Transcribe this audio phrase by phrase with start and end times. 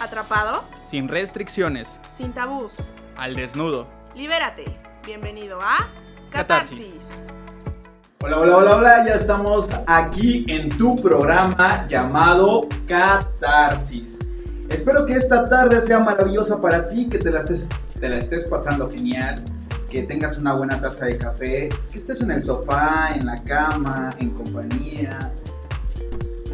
[0.00, 2.00] Atrapado, Sin restricciones.
[2.16, 2.74] sin tabús.
[3.16, 3.86] Al desnudo.
[4.14, 4.78] Libérate.
[5.06, 5.88] Bienvenido a
[6.30, 6.94] Catarsis.
[6.94, 7.00] Catarsis.
[8.22, 14.18] Hola, hola, hola, hola, ya estamos aquí en tu programa llamado Catarsis.
[14.70, 18.44] Espero que esta tarde sea maravillosa para ti, que te la estés, te la estés
[18.44, 19.42] pasando genial,
[19.90, 24.14] que tengas una buena taza de café, que estés en el sofá, en la cama,
[24.18, 25.32] en compañía.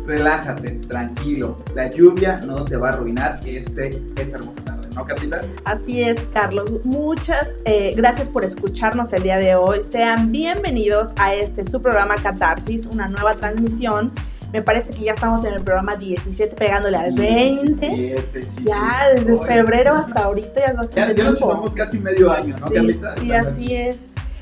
[0.06, 1.56] Relájate, tranquilo.
[1.74, 5.40] La lluvia no te va a arruinar este, esta hermosa tarde, ¿no, Catita?
[5.64, 6.72] Así es, Carlos.
[6.84, 9.80] Muchas eh, gracias por escucharnos el día de hoy.
[9.82, 14.12] Sean bienvenidos a este su programa Catarsis, una nueva transmisión.
[14.52, 17.88] Me parece que ya estamos en el programa 17 pegándole al 20.
[17.88, 19.16] 17, sí, Ya, sí.
[19.24, 22.68] desde Oye, febrero hasta ahorita ya es Ya, ya nos llevamos casi medio año, ¿no,
[22.68, 23.14] Sí, Carlita?
[23.20, 23.96] sí, así es.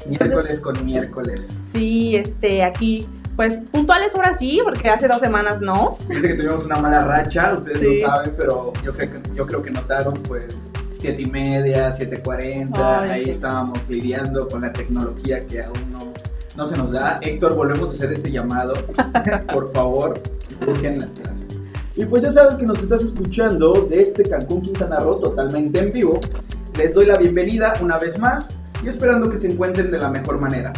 [0.06, 1.56] Miércoles con miércoles.
[1.73, 3.06] Sí, este, aquí,
[3.37, 5.98] pues puntuales ahora sí, porque hace dos semanas no.
[6.09, 8.01] Dice que tuvimos una mala racha, ustedes Sí.
[8.02, 12.70] lo saben, pero yo creo que, yo creo que notaron pues siete y media, 7.40,
[13.03, 13.31] Ay, ahí sí.
[13.31, 16.12] estábamos lidiando con la tecnología que aún no,
[16.56, 17.19] no se nos da.
[17.22, 18.75] Héctor, volvemos a hacer este llamado,
[19.53, 20.20] por favor,
[20.64, 21.44] surgen las clases.
[21.97, 25.92] Y pues ya sabes que nos estás escuchando de este Cancún Quintana Roo totalmente en
[25.92, 26.19] vivo.
[26.77, 28.48] Les doy la bienvenida una vez más
[28.83, 30.72] y esperando que se encuentren de la mejor manera.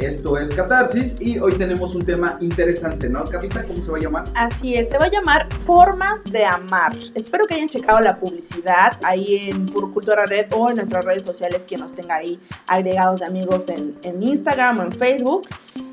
[0.00, 3.64] Esto es Catarsis y hoy tenemos un tema interesante, ¿no, Carlita?
[3.64, 4.24] ¿Cómo se va a llamar?
[4.34, 6.96] Así es, se va a llamar Formas de Amar.
[7.14, 11.64] Espero que hayan checado la publicidad ahí en Cultura Red o en nuestras redes sociales,
[11.68, 15.46] quien nos tenga ahí agregados de amigos en, en Instagram o en Facebook.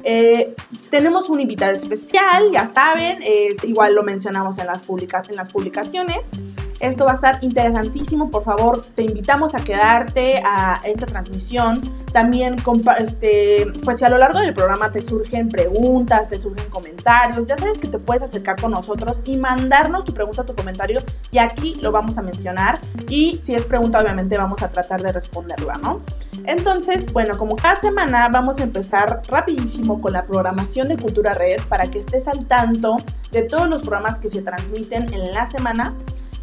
[0.06, 0.56] Eh,
[0.90, 3.20] tenemos un invitado especial, ya saben,
[3.64, 6.32] igual lo mencionamos en las, publica- en las publicaciones.
[6.80, 11.82] Esto va a estar interesantísimo, por favor, te invitamos a quedarte a esta transmisión.
[12.14, 12.56] También,
[13.00, 17.58] este, pues si a lo largo del programa te surgen preguntas, te surgen comentarios, ya
[17.58, 21.76] sabes que te puedes acercar con nosotros y mandarnos tu pregunta, tu comentario, y aquí
[21.82, 22.80] lo vamos a mencionar.
[23.10, 26.00] Y si es pregunta, obviamente vamos a tratar de responderla, ¿no?
[26.46, 31.62] Entonces, bueno, como cada semana vamos a empezar rapidísimo con la programación de Cultura Red
[31.68, 32.98] para que estés al tanto
[33.32, 35.94] de todos los programas que se transmiten en la semana.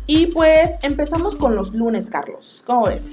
[0.07, 2.63] Y pues empezamos con los lunes, Carlos.
[2.67, 3.05] ¿Cómo ves?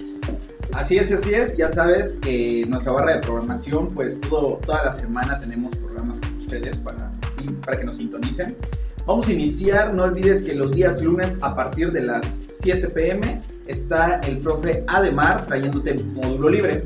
[0.74, 1.56] Así es, así es.
[1.56, 6.36] Ya sabes que nuestra barra de programación, pues todo, toda la semana tenemos programas con
[6.38, 8.58] ustedes para, sí, para que nos sintonicen.
[9.06, 13.42] Vamos a iniciar, no olvides que los días lunes a partir de las 7 pm
[13.68, 16.86] está el profe Ademar trayéndote módulo libre.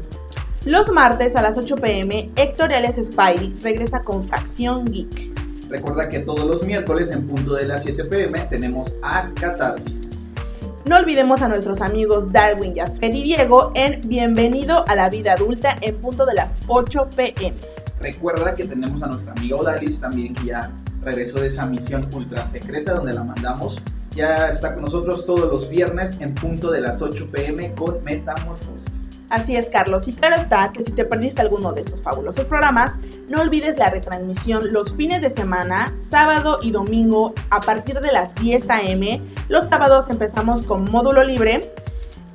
[0.66, 5.35] Los martes a las 8 pm, Héctor Alias Spidey regresa con Facción Geek.
[5.70, 10.10] Recuerda que todos los miércoles en punto de las 7 pm tenemos a Catarsis.
[10.86, 15.78] No olvidemos a nuestros amigos Darwin, Jafet y Diego en Bienvenido a la Vida Adulta
[15.82, 17.56] en punto de las 8 pm.
[18.00, 20.72] Recuerda que tenemos a nuestra amiga Odalis también que ya
[21.02, 23.82] regresó de esa misión ultra secreta donde la mandamos.
[24.12, 28.75] Ya está con nosotros todos los viernes en punto de las 8 pm con Metamorfosis.
[29.36, 30.08] Así es, Carlos.
[30.08, 32.98] Y claro está que si te perdiste alguno de estos fabulosos programas,
[33.28, 38.34] no olvides la retransmisión los fines de semana, sábado y domingo, a partir de las
[38.36, 39.22] 10 a.m.
[39.50, 41.70] Los sábados empezamos con módulo libre.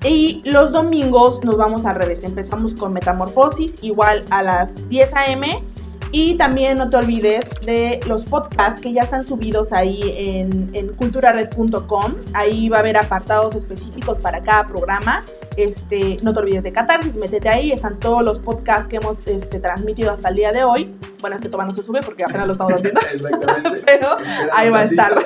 [0.04, 2.22] Y los domingos nos vamos al revés.
[2.22, 5.64] Empezamos con Metamorfosis, igual a las 10 a.m.
[6.12, 10.88] Y también no te olvides de los podcasts que ya están subidos ahí en, en
[10.96, 12.16] culturared.com.
[12.34, 15.24] Ahí va a haber apartados específicos para cada programa.
[15.56, 19.58] Este, no te olvides de Catarsis, métete ahí, están todos los podcasts que hemos este,
[19.58, 20.94] transmitido hasta el día de hoy.
[21.20, 23.82] Bueno, este todavía no se sube porque apenas lo estamos haciendo, Exactamente.
[23.86, 24.08] pero
[24.54, 25.24] ahí va a estar.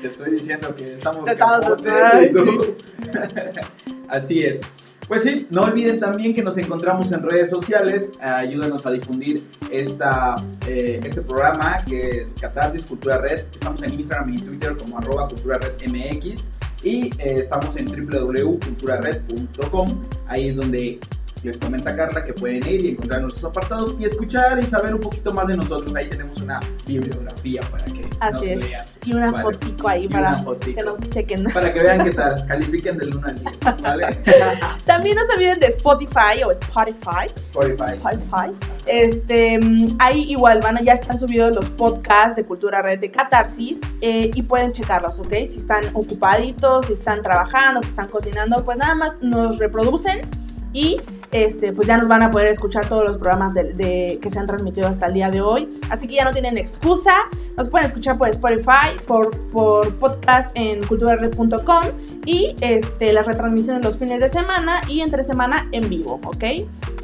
[0.00, 1.92] Te estoy diciendo que estamos Estamos- capotes.
[4.08, 4.60] Así es.
[5.08, 8.12] Pues sí, no olviden también que nos encontramos en redes sociales.
[8.20, 9.42] Ayúdanos a difundir
[9.72, 10.36] esta,
[10.68, 13.40] eh, este programa que Catarsis Cultura Red.
[13.52, 16.48] Estamos en Instagram y Twitter como arroba Cultura Red MX.
[16.82, 20.02] Y eh, estamos en www.culturared.com.
[20.26, 20.98] Ahí es donde
[21.42, 25.00] les comenta Carla que pueden ir y encontrar nuestros apartados y escuchar y saber un
[25.00, 25.94] poquito más de nosotros.
[25.96, 28.62] Ahí tenemos una bibliografía para que nos Así vean.
[28.62, 28.98] es.
[29.06, 29.44] Y una Vale.
[29.44, 30.76] fotico ahí Y para fotico.
[30.78, 31.44] que nos chequen.
[31.44, 34.06] Para que vean qué tal, califiquen del 1 al 10, ¿vale?
[34.84, 37.26] También no se olviden de Spotify o Spotify.
[37.34, 37.92] Spotify.
[37.94, 38.50] Spotify.
[38.86, 43.10] Este, mm, ahí igual van, a- ya están subidos los podcasts de Cultura Red de
[43.10, 45.30] Catarsis eh, y pueden checarlos, ¿ok?
[45.48, 50.28] Si están ocupaditos, si están trabajando, si están cocinando, pues nada más nos reproducen
[50.72, 51.00] y
[51.32, 54.46] este, pues ya nos van a poder escuchar todos los programas de, que se han
[54.46, 55.80] transmitido hasta el día de hoy.
[55.90, 57.14] Así que ya no tienen excusa.
[57.56, 61.84] Nos pueden escuchar por Spotify, por, por podcast en culturared.com
[62.26, 66.44] y este, las retransmisiones los fines de semana y entre semana en vivo, ¿ok?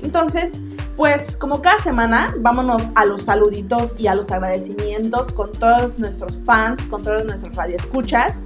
[0.03, 0.55] Entonces,
[0.97, 6.39] pues como cada semana, vámonos a los saluditos y a los agradecimientos con todos nuestros
[6.45, 8.43] fans, con todos nuestros radioescuchas.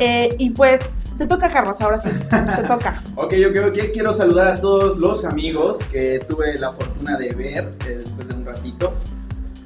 [0.00, 0.80] Eh, y pues
[1.18, 2.10] te toca, Carlos, ahora sí.
[2.10, 3.02] Te toca.
[3.16, 3.78] ok, ok, ok.
[3.92, 8.34] Quiero saludar a todos los amigos que tuve la fortuna de ver eh, después de
[8.34, 8.94] un ratito.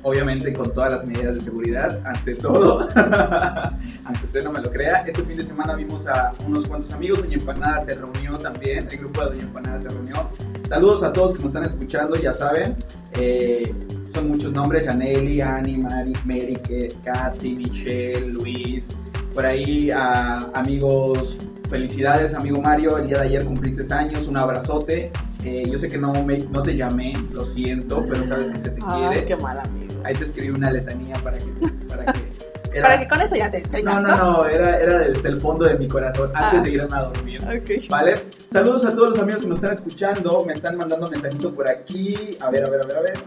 [0.05, 2.89] Obviamente con todas las medidas de seguridad, ante todo.
[4.05, 5.05] Aunque usted no me lo crea.
[5.07, 7.21] Este fin de semana vimos a unos cuantos amigos.
[7.21, 8.89] Doña Empanada se reunió también.
[8.91, 10.29] El grupo de Doña Empanada se reunió.
[10.69, 12.77] Saludos a todos que nos están escuchando, ya saben.
[13.13, 13.73] Eh,
[14.13, 16.59] son muchos nombres, Janelli, Annie, Mari, Mary,
[17.05, 18.89] Katy, Michelle, Luis,
[19.35, 21.39] por ahí a amigos,
[21.69, 25.11] felicidades amigo Mario, el día de ayer cumpliste años, un abrazote.
[25.45, 28.71] Eh, yo sé que no, me, no te llamé, lo siento, pero sabes que se
[28.71, 29.25] te quiere.
[29.25, 29.95] qué mal amigo.
[30.05, 31.47] Ahí te escribí una letanía para que...
[31.89, 35.41] Para que, para que con eso ya te, No, no, no, era, era desde el
[35.41, 36.63] fondo de mi corazón, antes ah.
[36.63, 37.41] de irme a dormir.
[37.43, 37.89] Okay.
[37.89, 38.23] ¿Vale?
[38.51, 42.37] Saludos a todos los amigos que nos están escuchando, me están mandando mensajitos por aquí.
[42.41, 43.19] A ver, a ver, a ver, a ver.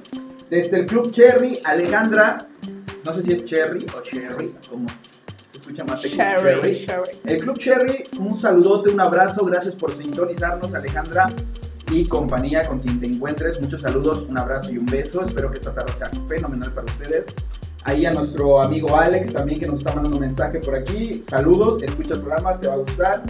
[0.50, 2.48] Desde el Club Cherry, Alejandra,
[3.04, 4.88] no sé si es Cherry o Cherry, como
[5.66, 7.12] escucha más Cherry, Cherry.
[7.24, 11.34] El Club Cherry, un saludote, un abrazo, gracias por sintonizarnos, Alejandra
[11.92, 13.60] y compañía con quien te encuentres.
[13.60, 15.24] Muchos saludos, un abrazo y un beso.
[15.24, 17.28] Espero que esta tarde sea fenomenal para ustedes.
[17.84, 21.24] Ahí a nuestro amigo Alex también que nos está mandando un mensaje por aquí.
[21.28, 23.24] Saludos, escucha el programa, te va a gustar.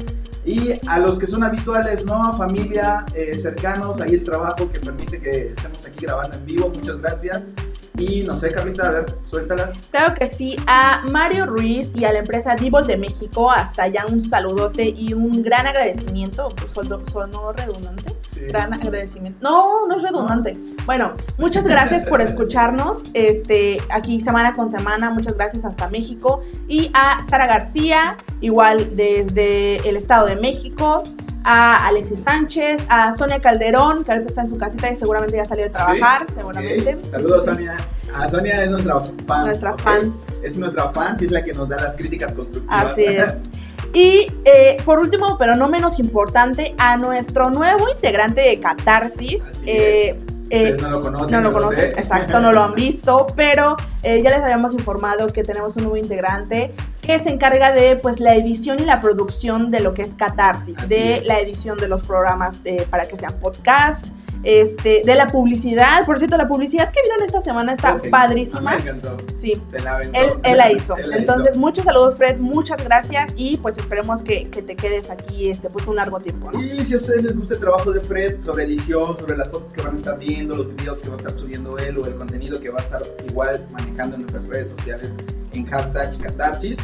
[0.46, 2.34] Y a los que son habituales, ¿no?
[2.38, 6.70] Familia, eh, cercanos, ahí el trabajo que permite que estemos aquí grabando en vivo.
[6.70, 7.50] Muchas gracias.
[7.98, 9.78] Y no sé, Carlita, a ver, suéltalas.
[9.92, 14.06] Claro que sí, a Mario Ruiz y a la empresa Divol de México, hasta allá
[14.12, 16.50] un saludote y un gran agradecimiento.
[16.68, 18.14] ¿Sonó redundante?
[18.48, 19.40] Gran agradecimiento.
[19.42, 20.58] No, no es redundante.
[20.86, 25.10] Bueno, muchas gracias por escucharnos este, aquí semana con semana.
[25.10, 26.42] Muchas gracias hasta México.
[26.68, 31.04] Y a Sara García, igual desde el Estado de México
[31.46, 35.46] a Alexis Sánchez, a Sonia Calderón, que ahorita está en su casita y seguramente ya
[35.46, 36.98] salió de trabajar, seguramente.
[37.12, 37.78] Saludos, Sonia.
[38.14, 39.46] A Sonia es nuestra fan.
[39.46, 40.14] Nuestra fan.
[40.44, 42.92] Es nuestra fan, y es la que nos da las críticas constructivas.
[42.92, 43.34] Así es.
[43.94, 49.42] Y eh, por último, pero no menos importante, a nuestro nuevo integrante de Catarsis.
[49.66, 50.20] Eh,
[50.50, 51.36] eh, no lo conocen.
[51.36, 55.44] No lo conocen, exacto, no lo han visto, pero eh, ya les habíamos informado que
[55.44, 59.80] tenemos un nuevo integrante que se encarga de pues la edición y la producción de
[59.80, 62.58] lo que es Catarsis, de la edición de los programas
[62.90, 64.08] para que sean podcast,
[64.46, 66.06] este, de la publicidad.
[66.06, 68.76] Por cierto, la publicidad que vieron esta semana está padrísima.
[68.76, 69.18] Me encantó.
[69.36, 69.60] Sí.
[69.70, 70.96] Se la él, él, la hizo.
[71.14, 72.38] Entonces, muchos saludos, Fred.
[72.38, 73.34] Muchas gracias.
[73.36, 76.52] Y pues esperemos que, que, te quedes aquí este, pues un largo tiempo.
[76.60, 79.72] Y si a ustedes les gusta el trabajo de Fred sobre edición, sobre las fotos
[79.72, 82.16] que van a estar viendo, los videos que va a estar subiendo él o el
[82.16, 85.18] contenido que va a estar igual manejando en nuestras redes sociales
[85.54, 86.78] en hashtag catarsis,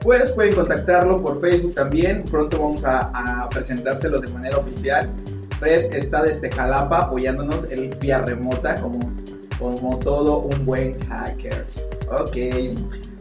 [0.00, 2.24] pues pueden contactarlo por Facebook también.
[2.24, 5.10] Pronto vamos a, a presentárselo de manera oficial
[5.58, 9.00] Fred está desde Jalapa apoyándonos el vía remota como,
[9.58, 11.88] como todo un buen hackers.
[12.10, 12.36] Ok.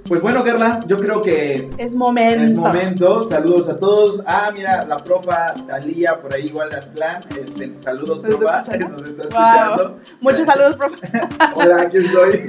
[0.08, 2.44] Pues bueno, Carla, yo creo que es momento.
[2.44, 3.28] Es momento.
[3.28, 4.22] Saludos a todos.
[4.26, 7.24] Ah, mira, la profa Talía por ahí igual de Aztlán.
[7.38, 8.64] Este, saludos, profa.
[8.90, 10.00] Nos está escuchando.
[10.22, 11.52] Muchos saludos, profa.
[11.56, 12.48] Hola, aquí estoy.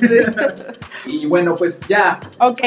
[1.06, 2.20] y bueno, pues ya.
[2.38, 2.60] Ok,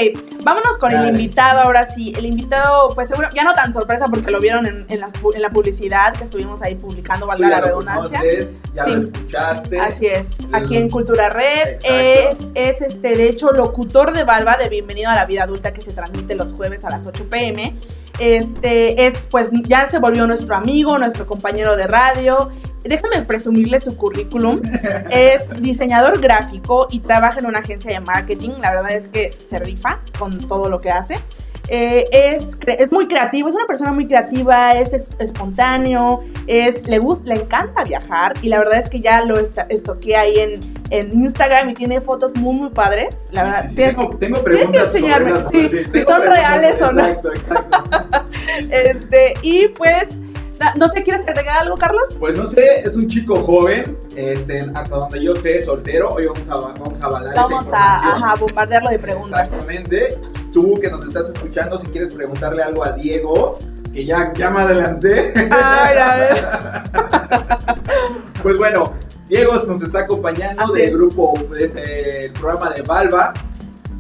[0.44, 2.14] vámonos con el invitado ahora sí.
[2.18, 5.42] El invitado, pues seguro, ya no tan sorpresa porque lo vieron en, en, la, en
[5.42, 8.20] la, publicidad que estuvimos ahí publicando, valga la redundancia.
[8.20, 9.80] Conoces, ya lo escuchaste.
[9.80, 10.26] Así es.
[10.52, 11.78] Aquí en Cultura Red.
[11.84, 15.82] Es, es, este, de hecho, locutor de Valva de Bienvenido a la Vida Adulta que
[15.82, 17.76] se transmite los jueves a las 8 pm.
[18.18, 22.50] Este es, pues ya se volvió nuestro amigo, nuestro compañero de radio.
[22.84, 24.60] Déjame presumirle su currículum.
[25.12, 28.54] Es diseñador gráfico y trabaja en una agencia de marketing.
[28.60, 31.20] La verdad es que se rifa con todo lo que hace.
[31.74, 37.34] Eh, es, es, muy creativo, es una persona muy creativa, es espontáneo, es, le, gusta,
[37.34, 40.60] le encanta viajar y la verdad es que ya lo estoqué ahí en,
[40.90, 43.26] en, Instagram y tiene fotos muy, muy padres.
[43.32, 47.06] La verdad, sí, tengo, tengo, preguntas que enseñarme sí, si son reales o no.
[47.06, 48.26] Exacto, exacto.
[48.70, 50.08] este, y pues
[50.76, 52.04] no sé, ¿quieres agregar algo, Carlos?
[52.20, 56.10] Pues no sé, es un chico joven, este, hasta donde yo sé, soltero.
[56.10, 59.44] Hoy vamos a, vamos a avalar vamos a ajá, bombardearlo de preguntas.
[59.44, 60.18] Exactamente.
[60.54, 63.60] Tú que nos estás escuchando, si quieres preguntarle algo a Diego,
[63.94, 65.34] que ya, ya me adelanté.
[65.52, 66.46] Ay, a ver.
[68.44, 68.94] pues bueno,
[69.28, 73.34] Diego nos está acompañando del grupo, de este, programa de Valva.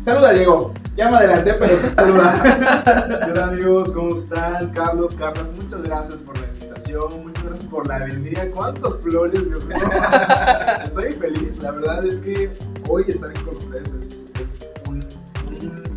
[0.03, 0.73] Saluda, Diego.
[0.97, 3.29] Ya me adelanté, pero te saluda.
[3.31, 4.69] Hola amigos, ¿cómo están?
[4.71, 8.45] Carlos, Carlos, muchas gracias por la invitación, muchas gracias por la bienvenida.
[8.53, 9.77] ¿Cuántos flores, Dios mío?
[10.83, 12.51] Estoy feliz, la verdad es que
[12.89, 14.20] hoy estar aquí con ustedes es,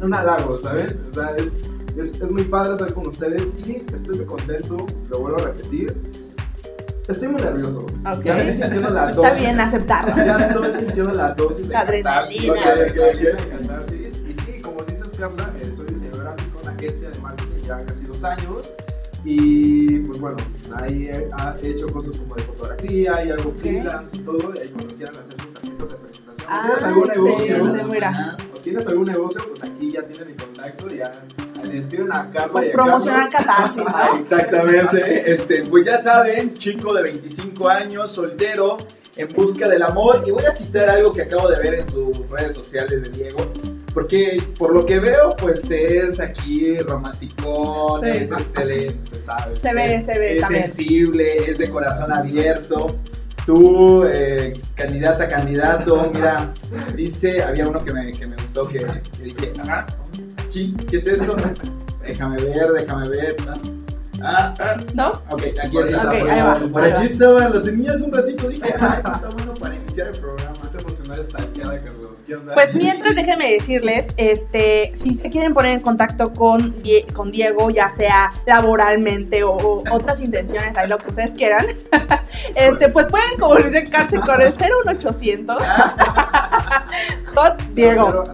[0.05, 1.01] un, halago, ¿saben?
[1.11, 1.57] O sea, es,
[1.97, 5.95] es, es muy padre estar con ustedes y estoy muy contento, lo vuelvo a repetir.
[7.09, 7.85] Estoy muy nervioso.
[8.01, 8.25] Okay.
[8.25, 9.25] Ya estoy sintiendo la dosis.
[9.25, 10.17] Está bien aceptarlo.
[10.17, 12.55] Ya estoy sintiendo la dosis de adrenalina.
[12.55, 17.85] Cantar, sí, sí, como dices, Carla, eh, soy diseñador gráfico en agencia de marketing ya
[17.85, 18.75] casi dos años.
[19.25, 20.37] Y pues bueno,
[20.77, 24.55] ahí he, hecho cosas como de fotografía y algo freelance y todo.
[24.55, 27.85] Y ahí cuando quieran hacer sus tarjetas de presentación, Ah, ¿tienes algún excelente, negocio?
[27.93, 28.37] mira.
[28.55, 30.89] O tienes algún negocio, pues aquí ya tienen mi contacto.
[30.89, 31.13] Ya
[31.73, 32.53] escriben a Carla.
[32.53, 33.31] Pues y a promocionar.
[33.31, 33.85] Catarsis, ¿no?
[33.89, 38.79] Ah, Exactamente, este, pues ya saben, chico de 25 años, soltero,
[39.17, 40.23] en busca del amor.
[40.27, 43.39] Y voy a citar algo que acabo de ver en sus redes sociales de Diego.
[43.93, 48.09] Porque por lo que veo, pues es aquí romanticón, Sí.
[48.11, 49.57] es este Se sabe.
[49.57, 50.65] Se ve, es, se ve es también.
[50.65, 52.99] sensible, es de corazón abierto.
[53.47, 56.53] Tú, eh, candidata, candidato, mira,
[56.97, 59.87] dice, había uno que me, que me gustó, que, que dije, ah,
[60.49, 61.37] sí, ¿qué es esto?
[62.07, 63.37] déjame ver, déjame ver.
[63.45, 63.53] ¿no?
[64.23, 65.11] Ah, ah, ¿No?
[65.29, 66.11] ok, aquí está.
[66.11, 69.13] ahí por, va, por ahí aquí estaban, lo tenía hace un ratito, dije, ah, esto
[69.13, 70.64] está bueno para iniciar el programa.
[72.55, 77.71] Pues mientras déjenme decirles, este, si se quieren poner en contacto con, Die- con Diego,
[77.71, 81.67] ya sea laboralmente o, o otras intenciones, ahí lo que ustedes quieran,
[82.55, 84.53] este, pues pueden comunicarse con el
[84.87, 85.63] 01800
[87.35, 88.25] Hot Diego.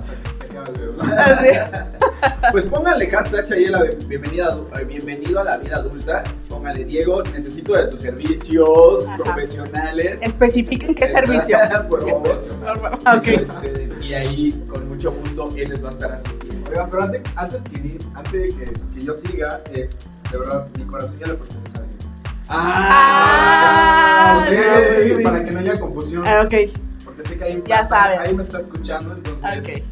[2.52, 6.22] Pues póngale hashtag ahí la bienvenida, adu- bienvenido a la vida adulta.
[6.48, 9.16] Póngale, Diego, necesito de tus servicios Ajá.
[9.22, 10.20] profesionales.
[10.22, 11.58] Especifiquen qué servicio.
[11.88, 12.40] Por favor.
[13.16, 13.28] Ok.
[13.28, 16.70] Este, y ahí, con mucho gusto, él les va a estar asistiendo.
[16.70, 19.88] Oigan, pero antes, antes, que, antes de que, que yo siga, eh,
[20.30, 21.98] de verdad, mi corazón ya le pertenece a alguien.
[22.48, 24.50] Ah, no,
[25.04, 25.22] sí, sí.
[25.22, 26.24] para que no haya confusión.
[26.26, 26.54] Ah, Ok,
[27.04, 28.18] Porque sé que ahí, Ya saben.
[28.18, 29.78] ahí me está escuchando, entonces.
[29.78, 29.84] ok.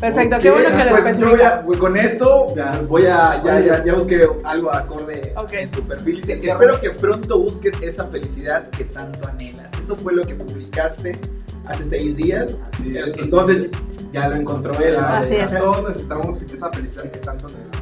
[0.00, 1.58] Perfecto, qué bueno que lo pues yo voy especifican.
[1.58, 2.70] a- pues con esto, Ya.
[2.72, 5.52] pues voy a, ya, ya, ya busqué algo acorde Ok.
[5.54, 6.16] en su perfil.
[6.20, 9.68] Dice, espero que pronto busques esa felicidad que tanto anhelas.
[9.82, 11.18] Eso fue lo que publicaste
[11.66, 12.58] hace seis días.
[12.72, 13.18] Así es.
[13.18, 13.70] Entonces,
[14.12, 14.94] ya lo encontró él.
[14.94, 15.06] ¿no?
[15.06, 15.50] Así es.
[15.58, 17.78] Todos necesitamos esa felicidad que tanto anhelamos.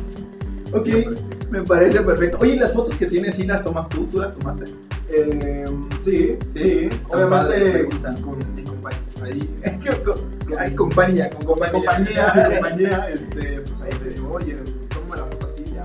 [0.72, 1.04] Ok, sí.
[1.50, 2.38] me parece perfecto.
[2.40, 4.04] Oye, ¿y las fotos que tienes, sí las tomas tú?
[4.06, 4.64] ¿Tú las tomaste?
[5.08, 5.64] Eh,
[6.00, 6.88] sí, Sí, sí.
[6.90, 8.22] están padres, me Obviamente, gustan.
[8.22, 9.00] con mi compañía.
[9.22, 9.50] Ahí,
[10.58, 11.72] Hay compañía, con compañía.
[11.72, 14.56] compañía, compañía, este, pues ahí le digo, oye,
[14.92, 15.84] toma la foto así, ya.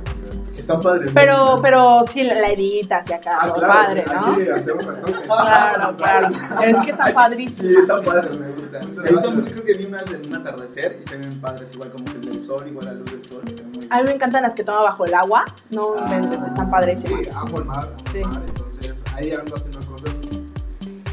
[0.58, 1.08] Están padres.
[1.08, 1.13] ¿no?
[1.15, 4.38] Pero, pero sí, la editas y acá, Ah, claro, padre, hay ¿no?
[4.38, 5.13] que hacer un retoque.
[5.27, 6.27] Claro, claro.
[6.63, 7.80] Es que está Sí, padrísimo.
[7.80, 8.88] están padres, me gustan.
[8.88, 9.36] Muchas Me gracias.
[9.36, 12.12] mucho, creo que vi unas en un atardecer y se ven padres, igual como que
[12.12, 13.41] el del sol, igual la luz del sol.
[13.48, 15.46] Se ven muy A mí me encantan las que toma bajo el agua.
[15.72, 16.06] No Ah.
[16.15, 16.32] están
[16.65, 17.36] Sí, padrísimas.
[17.36, 18.18] amo el mar, amo Sí.
[18.20, 19.91] el mar, entonces ahí ando haciendo cosas.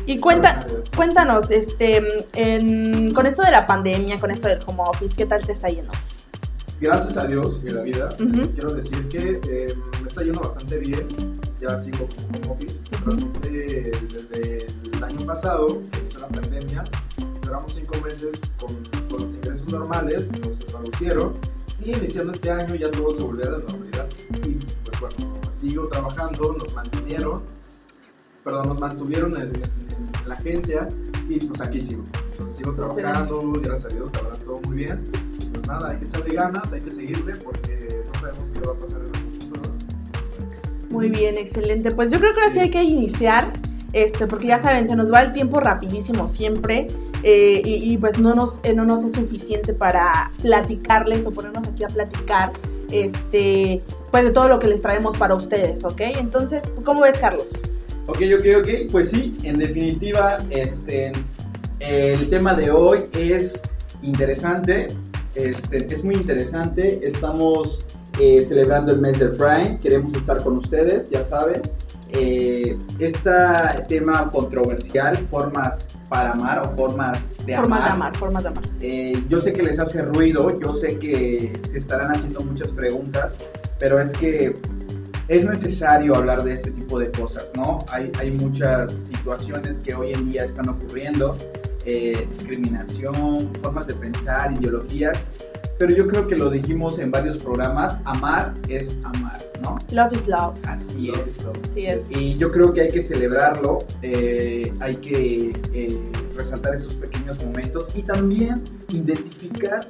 [0.08, 5.14] Y cuenta, cuéntanos, este, en- con esto de la pandemia, con esto del home office,
[5.14, 5.92] ¿qué tal te está yendo?
[6.80, 8.50] Gracias a Dios y a la vida, Ujú.
[8.52, 11.06] quiero decir que eh, me está yendo bastante bien.
[11.60, 12.80] Ya sigo como home office.
[13.04, 16.84] Realmente desde el año pasado, que inició la pandemia,
[17.42, 18.74] duramos cinco meses con,
[19.10, 21.34] con los ingresos normales, nos reducieron.
[21.84, 24.06] Y iniciando este año ya todo se volvió a la normalidad.
[24.46, 25.16] Y pues bueno,
[25.52, 27.42] sigo trabajando, nos mantuvieron,
[28.48, 29.62] perdón, nos mantuvieron en, en-
[30.22, 30.88] en la agencia
[31.28, 32.02] y pues aquí sigo.
[32.32, 35.04] Entonces sigo trabajando, gracias a Dios, verdad todo muy bien.
[35.52, 38.76] Pues nada, hay que echarle ganas, hay que seguirle porque no sabemos qué va a
[38.76, 39.62] pasar en el futuro.
[40.90, 41.90] Muy bien, excelente.
[41.90, 43.52] Pues yo creo que ahora sí hay que iniciar,
[43.92, 46.86] este, porque ya saben, se nos va el tiempo rapidísimo siempre
[47.22, 51.68] eh, y, y, pues no nos, eh, no nos es suficiente para platicarles o ponernos
[51.68, 52.52] aquí a platicar,
[52.90, 56.00] este, pues de todo lo que les traemos para ustedes, ¿ok?
[56.18, 57.60] Entonces, ¿cómo ves, Carlos?
[58.08, 58.68] Ok, ok, ok.
[58.90, 61.12] Pues sí, en definitiva, este,
[61.78, 63.60] el tema de hoy es
[64.02, 64.88] interesante.
[65.34, 67.06] Este, es muy interesante.
[67.06, 67.84] Estamos
[68.18, 69.78] eh, celebrando el mes del Prime.
[69.82, 71.60] Queremos estar con ustedes, ya saben.
[72.10, 73.30] Eh, este
[73.88, 77.90] tema controversial, formas para amar o formas de Formas de amar.
[77.90, 78.64] amar, formas de amar.
[78.80, 83.36] Eh, yo sé que les hace ruido, yo sé que se estarán haciendo muchas preguntas,
[83.78, 84.56] pero es que
[85.28, 87.78] es necesario hablar de este tipo de cosas, ¿no?
[87.90, 91.36] Hay, hay muchas situaciones que hoy en día están ocurriendo,
[91.84, 95.18] eh, discriminación, formas de pensar, ideologías,
[95.78, 99.76] pero yo creo que lo dijimos en varios programas, amar es amar, ¿no?
[99.92, 100.54] Love is love.
[100.66, 101.38] Así es.
[101.38, 102.10] Así es.
[102.10, 107.90] Y yo creo que hay que celebrarlo, eh, hay que eh, resaltar esos pequeños momentos
[107.94, 109.86] y también identificar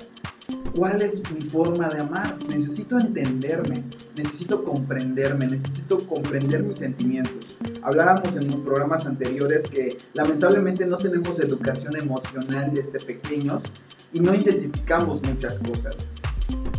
[0.75, 2.37] cuál es mi forma de amar.
[2.49, 3.85] Necesito entenderme,
[4.17, 7.59] necesito comprenderme, necesito comprender mis sentimientos.
[7.83, 13.63] Hablábamos en los programas anteriores que lamentablemente no tenemos educación emocional desde pequeños
[14.13, 15.97] y no identificamos muchas cosas.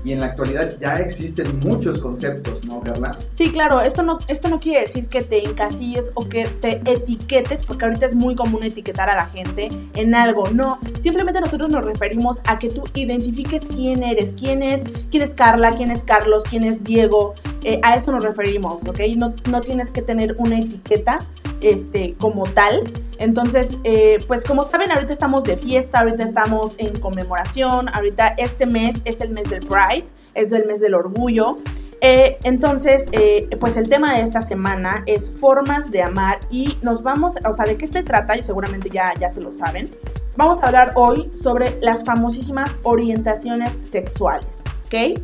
[0.03, 3.17] Y en la actualidad ya existen muchos conceptos, ¿no, Carla?
[3.37, 7.63] Sí, claro, esto no, esto no quiere decir que te encasilles o que te etiquetes,
[7.63, 10.49] porque ahorita es muy común etiquetar a la gente en algo.
[10.49, 15.33] No, simplemente nosotros nos referimos a que tú identifiques quién eres, quién es, quién es
[15.33, 17.35] Carla, quién es Carlos, quién es Diego.
[17.63, 18.99] Eh, a eso nos referimos, ¿ok?
[19.17, 21.19] No, no tienes que tener una etiqueta
[21.61, 22.83] este, como tal.
[23.19, 28.65] Entonces, eh, pues como saben, ahorita estamos de fiesta, ahorita estamos en conmemoración, ahorita este
[28.65, 31.57] mes es el mes del Pride, es el mes del orgullo.
[32.01, 37.03] Eh, entonces, eh, pues el tema de esta semana es formas de amar y nos
[37.03, 38.37] vamos, o sea, ¿de qué se trata?
[38.37, 39.89] Y seguramente ya, ya se lo saben.
[40.37, 45.19] Vamos a hablar hoy sobre las famosísimas orientaciones sexuales, ¿ok?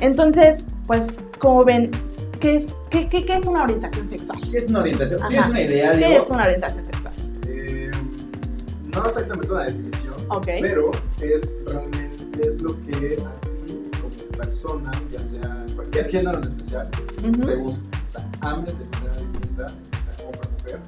[0.00, 1.06] Entonces, pues
[1.38, 1.92] como ven,
[2.40, 4.40] ¿qué es, qué, qué, qué es una orientación sexual?
[4.50, 5.20] ¿Qué es una orientación?
[5.20, 5.28] Ajá.
[5.28, 7.14] ¿Tienes una idea, ¿Qué es una orientación sexual?
[8.96, 10.14] No exactamente una definición,
[10.60, 16.44] pero es realmente es lo que a ti como persona, ya sea cualquier género en
[16.44, 16.88] especial,
[17.46, 17.98] te gusta.
[18.06, 20.80] O sea, ames de manera distinta, o sea, hombre o mujer.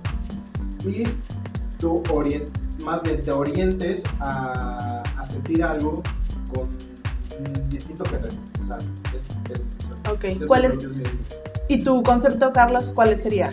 [0.86, 2.46] Y tú orien-
[2.84, 6.02] más bien te orientes a, a sentir algo
[6.54, 6.68] con
[7.40, 8.32] un distinto género.
[8.62, 8.78] O sea,
[9.14, 9.28] es.
[9.84, 10.78] O sea, ser ¿cuál es?
[11.68, 13.52] ¿Y tu concepto, Carlos, cuál sería?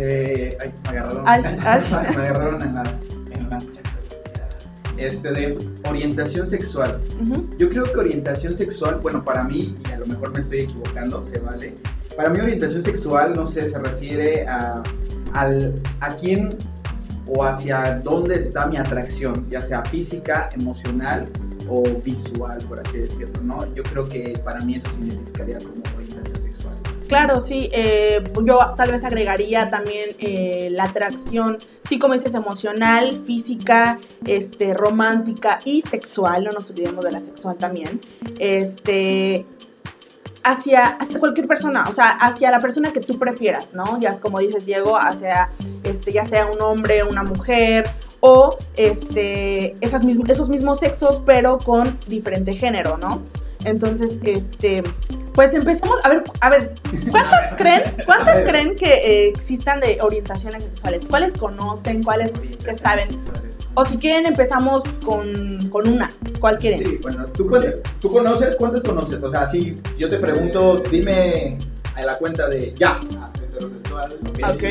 [0.00, 1.24] Eh, ay, me agarraron.
[1.26, 2.16] Ay, ay.
[2.16, 2.98] me agarraron en la,
[3.32, 3.58] en la
[4.96, 7.00] Este, de orientación sexual.
[7.58, 11.24] Yo creo que orientación sexual, bueno, para mí, y a lo mejor me estoy equivocando,
[11.24, 11.74] se vale.
[12.16, 14.82] Para mí orientación sexual, no sé, se refiere a,
[15.34, 16.50] al, a quién
[17.26, 21.26] o hacia dónde está mi atracción, ya sea física, emocional
[21.68, 23.74] o visual, por así decirlo, ¿no?
[23.74, 25.97] Yo creo que para mí eso significaría como.
[27.08, 27.68] Claro, sí.
[27.72, 31.56] eh, yo tal vez agregaría también eh, la atracción,
[31.88, 36.44] sí, como dices, emocional, física, este, romántica y sexual.
[36.44, 38.00] No nos olvidemos de la sexual también.
[38.38, 39.46] Este,
[40.44, 43.98] hacia, hacia cualquier persona, o sea, hacia la persona que tú prefieras, ¿no?
[44.00, 45.48] Ya es como dices Diego, hacia,
[45.84, 47.88] este, ya sea un hombre, una mujer
[48.20, 53.22] o este, esas mism- esos mismos sexos, pero con diferente género, ¿no?
[53.64, 54.82] Entonces, este,
[55.38, 56.74] pues empezamos, a ver, a ver,
[57.12, 61.02] ¿cuántas creen, cuántas creen que eh, existan de orientaciones sexuales?
[61.08, 62.02] ¿Cuáles conocen?
[62.02, 63.06] ¿Cuáles que saben?
[63.74, 66.80] O si quieren empezamos con, con una, ¿cuál quieren?
[66.80, 67.48] Sí, bueno, ¿tú,
[68.00, 68.56] ¿tú conoces?
[68.56, 69.22] ¿Cuántas conoces?
[69.22, 71.56] O sea, si yo te pregunto, dime
[71.94, 72.98] a la cuenta de ya.
[73.20, 74.14] Ah, heterosexual.
[74.42, 74.64] Ok.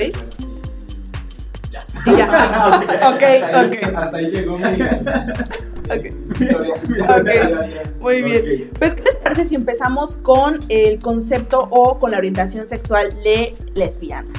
[1.71, 1.85] Ya.
[2.17, 3.13] Ya.
[3.15, 3.95] Ok, hasta ahí, ok.
[3.95, 4.65] Hasta ahí llegó mi.
[5.89, 6.39] Ok.
[6.39, 6.75] Victoria.
[7.87, 8.71] Ok, Muy bien.
[8.79, 13.53] Pues, ¿qué les parece si empezamos con el concepto o con la orientación sexual de
[13.75, 14.29] lesbiana?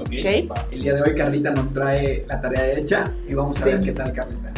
[0.00, 0.08] Ok.
[0.50, 0.58] Ok.
[0.72, 3.68] El día de hoy Carlita nos trae la tarea hecha y vamos a Sí.
[3.70, 4.52] ver qué tal Carlita.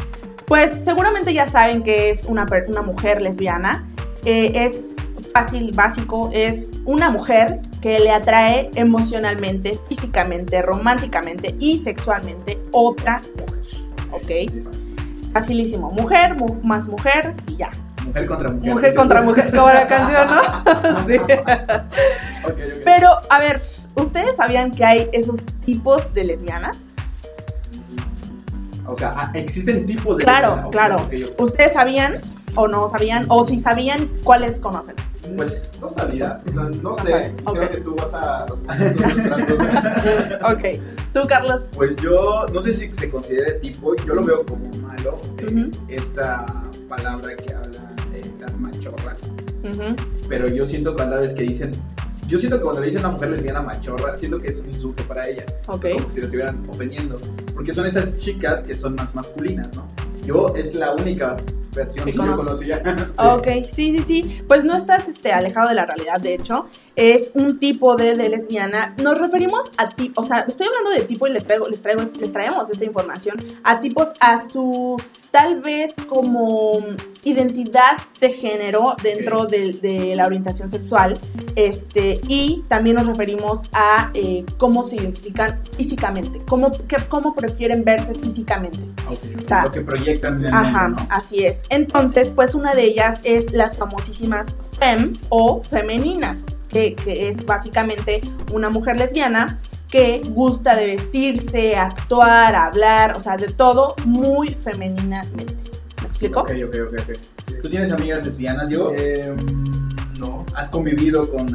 [0.46, 3.86] Pues seguramente ya saben que es una, una mujer lesbiana.
[4.24, 4.96] Eh, es
[5.32, 6.30] fácil, básico.
[6.34, 13.60] Es una mujer que le atrae emocionalmente, físicamente, románticamente y sexualmente otra mujer.
[14.12, 14.30] ¿Ok?
[15.32, 15.90] Facilísimo.
[15.90, 17.70] Mujer, mu- más mujer y ya.
[18.06, 18.72] Mujer contra mujer.
[18.74, 21.06] Mujer contra mujer, como la canción, ¿no?
[21.06, 21.16] sí.
[21.18, 21.28] Ok,
[22.48, 22.58] ok.
[22.84, 23.60] Pero, a ver,
[23.94, 26.78] ¿ustedes sabían que hay esos tipos de lesbianas?
[28.86, 30.24] O sea, ah, existen tipos de.
[30.24, 30.66] Claro, lesbiana.
[30.66, 30.96] Ok, claro.
[30.96, 31.40] ok, ok.
[31.40, 32.14] ¿Ustedes sabían
[32.56, 33.24] o no sabían?
[33.28, 34.96] O si sabían, ¿cuáles conocen?
[35.36, 37.34] Pues, No sabía, o sea, no sé.
[37.52, 40.38] Creo que tú vas a responder.
[40.42, 40.80] Ok.
[41.12, 41.62] ¿Tú, Carlos?
[41.74, 46.46] pues yo no sé si se considere tipo, yo lo veo como malo eh, esta
[46.88, 49.20] palabra que habla de las machorras.
[50.28, 51.72] Pero yo siento que cada vez que dicen,
[52.28, 54.66] yo siento que cuando le dicen a una mujer lesbiana machorra, siento que es un
[54.66, 55.44] insulto para ella.
[55.66, 55.86] Ok.
[55.94, 57.20] como si la estuvieran ofendiendo.
[57.54, 59.88] Porque son estas chicas que son más masculinas, ¿no?
[60.30, 61.38] Yo es la única
[61.74, 62.80] versión Que que yo conocía.
[63.10, 63.16] Sí.
[63.18, 64.42] Ok, sí, sí, sí.
[64.46, 66.66] Pues no estás este, alejado de la realidad, de hecho.
[66.94, 68.94] Es un tipo de, de lesbiana.
[69.02, 72.02] Nos referimos a ti, o sea, estoy hablando de tipo y les traigo, les traigo,
[72.20, 74.96] les traemos esta información a tipos a su
[75.30, 76.80] tal vez como
[77.22, 81.18] identidad de género dentro de, de la orientación sexual.
[81.56, 87.84] Este, y también nos referimos a eh, cómo se identifican físicamente, cómo, que- cómo prefieren
[87.84, 88.78] verse físicamente.
[89.08, 91.08] Ok, O sea, lo que proyectan Ajá, mundo, ¿no?
[91.14, 91.62] así es.
[91.70, 96.38] Entonces, pues una de ellas es las famosísimas fem o femeninas,
[96.68, 98.20] que, que es básicamente
[98.52, 99.58] una mujer lesbiana
[99.90, 105.55] que gusta de vestirse, actuar, hablar, o sea, de todo muy femeninamente.
[106.00, 106.40] ¿Me explico?
[106.40, 107.61] Ok, ok, ok, ok.
[107.62, 108.92] ¿Tú tienes amigas lesbianas, Diego?
[108.96, 109.35] Eh,
[110.18, 111.46] no, ¿Has convivido con,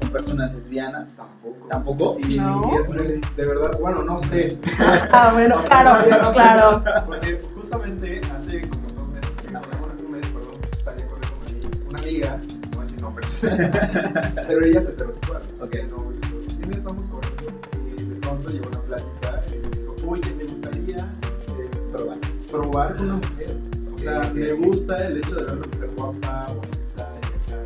[0.00, 1.14] con personas lesbianas?
[1.16, 1.68] tampoco.
[1.70, 2.16] ¿Tampoco?
[2.28, 2.70] Y, No.
[2.74, 4.58] y es muy, de verdad, bueno, no sé.
[5.12, 6.34] Ah, bueno, claro, Todavía no sé.
[6.34, 6.84] claro.
[7.06, 9.30] Porque justamente hace como dos meses,
[10.04, 13.38] un mes, perdón, salí a correr con mi- una amiga, no voy a decir nombres,
[14.46, 15.42] pero ella es heterosexual.
[15.62, 15.76] Ok.
[15.90, 17.60] No, es que, y estamos corriendo
[18.24, 22.18] pronto llegó una plática y me dijo, oye, me gustaría este, Probar.
[22.50, 23.56] probar con una mujer.
[23.94, 27.62] O sea, me gusta el hecho de ver una mujer guapa, bonita, y acá,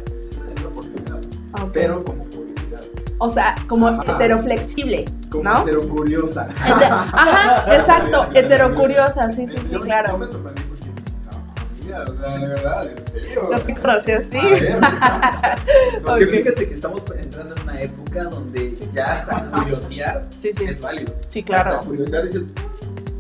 [0.47, 1.21] doy la oportunidad,
[1.63, 1.71] Ok.
[1.73, 2.81] pero como curiosidad,
[3.19, 4.13] O sea, como Ajá.
[4.13, 5.63] heteroflexible, como ¿no?
[5.63, 6.49] heterocuriosa.
[6.49, 10.17] Hete- Ajá, exacto, heterocuriosa, sí, sí, sí, Yo- Yo claro.
[10.19, 10.63] me sorprendí
[11.97, 13.49] porque, no, amiga, o sea, de verdad, en serio.
[13.51, 13.73] No te
[14.15, 14.39] así.
[14.39, 14.79] A ver.
[16.05, 16.31] Porque Ok.
[16.31, 20.65] fíjese que estamos entrando en una época donde ya hasta curiosear Sí, sí.
[20.65, 21.15] es válido.
[21.27, 21.75] Sí, claro.
[21.77, 22.43] Hasta curiosear dices,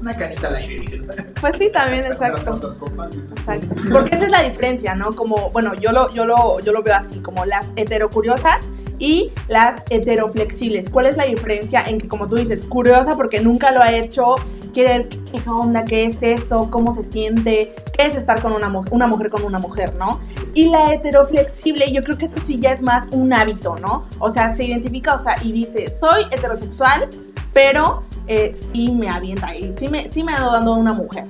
[0.00, 1.06] una canita al aire, dices.
[1.40, 2.74] Pues sí, también, exacto.
[2.78, 3.74] copas, Exacto.
[3.92, 5.12] Porque esa es la diferencia, ¿no?
[5.12, 8.58] Como, bueno, yo lo, yo lo, yo lo veo así, como las heterocuriosas
[8.98, 10.90] y las heteroflexibles.
[10.90, 14.34] ¿Cuál es la diferencia en que, como tú dices, curiosa porque nunca lo ha hecho,
[14.72, 18.68] quiere ver qué, onda, qué es eso, cómo se siente, qué es estar con una
[18.68, 20.20] mujer, una mujer con una mujer, ¿no?
[20.54, 24.04] Y la heteroflexible, yo creo que eso sí ya es más un hábito, ¿no?
[24.18, 27.08] O sea, se identifica, o sea, y dice, soy heterosexual,
[27.52, 31.24] pero eh, sí me avienta y sí me, sí me ando dando una mujer,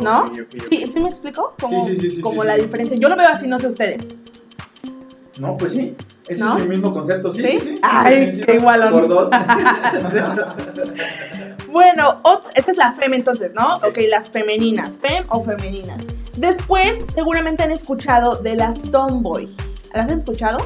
[0.00, 0.24] ¿no?
[0.24, 0.68] Ok, ok, ok.
[0.68, 1.54] ¿Sí, ¿sí me explico?
[1.60, 2.96] Como, Sí, sí, como la diferencia.
[2.96, 4.04] Yo lo veo así, no sé ustedes.
[5.38, 5.96] No, pues sí.
[6.30, 6.56] Ese ¿No?
[6.56, 7.42] es mi mismo concepto, sí.
[7.42, 7.58] ¿Sí?
[7.60, 7.80] sí, sí.
[7.82, 8.92] Ay, qué igualón.
[8.92, 9.30] Por dos.
[11.72, 12.20] Bueno,
[12.56, 13.76] esa es la fem entonces, ¿no?
[13.76, 16.02] Ok, las femeninas, fem o femeninas.
[16.36, 19.48] Después, seguramente han escuchado de las tomboy.
[19.94, 20.58] ¿Las han escuchado?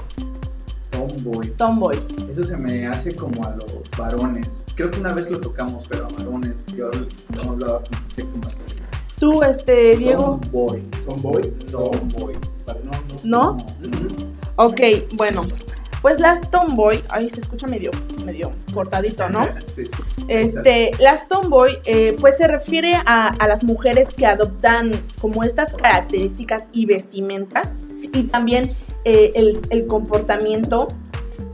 [0.90, 1.50] Tomboy.
[1.58, 1.98] Tomboy.
[2.30, 4.64] Eso se me hace como a los varones.
[4.76, 6.54] Creo que una vez lo tocamos, pero a varones.
[6.74, 6.90] Yo
[7.36, 8.86] no hablaba con sexo masculino.
[9.18, 10.40] Tú, este, Diego.
[10.40, 10.82] Tomboy.
[11.06, 11.50] ¿Tomboy?
[11.70, 12.34] Tomboy.
[13.24, 13.56] ¿No?
[13.56, 13.56] No,
[14.56, 14.80] Ok,
[15.14, 15.42] bueno.
[16.02, 17.90] Pues las tomboy, ay, se escucha medio,
[18.26, 19.46] medio cortadito, ¿no?
[19.74, 19.84] Sí.
[20.28, 25.72] Este, las tomboy, eh, pues se refiere a, a las mujeres que adoptan como estas
[25.72, 30.88] características y vestimentas y también eh, el, el comportamiento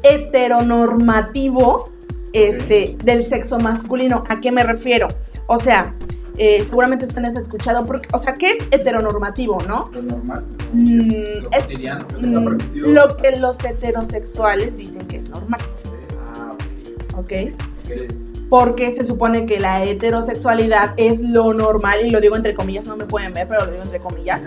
[0.03, 1.93] heteronormativo
[2.33, 4.25] este, del sexo masculino.
[4.29, 5.07] ¿A qué me refiero?
[5.47, 5.95] O sea,
[6.43, 9.91] eh, seguramente ustedes han escuchado, porque, o sea, ¿qué es heteronormativo, no?
[9.93, 10.43] Lo normal.
[10.73, 11.11] Mm,
[11.43, 12.09] Lo es- cotidiano.
[12.09, 12.89] que está Mm, permitido.
[12.93, 15.61] lo que los heterosexuales dicen que es normal,
[16.35, 16.53] Ah,
[17.17, 17.19] ok.
[17.19, 17.33] ¿ok?
[17.85, 17.95] Sí.
[18.49, 22.97] porque se supone que la heterosexualidad es lo normal, y lo digo entre comillas, no
[22.97, 24.41] me pueden ver, pero lo digo entre comillas.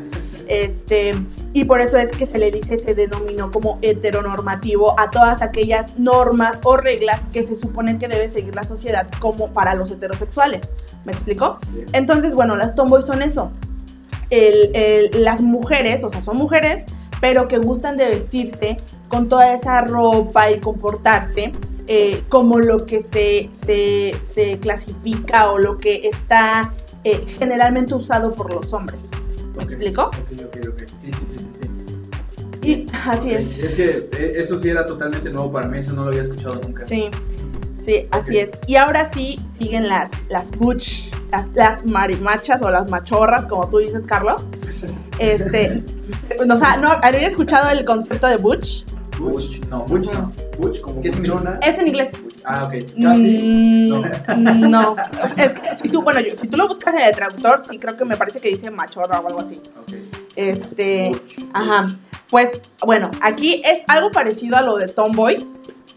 [0.47, 1.13] Este,
[1.53, 5.97] y por eso es que se le dice, se denominó como heteronormativo a todas aquellas
[5.99, 10.69] normas o reglas que se supone que debe seguir la sociedad como para los heterosexuales.
[11.05, 11.59] ¿Me explico?
[11.93, 13.51] Entonces, bueno, las tomboys son eso.
[14.29, 16.85] El- el- las mujeres, o sea, son mujeres,
[17.21, 21.53] pero que gustan de vestirse con toda esa ropa y comportarse
[21.87, 28.33] eh, como lo que se, se, se clasifica o lo que está eh, generalmente usado
[28.33, 29.01] por los hombres.
[29.57, 30.03] ¿Me Ok, explico?
[30.03, 30.13] Ok,
[30.45, 30.79] ok, ok.
[30.79, 31.32] Sí, sí, sí, sí, sí.
[32.63, 33.57] Y así es.
[33.59, 36.55] Es que eh, eso sí era totalmente nuevo para mí, eso no lo había escuchado
[36.55, 36.85] nunca.
[36.87, 37.09] Sí,
[37.83, 38.51] sí, así es.
[38.67, 43.79] Y ahora sí siguen las, las butch, las, las marimachas o las machorras, como tú
[43.79, 44.43] dices, Carlos.
[45.19, 45.83] Este,
[46.39, 48.83] o sea, no, había escuchado el concepto de butch.
[49.19, 50.31] Butch, no, Butch no.
[50.57, 51.37] Butch como ¿Qué significa?
[51.37, 51.59] buchona.
[51.61, 52.09] Es en inglés.
[52.45, 52.73] Ah, ok.
[52.73, 52.97] Casi.
[52.97, 54.69] Mm, No.
[54.69, 54.95] no.
[55.37, 57.95] Es que si tú, bueno, yo- si tú lo buscas en el traductor, sí creo
[57.95, 59.61] que me parece que dice machorra o algo así.
[59.83, 59.93] Ok.
[60.35, 61.11] Este,
[61.53, 61.95] ajá.
[62.29, 65.45] Pues bueno, aquí es algo parecido a lo de Tomboy,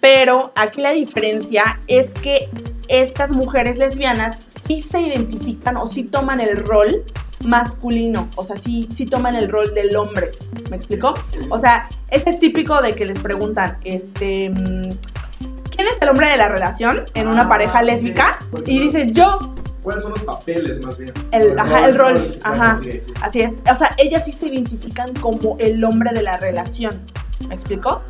[0.01, 2.49] pero aquí la diferencia es que
[2.89, 7.05] estas mujeres lesbianas sí se identifican o sí toman el rol
[7.45, 10.33] masculino, o sea, sí, sí toman el rol del hombre,
[10.71, 11.15] ¿me explicó?
[11.51, 14.91] O sea, ese es típico de que les preguntan, este, mm,
[15.71, 18.39] ¿quién es el hombre de la relación en una Ah, pareja lésbica?
[18.67, 19.55] Y dice yo,
[19.87, 21.13] ¿Cuáles son los papeles más bien?
[21.31, 22.81] el, ajá, el rol, ajá.
[22.83, 23.13] sí, sí.
[23.23, 23.53] Así es.
[23.71, 26.93] O sea, ellas sí se identifican como el hombre de la relación.
[27.49, 28.03] ¿Me explico?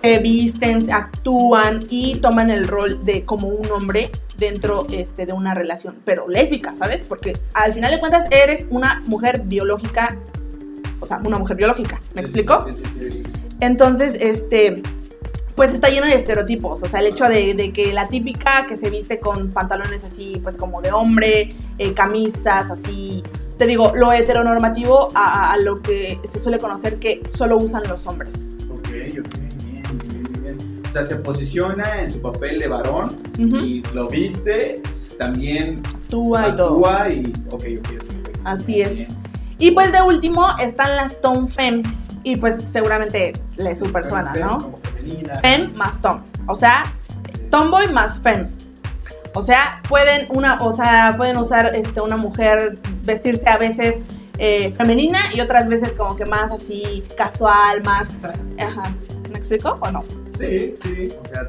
[0.00, 5.54] Se visten, actúan y toman el rol de como un hombre dentro este, de una
[5.54, 7.02] relación, pero lésbica, ¿sabes?
[7.02, 10.16] Porque al final de cuentas eres una mujer biológica,
[11.00, 12.64] o sea, una mujer biológica, ¿me explico?
[13.58, 14.84] Entonces, este,
[15.54, 16.82] pues está lleno de estereotipos.
[16.82, 20.40] O sea, el hecho de, de que la típica que se viste con pantalones así,
[20.42, 23.22] pues como de hombre, eh, camisas así.
[23.58, 28.04] Te digo, lo heteronormativo a, a lo que se suele conocer que solo usan los
[28.06, 28.30] hombres.
[28.68, 30.82] Ok, ok, bien, bien, bien.
[30.90, 34.82] O sea, se posiciona en su papel de varón y lo viste,
[35.18, 36.86] también Actúa y todo.
[36.86, 37.32] actúa y...
[37.50, 38.28] Ok, ok, ok.
[38.28, 38.38] ok.
[38.44, 39.06] Así es.
[39.58, 41.82] Y pues de último están las Tom Fem.
[42.24, 44.74] Y pues seguramente le su persona, Fem ¿no?
[45.42, 46.22] Fem más Tom.
[46.46, 46.84] O sea,
[47.50, 48.48] Tomboy más Fem.
[49.34, 53.96] O sea, pueden una, o sea, pueden usar este una mujer vestirse a veces
[54.38, 58.08] eh, femenina y otras veces como que más así casual, más...
[58.58, 58.94] Ajá.
[59.30, 60.02] ¿Me explico o no?
[60.38, 61.12] Sí, sí.
[61.24, 61.48] O sea,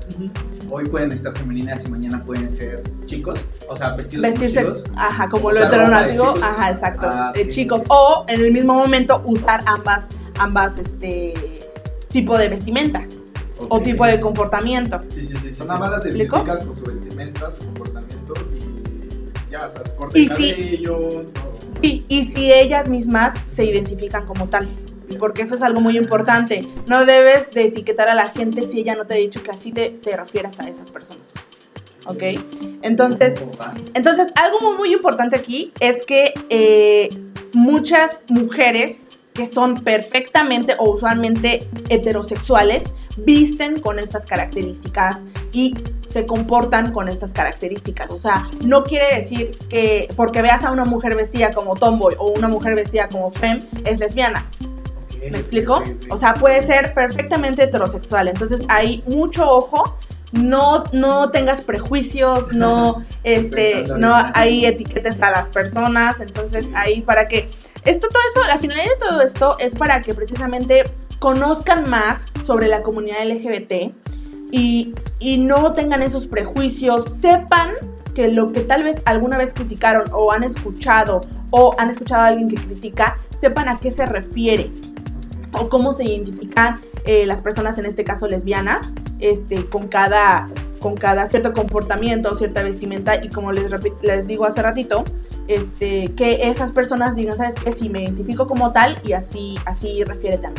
[0.69, 3.43] hoy pueden estar femeninas y mañana pueden ser chicos.
[3.67, 4.83] O sea, vestidos como Vestirse, chicos.
[4.95, 7.83] ajá, como lo heteronormativo, ajá, exacto, Ah, chicos.
[7.89, 10.05] O en el mismo momento usar ambas,
[10.37, 11.33] ambas, este,
[12.15, 13.01] tipo de vestimenta
[13.67, 15.01] o tipo de comportamiento.
[15.09, 15.53] Sí, sí, sí.
[15.59, 20.27] Nada más las identificas con su vestimenta, su comportamiento y ya, o sea, corte Y
[20.27, 20.97] cabello,
[21.33, 21.59] todo.
[21.81, 24.65] Sí, y si ellas mismas se identifican como tal.
[25.19, 26.65] Porque eso es algo muy importante.
[26.87, 29.73] No debes de etiquetar a la gente si ella no te ha dicho que así
[29.73, 31.33] te, te refieras a esas personas.
[32.05, 32.23] ¿Ok?
[32.81, 33.35] Entonces,
[33.93, 37.09] entonces algo muy, muy importante aquí es que eh,
[37.53, 39.04] muchas mujeres
[39.35, 42.85] que son perfectamente o usualmente heterosexuales
[43.17, 45.17] visten con estas características
[45.51, 45.75] y
[46.09, 48.09] se comportan con estas características.
[48.09, 52.29] O sea, no quiere decir que porque veas a una mujer vestida como tomboy o
[52.31, 54.45] una mujer vestida como femme es lesbiana.
[55.19, 55.83] ¿Me explico?
[56.09, 58.27] O sea, puede ser perfectamente heterosexual.
[58.27, 59.97] Entonces, hay mucho ojo.
[60.31, 66.19] No, no tengas prejuicios, no, este, no hay etiquetes a las personas.
[66.21, 67.49] Entonces, ahí para que
[67.85, 70.83] esto, todo eso, la finalidad de todo esto es para que precisamente
[71.19, 73.93] conozcan más sobre la comunidad LGBT
[74.51, 77.71] y, y no tengan esos prejuicios, sepan
[78.13, 81.21] que lo que tal vez alguna vez criticaron o han escuchado
[81.51, 84.71] o han escuchado a alguien que critica, sepan a qué se refiere
[85.51, 90.47] o cómo se identifican eh, las personas, en este caso lesbianas, este, con cada
[90.79, 93.71] con cada cierto comportamiento cierta vestimenta y como les,
[94.03, 95.03] les digo hace ratito,
[95.47, 97.71] este, que esas personas digan, ¿sabes qué?
[97.71, 100.55] Si me identifico como tal y así, así refiérete a mí.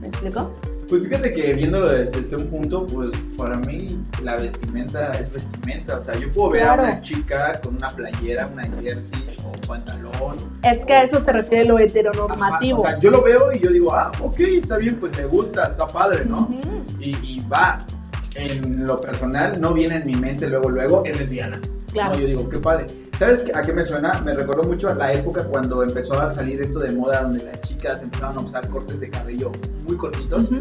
[0.00, 0.50] ¿Me explico?
[0.88, 5.98] Pues fíjate que viéndolo desde este un punto, pues para mí la vestimenta es vestimenta.
[5.98, 6.82] O sea, yo puedo ver Claro.
[6.82, 10.36] a una chica con una playera, una jersey o pantalón.
[10.62, 12.80] Es que a eso se refiere lo heteronormativo.
[12.84, 15.24] Ajá, O sea, yo lo veo y yo digo, ah, ok, está bien, pues me
[15.24, 16.40] gusta, está padre, ¿no?
[16.40, 16.82] Ujú.
[17.00, 17.86] Y, y va,
[18.34, 21.58] en lo personal, no viene en mi mente luego, luego, es lesbiana.
[21.90, 22.12] Claro.
[22.14, 22.86] No, yo digo, qué padre.
[23.18, 24.20] ¿Sabes a qué me suena?
[24.24, 27.60] Me recordó mucho a la época cuando empezó a salir esto de moda, donde las
[27.60, 29.52] chicas empezaban a usar cortes de cabello
[29.86, 30.50] muy cortitos.
[30.50, 30.60] Ujú.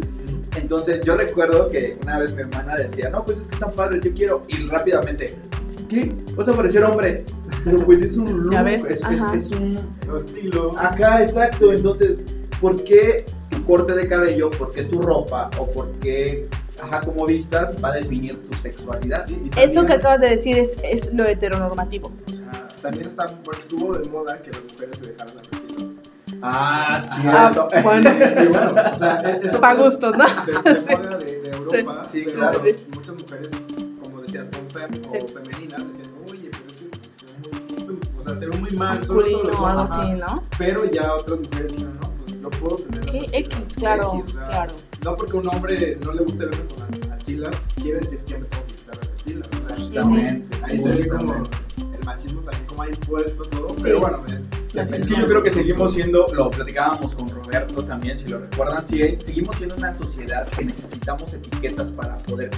[0.55, 4.01] Entonces yo recuerdo que una vez mi hermana decía, no, pues es que están padres,
[4.03, 4.43] yo quiero.
[4.47, 5.35] Y rápidamente,
[5.89, 6.13] ¿qué?
[6.35, 7.25] ¿Vas a parecer hombre?
[7.63, 9.01] Pero pues es un look, es, es,
[9.33, 9.77] es un...
[10.17, 10.77] Estilo.
[10.77, 11.71] Acá, exacto.
[11.71, 12.19] Entonces,
[12.59, 16.47] ¿por qué tu corte de cabello, por qué tu ropa o por qué,
[16.83, 19.25] ajá, como vistas va a definir tu sexualidad?
[19.27, 22.11] Sí, y Eso también- que acabas de decir es, es lo heteronormativo.
[22.81, 25.83] También está, pues, estuvo de moda que las mujeres se dejaran las tequilas.
[26.41, 27.69] ah, Ah, cierto.
[27.83, 28.09] bueno.
[28.43, 30.25] Y bueno, o sea, e- eso Pa' fue gustos, ¿no?
[30.25, 32.61] De, de moda de, de Europa, Sí, pero claro.
[32.95, 33.51] muchas mujeres,
[34.01, 35.17] como decías, con fem Sí.
[35.21, 38.99] o femeninas, decían, oye, pero muy, o sea, se ve muy mal.
[40.57, 43.37] Pero ya otras mujeres dijeron, no, pues yo puedo tener ¿Qué?
[43.39, 44.73] X, claro, X, o sea, claro.
[45.03, 48.37] No porque a un hombre no le guste verme con las axilas, quiere decir que
[48.39, 48.63] me puedo
[49.13, 49.47] axilas.
[49.47, 51.43] O sea, Justamente, ahí se ve como.
[52.01, 54.43] El machismo también como hay puesto todo, pero bueno, es,
[54.75, 58.83] Es que yo creo que seguimos siendo, lo platicábamos con Roberto también, si lo recuerdan,
[58.83, 62.51] sí, seguimos siendo una sociedad que necesitamos etiquetas para poder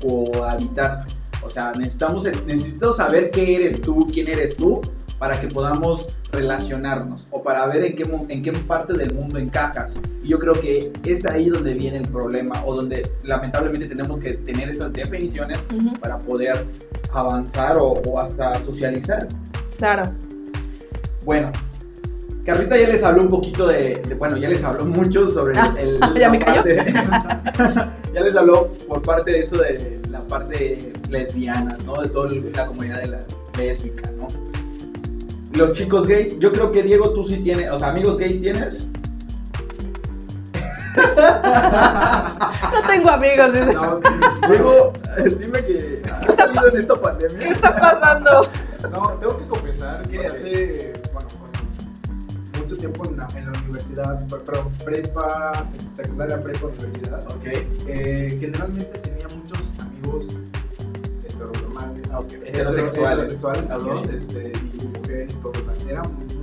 [0.00, 1.06] cohabitar.
[1.44, 4.80] O sea, necesitamos, necesito saber qué eres tú, quién eres tú,
[5.22, 9.94] para que podamos relacionarnos o para ver en qué, en qué parte del mundo encajas.
[10.20, 14.32] Y yo creo que es ahí donde viene el problema o donde lamentablemente tenemos que
[14.34, 15.58] tener esas definiciones
[16.00, 16.66] para poder
[17.12, 19.28] avanzar o, o hasta socializar.
[19.78, 20.10] Claro.
[21.24, 21.52] Bueno,
[22.44, 25.72] Carlita ya les habló un poquito de, de- bueno, ya les habló mucho sobre Ah,
[25.78, 26.64] el, ¿ya me cayó?
[26.64, 26.92] parte-
[28.12, 32.02] ya les habló por parte de eso de la parte lesbiana, ¿no?
[32.02, 33.20] De toda la comunidad de la
[33.56, 34.26] lésbica, ¿no?
[35.54, 38.86] Los chicos gays, yo creo que Diego tú sí tienes, o sea, amigos gays tienes.
[42.72, 43.52] No tengo amigos.
[43.52, 43.72] dice.
[43.72, 44.00] no,
[44.48, 47.38] Diego, eh, dime que has salido en esta pandemia.
[47.38, 48.48] ¿Qué está pasando?
[48.90, 51.28] No, tengo que confesar que hace, bueno,
[52.58, 57.44] mucho tiempo en la, en la universidad, pero prepa, sec- secundaria, prepa, universidad, Ok,
[57.86, 60.36] eh, generalmente tenía muchos amigos
[61.50, 63.24] heterosexuales.
[63.24, 66.34] heterosexuales, perdón, este, y mujeres, todo, o sea, era un mundo.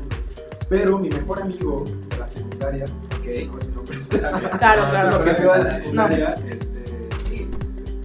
[0.70, 3.26] Pero mi mejor amigo de la secundaria, ok.
[3.52, 4.08] no decir nombres,
[4.60, 5.16] Claro, claro.
[5.18, 5.72] amigo de la No.
[5.80, 6.84] secundaria, este,
[7.28, 7.48] sí,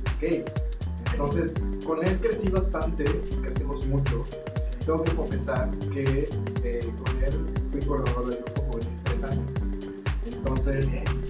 [0.06, 0.44] es gay.
[1.12, 1.54] Entonces,
[1.86, 3.04] con él crecí bastante,
[3.42, 4.24] crecimos mucho.
[4.86, 6.28] Tengo que confesar que
[6.62, 7.32] eh, con él
[7.72, 9.50] fui coordinador del grupo por tres años.
[10.26, 10.88] Entonces,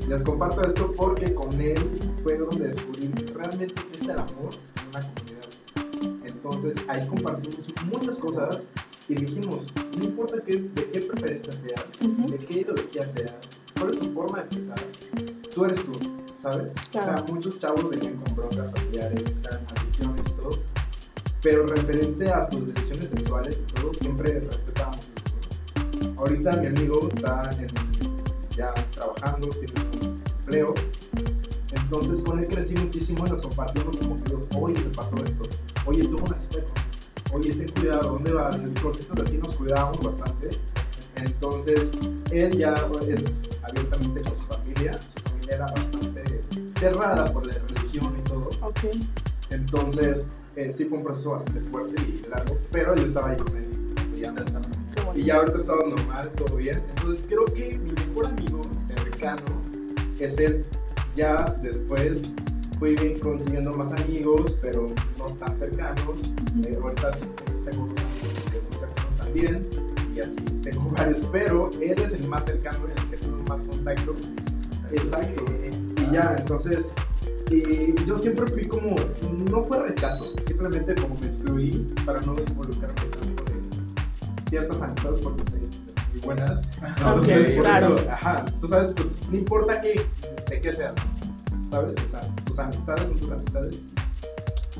[0.08, 1.78] les comparto esto porque con él
[2.22, 4.50] fue donde descubrí realmente qué es el amor
[4.80, 5.33] en una comunidad.
[6.44, 8.68] Entonces, ahí compartimos muchas cosas
[9.08, 12.30] y dijimos, no importa qué, de qué preferencia seas, Ujú.
[12.32, 13.32] de qué ideología seas,
[13.78, 14.78] cuál es tu forma de pensar,
[15.54, 15.92] tú eres tú,
[16.38, 16.74] ¿sabes?
[16.92, 17.12] Claro.
[17.22, 19.22] O sea, muchos chavos venían con broncas familiares,
[19.78, 20.58] adicciones y todo,
[21.42, 26.14] pero referente a tus decisiones sexuales y todo, siempre respetábamos eso.
[26.18, 27.68] Ahorita mi amigo está en-
[28.54, 30.74] ya trabajando, tiene un empleo,
[31.72, 35.44] entonces con él crecí muchísimo y nos compartimos como que, oye, me pasó esto,
[35.86, 36.58] oye, una cita
[37.30, 38.60] con, oye, ten cuidado, ¿dónde vas?
[38.82, 40.50] Cositas así nos cuidábamos bastante.
[41.16, 41.92] Entonces,
[42.30, 42.74] él ya
[43.08, 46.40] es abiertamente con su familia, su familia era bastante
[46.78, 48.50] cerrada por la religión y todo.
[48.62, 48.96] Ok.
[49.50, 53.56] Entonces, eh, sí fue un proceso bastante fuerte y largo, pero yo estaba ahí con
[53.56, 53.74] él
[55.04, 55.18] bueno.
[55.18, 56.82] Y ya ahorita estaba normal, todo bien.
[56.96, 59.42] Entonces creo que mi mejor amigo cercano
[60.18, 60.64] es él.
[61.16, 62.32] Ya después
[62.78, 66.32] fui consiguiendo más amigos, pero no tan cercanos.
[66.66, 67.26] Eh, ahorita sí
[67.64, 69.68] tengo unos amigos que muy cercanos también.
[70.14, 74.14] Y así tengo varios, pero él es el más cercano, el que tengo más contacto.
[74.90, 75.44] Exacto.
[75.62, 76.90] Y ya, entonces,
[77.50, 78.96] y yo siempre fui como,
[79.50, 85.42] no fue rechazo, simplemente como me excluí para no involucrarme tanto en ciertas amistades porque
[85.42, 86.62] estoy muy buenas.
[86.96, 87.96] Entonces, por claro.
[87.96, 90.06] eso, ajá, tú sabes, pues, no importa que,
[90.48, 90.94] de qué seas,
[91.70, 91.94] ¿sabes?
[92.04, 92.20] O sea,
[92.54, 93.80] tus amistades son tus amistades.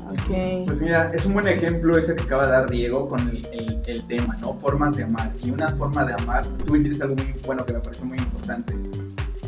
[0.07, 0.65] Ok.
[0.67, 3.81] Pues mira, es un buen ejemplo ese que acaba de dar Diego con el, el-
[3.87, 4.53] el tema, ¿no?
[4.53, 5.31] Formas de amar.
[5.43, 8.73] Y una forma de amar, tú dijiste algo muy bueno que me pareció muy importante.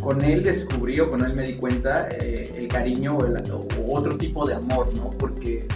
[0.02, 3.68] Con él descubrí o con él me di cuenta eh, el cariño o, el- o
[3.98, 5.10] otro tipo de amor, ¿no?
[5.12, 5.68] Porque,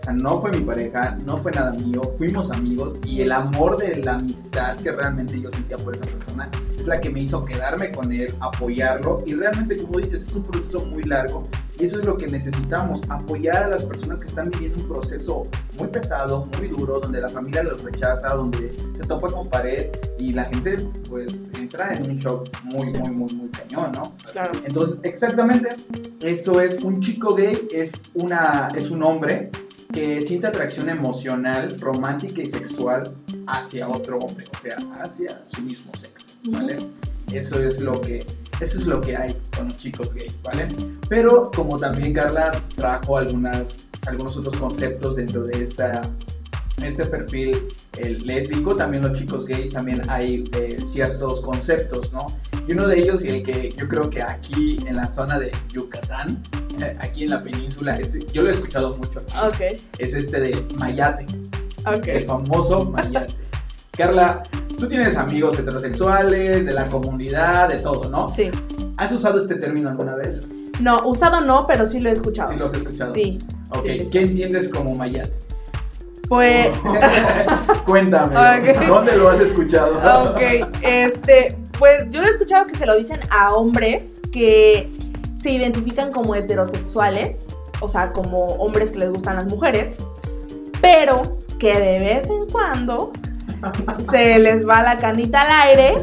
[0.00, 3.76] o sea, no fue mi pareja, no fue nada mío, fuimos amigos y el amor
[3.76, 7.44] de la amistad que realmente yo sentía por esa persona es la que me hizo
[7.44, 11.44] quedarme con él, apoyarlo y realmente, como dices, es un proceso muy largo
[11.78, 15.44] y eso es lo que necesitamos, apoyar a las personas que están viviendo un proceso
[15.78, 19.86] muy pesado, muy duro, donde la familia los rechaza, donde se topa con pared
[20.18, 24.14] y la gente pues entra en un shock muy, muy, muy, muy cañón, ¿no?
[24.32, 24.52] Claro.
[24.66, 25.74] Entonces, exactamente,
[26.20, 29.50] eso es un chico gay, es, una, es un hombre
[29.92, 33.14] que siente atracción emocional, romántica y sexual
[33.46, 36.78] hacia otro hombre, o sea, hacia su mismo sexo, ¿vale?
[37.32, 38.24] Eso es lo que,
[38.60, 40.68] eso es lo que hay con los chicos gays, ¿vale?
[41.08, 46.02] Pero como también Carla trajo algunas, algunos otros conceptos dentro de esta,
[46.82, 52.26] este perfil el lésbico, también los chicos gays también hay eh, ciertos conceptos, ¿no?
[52.66, 55.50] Y uno de ellos, y el que yo creo que aquí en la zona de
[55.72, 56.42] Yucatán,
[57.00, 59.32] aquí en la península, es- yo lo he escuchado mucho aquí,
[59.74, 59.80] Ok.
[59.98, 61.26] es este de Mayate,
[61.86, 62.26] el Ok.
[62.26, 63.34] famoso Mayate.
[63.96, 64.42] Carla,
[64.78, 68.28] tú tienes amigos heterosexuales, de la comunidad, de todo, ¿no?
[68.34, 68.50] Sí.
[68.96, 70.42] ¿Has usado este término alguna vez?
[70.80, 72.50] No, usado no, pero sí lo he escuchado.
[72.52, 73.14] Sí, lo has escuchado.
[73.14, 73.38] Sí.
[73.70, 74.10] Ok, sí, sí, sí.
[74.10, 75.32] ¿qué entiendes como Mayate?
[76.28, 76.68] Pues,
[77.84, 78.86] Cuéntame, Ok.
[78.86, 79.98] ¿dónde lo has escuchado?
[80.30, 80.40] ok,
[80.82, 84.88] este, pues yo lo he escuchado que se lo dicen a hombres que
[85.42, 87.46] se identifican como heterosexuales,
[87.80, 89.94] o sea, como hombres que les gustan las mujeres,
[90.80, 91.22] pero
[91.58, 93.12] que de vez en cuando
[94.10, 95.94] se les va la canita al aire,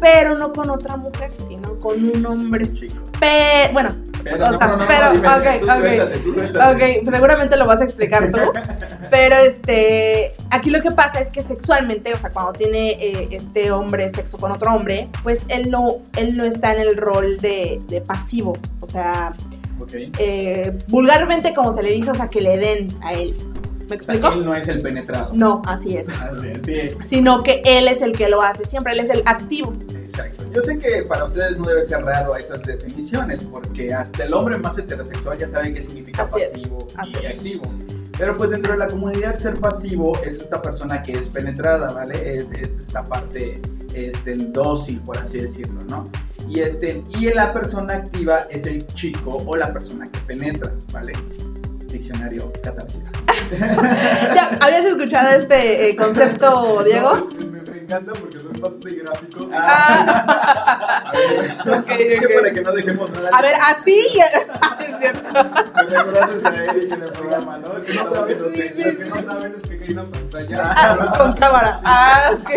[0.00, 2.72] pero no con otra mujer, sino con un hombre.
[2.72, 2.94] chico.
[3.18, 3.90] Pe- bueno,
[4.22, 5.78] Pero, O sea, no, no, pero, dime, ok, tú ok.
[5.78, 6.98] suéltate, tú suéltate.
[7.00, 8.38] Ok, seguramente lo vas a explicar tú.
[9.10, 13.70] Pero este, aquí lo que pasa es que sexualmente, o sea, cuando tiene eh, este
[13.72, 17.80] hombre sexo con otro hombre, pues él no, él no está en el rol de,
[17.88, 18.56] de pasivo.
[18.80, 19.32] O sea,
[20.18, 23.34] eh, vulgarmente como se le dice, o sea, que le den a él.
[23.90, 24.32] ¿Me O sea, explico?
[24.32, 25.30] él no es el penetrado.
[25.34, 26.06] No, así es.
[26.64, 29.72] Sí, Sino que él es el que lo hace siempre, él es el activo.
[29.92, 30.44] exacto.
[30.54, 34.56] Yo sé que para ustedes no debe ser raro estas definiciones, porque hasta el hombre
[34.58, 37.34] más heterosexual ya sabe qué significa Así es, pasivo así y es.
[37.36, 37.64] activo.
[38.18, 42.36] Pero pues dentro de la comunidad ser pasivo es esta persona que es penetrada, ¿vale?
[42.36, 43.60] Es, es esta parte
[43.94, 46.06] este, dócil, por así decirlo, ¿no?
[46.48, 51.12] Y, este, y la persona activa es el chico o la persona que penetra, ¿vale?
[51.90, 53.04] Diccionario catarsis.
[54.34, 57.14] ¿Ya ¿Habías escuchado este eh, concepto, Diego?
[57.38, 59.50] Me, me encanta porque son bastante gráficos.
[59.52, 61.04] Ah.
[61.04, 61.44] A ver,
[62.00, 62.32] es que ok.
[62.34, 63.30] para que no dejemos nada.
[63.32, 63.98] A ver, así.
[63.98, 65.28] es cierto.
[65.34, 65.82] A
[66.72, 67.82] Eric en el programa, ¿no?
[67.82, 70.74] Que que no saben es que hay una pantalla.
[70.76, 71.80] Ah, con cámara.
[71.84, 72.50] Ah, ok.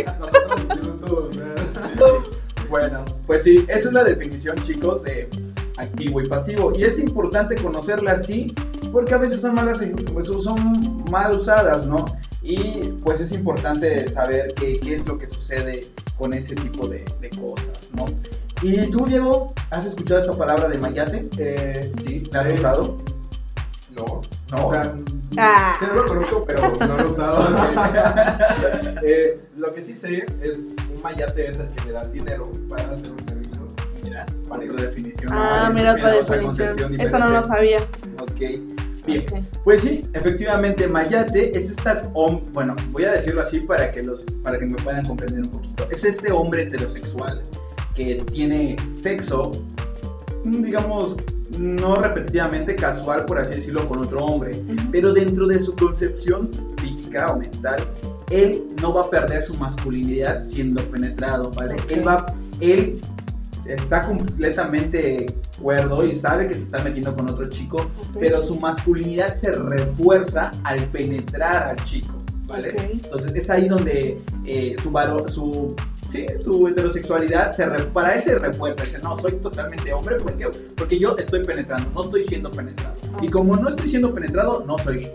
[0.69, 2.39] Nosotros.
[2.69, 5.29] Bueno, pues sí, esa es la definición, chicos, de
[5.77, 6.71] activo y pasivo.
[6.75, 8.53] Y es importante conocerla así,
[8.91, 9.79] porque a veces son malas,
[10.13, 12.05] pues, son mal usadas, ¿no?
[12.41, 17.05] Y pues es importante saber qué, qué es lo que sucede con ese tipo de,
[17.21, 18.05] de cosas, ¿no?
[18.61, 21.29] ¿Y tú, Diego, has escuchado esta palabra de mayate?
[21.37, 22.97] Eh, sí, ¿La has usado?
[23.95, 24.21] No.
[24.51, 24.67] No.
[24.67, 24.93] O sea,
[25.37, 25.75] Ah.
[25.79, 27.47] sí lo conozco, pero no lo he usado.
[29.05, 32.91] Eh, lo que sí sé es un mayate es el que le da dinero para
[32.91, 33.67] hacer un servicio.
[34.03, 34.25] Mira,
[34.59, 35.31] para definición.
[35.31, 36.99] Ah, mira otra definición.
[36.99, 37.77] Eso no lo sabía.
[38.19, 38.41] Ok.
[39.05, 39.39] Bien, Ok.
[39.65, 42.09] pues sí, efectivamente, Mayate es esta,
[42.53, 45.85] bueno, voy a decirlo así para que los, para que me puedan comprender un poquito.
[45.91, 47.41] Es este hombre heterosexual
[47.95, 49.51] que tiene sexo,
[50.45, 51.17] mm, digamos,
[51.59, 54.75] no repetitivamente casual, por así decirlo, con otro hombre, Ujú.
[54.91, 57.81] pero dentro de su concepción psíquica o mental,
[58.29, 61.73] él no va a perder su masculinidad siendo penetrado, ¿vale?
[61.73, 61.91] Ok.
[61.91, 62.25] Él va,
[62.61, 63.01] él
[63.65, 65.25] está completamente
[65.61, 67.89] cuerdo y sabe que se está metiendo con otro chico,
[68.19, 72.13] pero su masculinidad se refuerza al penetrar al chico,
[72.45, 72.75] ¿vale?
[72.91, 75.75] Entonces es ahí donde eh, su, varo- su,
[76.09, 80.47] sí, su heterosexualidad, se re- para él se refuerza, dice, no, soy totalmente hombre porque,
[80.75, 82.95] porque yo estoy penetrando, no estoy siendo penetrado.
[83.21, 85.11] Y como no estoy siendo penetrado, no soy gay.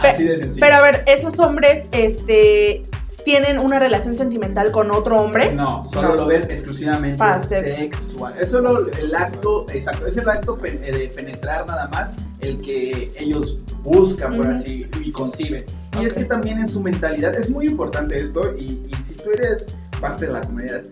[0.00, 0.60] Así de sencillo.
[0.64, 2.84] Pero a ver, esos hombres, este,
[3.28, 5.52] tienen una relación sentimental con otro hombre.
[5.52, 6.14] No, solo No.
[6.14, 8.32] lo ven exclusivamente Para sexual.
[8.40, 13.12] Es solo el acto, exacto, es el acto eh, de penetrar nada más el que
[13.18, 14.54] ellos buscan, por Ujú.
[14.54, 15.62] así, y conciben.
[16.00, 19.30] Y es que también en su mentalidad, es muy importante esto, y, y si tú
[19.30, 19.66] eres
[20.00, 20.82] parte de la comunidad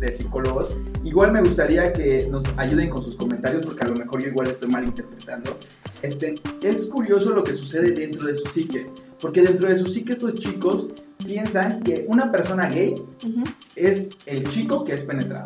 [0.00, 4.20] de psicólogos, igual me gustaría que nos ayuden con sus comentarios, porque a lo mejor
[4.22, 5.56] yo igual estoy malinterpretando.
[6.02, 8.86] Este, es curioso lo que sucede dentro de su psique,
[9.18, 10.88] porque dentro de su psique estos chicos
[11.24, 13.44] piensan que una persona gay Ujú.
[13.76, 15.44] es el chico que es penetrado.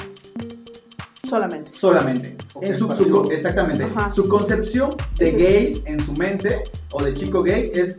[1.29, 1.73] Solamente.
[1.73, 2.37] Solamente.
[2.55, 3.85] O En su, es su- exactamente.
[3.85, 4.11] Ajá.
[4.11, 5.37] Su concepción de Sí.
[5.37, 6.63] gays en su mente
[6.93, 7.97] o de chico gay es,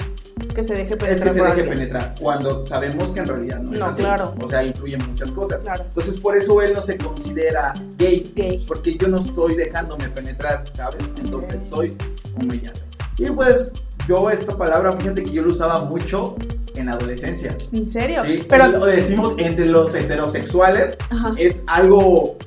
[0.53, 1.09] Que se deje es penetrar.
[1.09, 1.69] que se deje alguien.
[1.69, 2.15] penetrar.
[2.19, 4.01] Cuando sabemos que en realidad no es No, así.
[4.03, 4.35] claro.
[4.41, 5.59] O sea, influyen muchas cosas.
[5.59, 5.83] Claro.
[5.85, 8.31] Entonces, por eso él no se considera gay.
[8.35, 8.63] Gay.
[8.67, 11.03] Porque yo no estoy dejándome penetrar, ¿sabes?
[11.17, 11.69] Entonces, Ok.
[11.69, 11.97] soy
[12.39, 12.81] un brillante.
[13.17, 13.71] Y pues,
[14.07, 16.35] yo esta palabra, fíjate que yo lo usaba mucho
[16.75, 17.55] en la adolescencia.
[17.71, 18.21] ¿En serio?
[18.25, 18.67] Sí, Pero.
[18.67, 21.33] lo decimos entre los heterosexuales, Ajá.
[21.37, 22.37] es algo.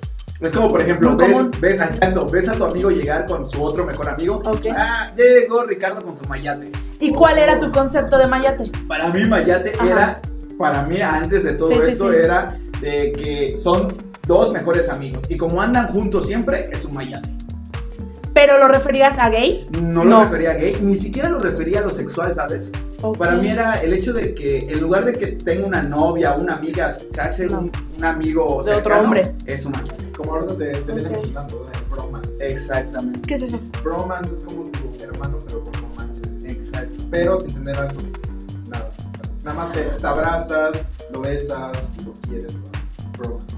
[0.40, 3.84] Es como, por ejemplo, ves, ves, exacto, ves a tu amigo llegar con su otro
[3.84, 4.40] mejor amigo.
[4.44, 4.66] Ok.
[4.76, 6.70] Ah, llegó Ricardo con su mayate.
[7.00, 8.70] ¿Y cuál era tu concepto de mayate?
[8.86, 9.86] Para mí, mayate Ajá.
[9.90, 10.20] era,
[10.56, 12.16] para mí, antes de todo Sí, sí, esto, sí.
[12.22, 13.88] era de que son
[14.28, 15.24] dos mejores amigos.
[15.28, 17.28] Y como andan juntos siempre, es un mayate.
[18.38, 19.66] ¿Pero lo referías a gay?
[19.82, 20.22] No lo No.
[20.22, 22.70] refería a gay, ni siquiera lo refería a lo sexual, ¿sabes?
[23.02, 23.18] Ok.
[23.18, 26.40] Para mí era el hecho de que en lugar de que tenga una novia o
[26.42, 27.58] una amiga, se hace No.
[27.62, 29.34] un, un amigo De otro hombre.
[29.46, 30.12] es un mayate.
[30.16, 31.16] Como ahorita se, se viene Ok.
[31.16, 32.48] mencionando de bromance.
[32.52, 33.20] Exactamente.
[33.26, 33.58] ¿Qué es eso?
[33.82, 36.22] Bromance es como tu hermano, pero con romance.
[36.46, 36.94] Exacto.
[37.10, 38.00] Pero sin tener algo.
[38.68, 38.88] Nada.
[39.42, 40.76] Nada más te, te abrazas,
[41.10, 42.52] lo besas, lo quieres.
[42.54, 43.18] ¿no?
[43.18, 43.56] Bromance.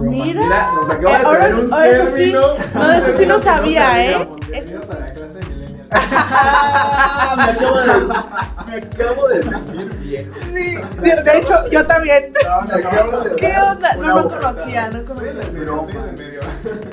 [0.00, 0.40] Mira.
[0.40, 2.12] Mira, nos acaba Eh, de ahora- traer un ahora eso sí.
[2.14, 2.40] término.
[2.74, 4.28] No, eso sí no sabía, ¿eh?
[4.48, 5.88] Bienvenidos a la clase de millennials.
[5.92, 7.86] Ah, me, acabo de,
[8.66, 10.32] me acabo de sentir viejo.
[10.52, 12.32] Sí, de, hecho, yo también.
[12.44, 13.94] No, me acabo de ¿Qué onda?
[13.96, 15.32] No, no conocía, no conocía.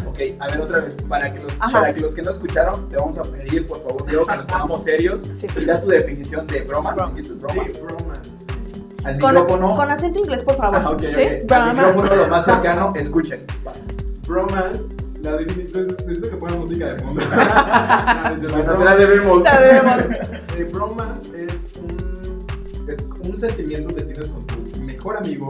[0.06, 0.93] Ok, a ver otra vez.
[1.10, 4.06] Para que, los, para que los que no escucharon, te vamos a pedir, por favor,
[4.06, 5.47] Diego, que nos pongamos serios Sí.
[5.58, 6.95] y da tu definición de broma.
[7.16, 8.14] ¿Dijiste broma?
[9.04, 9.08] Bromance.
[9.08, 9.76] Al Con, micrófono.
[9.76, 10.80] con acento inglés, por favor.
[10.82, 11.01] Ah, ok, ok.
[11.01, 11.24] ¿Sí?
[11.28, 11.74] Al Broma.
[11.74, 13.45] micrófono lo más cercano, escuchen.
[13.64, 13.88] Vas.
[14.28, 14.89] Bromance,
[15.22, 15.36] la.
[15.38, 17.22] Necesito que pongan música de fondo.
[17.22, 18.49] No.
[18.49, 19.43] Bueno, te la debemos.
[19.43, 19.97] Sabemos.
[20.58, 22.45] Eh, bromance es un,
[22.88, 22.97] es
[23.30, 25.47] un sentimiento que tienes con tu mejor amigo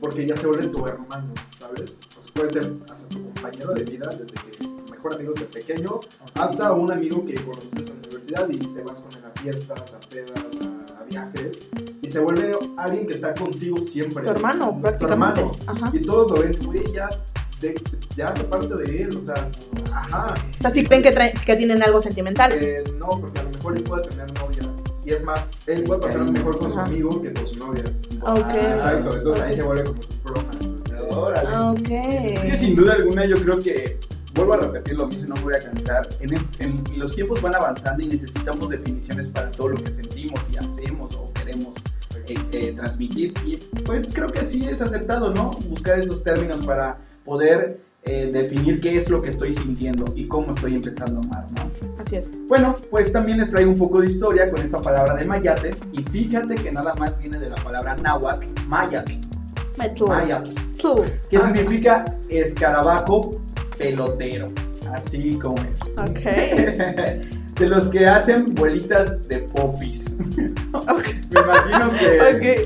[0.00, 1.98] porque ya se vuelve tu hermano, ¿sabes?
[2.18, 5.46] O sea, puede ser hasta tu compañero de vida desde que tu mejor amigo desde
[5.46, 6.00] pequeño
[6.34, 9.80] hasta un amigo que conoces en la universidad y te vas con él a fiestas,
[9.92, 10.44] a pedas,
[11.10, 11.58] viajes
[12.02, 14.22] y se vuelve alguien que está contigo siempre.
[14.24, 15.40] Tu hermano, Tu prácticamente.
[15.40, 15.56] hermano.
[15.66, 15.90] Ajá.
[15.92, 17.08] Y todos lo ven, güey, ya,
[17.60, 17.80] de-
[18.16, 19.48] ya hace parte de él, o sea,
[19.94, 20.34] ajá.
[20.58, 22.52] O sea, sí ven que, traen- que tienen algo sentimental.
[22.54, 24.62] Eh, no, porque a lo mejor él puede tener novia.
[25.04, 27.84] Y es más, él puede pasar mejor con su amigo que con su novia.
[28.22, 28.44] Ok.
[28.52, 30.70] Ah, Exacto, entonces ahí se vuelve como su bromance.
[31.10, 31.56] Órale.
[31.80, 31.90] Ok.
[31.90, 33.98] Es que sin duda alguna yo creo que,
[34.34, 37.40] vuelvo a repetir lo mismo, no me voy a cansar, en, est- en- los tiempos
[37.42, 41.74] van avanzando y necesitamos definiciones para todo lo que sentimos y hacemos o queremos
[42.26, 45.50] eh, eh, transmitir y pues creo que sí es aceptado, ¿no?
[45.68, 50.54] Buscar estos términos para poder eh, definir qué es lo que estoy sintiendo y cómo
[50.54, 51.70] estoy empezando a amar, ¿no?
[52.04, 52.26] Así es.
[52.48, 56.02] Bueno, pues también les traigo un poco de historia con esta palabra de mayate y
[56.04, 59.12] fíjate que nada más viene de la palabra náhuatl, mayatl,
[60.06, 60.50] mayatl.
[60.78, 61.04] Tú.
[61.30, 63.38] ¿Qué Ah, significa escarabajo
[63.80, 64.48] pelotero?
[64.92, 65.80] Así como es.
[65.96, 66.20] Ok.
[67.60, 70.16] de los que hacen bolitas de popis.
[70.72, 71.04] Ok.
[71.30, 72.60] Me imagino que.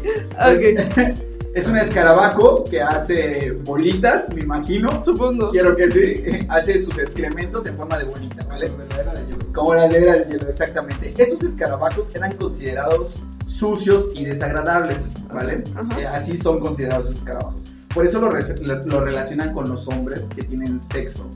[0.44, 1.14] Ok.
[1.14, 1.18] Ok.
[1.54, 4.88] Es un escarabajo que hace bolitas, me imagino.
[5.04, 5.52] Supongo.
[5.52, 6.24] Quiero que sí.
[6.48, 8.68] Hace sus excrementos en forma de bolita, ¿vale?
[8.68, 9.52] Como la era de hielo.
[9.52, 11.14] Como la era del hielo, exactamente.
[11.16, 15.62] Estos escarabajos eran considerados sucios y desagradables, ¿vale?
[15.96, 17.60] Eh, así son considerados esos escarabajos.
[17.94, 21.30] Por eso lo, re- lo- lo relacionan con los hombres que tienen sexo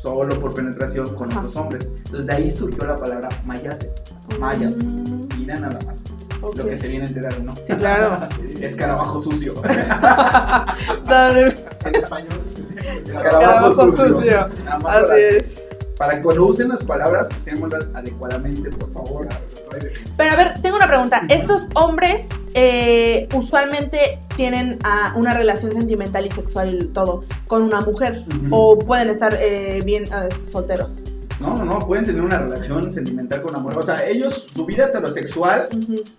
[0.00, 1.40] solo por penetración con Ajá.
[1.40, 1.90] otros hombres.
[2.04, 3.90] Entonces de ahí surgió la palabra mayate.
[4.38, 4.76] Mayate.
[4.84, 6.02] Mm, Mira nada más
[6.42, 7.54] lo que se viene a enterar, ¿no?
[7.56, 8.20] Sí, claro.
[8.60, 9.54] Escarabajo sucio.
[11.86, 12.40] En español.
[12.98, 14.48] Escarabajo Escarabajo sucio.
[14.86, 15.43] Así es.
[15.96, 19.28] Para que cuando usen las palabras, usémoslas adecuadamente, por favor.
[20.16, 21.22] Pero a ver, tengo una pregunta.
[21.28, 28.24] ¿Estos hombres eh, usualmente tienen ah, una relación sentimental y sexual todo con una mujer?
[28.50, 31.02] ¿O pueden estar eh, bien eh, solteros?
[31.40, 33.76] No, no, no, pueden tener una relación sentimental con amor.
[33.76, 35.68] O sea, ellos, su vida heterosexual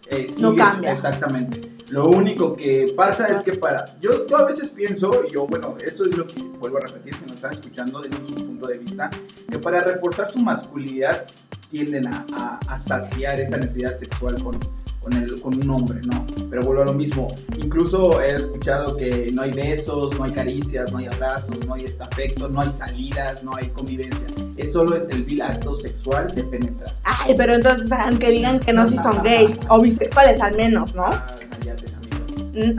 [0.07, 0.91] eh, No sigue- cambia.
[0.91, 1.61] Exactamente.
[1.95, 3.85] Lo único que pasa es que para.
[4.01, 7.15] Yo, yo a veces pienso, y yo, bueno, eso es lo que vuelvo a repetir,
[7.15, 9.09] si nos están escuchando, denos un punto de vista,
[9.49, 11.23] que para reforzar su masculinidad
[11.71, 14.59] tienden a, a- a saciar esta necesidad sexual con,
[15.01, 16.25] con, el, con un hombre, ¿no?
[16.49, 17.33] Pero vuelvo a lo mismo.
[17.57, 21.85] Incluso he escuchado que no hay besos, no hay caricias, no hay abrazos, no hay
[21.85, 24.27] este afecto, no hay salidas, no hay convivencia.
[24.57, 26.93] Es solo el vil acto sexual de penetrar.
[27.05, 31.03] Ay, pero entonces, aunque digan que no, si son gays o bisexuales al menos, ¿no?
[31.05, 31.44] Ah, amigo.
[31.44, 31.44] Mm,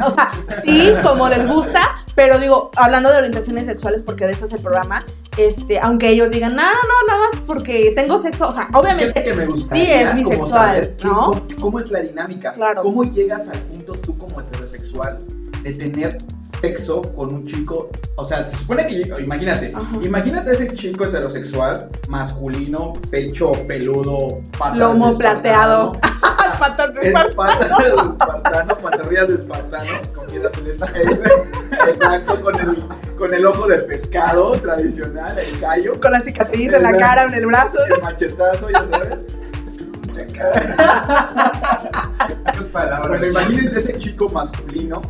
[0.04, 0.30] O sea,
[0.64, 4.60] sí, como les gusta, pero digo, hablando de orientaciones sexuales, porque de eso es el
[4.60, 5.04] programa,
[5.36, 9.22] este, aunque ellos digan, no, no, no, nada más porque tengo sexo, o sea, obviamente,
[9.22, 11.24] que me sí es bisexual, ¿no?
[11.26, 12.52] cómo, cómo es la dinámica.
[12.54, 12.82] Claro.
[12.82, 15.18] ¿Cómo llegas al punto tú como heterosexual
[15.62, 16.18] de tener
[16.60, 17.90] sexo con un chico?
[18.16, 19.96] O sea, se supone que, imagínate, Ajá.
[20.02, 25.92] imagínate ese chico heterosexual, masculino, pecho peludo, patas Lomo de plateado.
[26.58, 27.36] Patas de Es espartano.
[27.36, 32.76] patas de espartano, pantorrillas de espartano, con ese, exacto, con el,
[33.16, 36.00] con el ojo de pescado tradicional, el callo.
[36.00, 37.78] con la cicatriz en la cara, en el brazo.
[37.94, 39.18] El machetazo, ya sabes.
[42.72, 45.02] Bueno, imagínense ese chico masculino.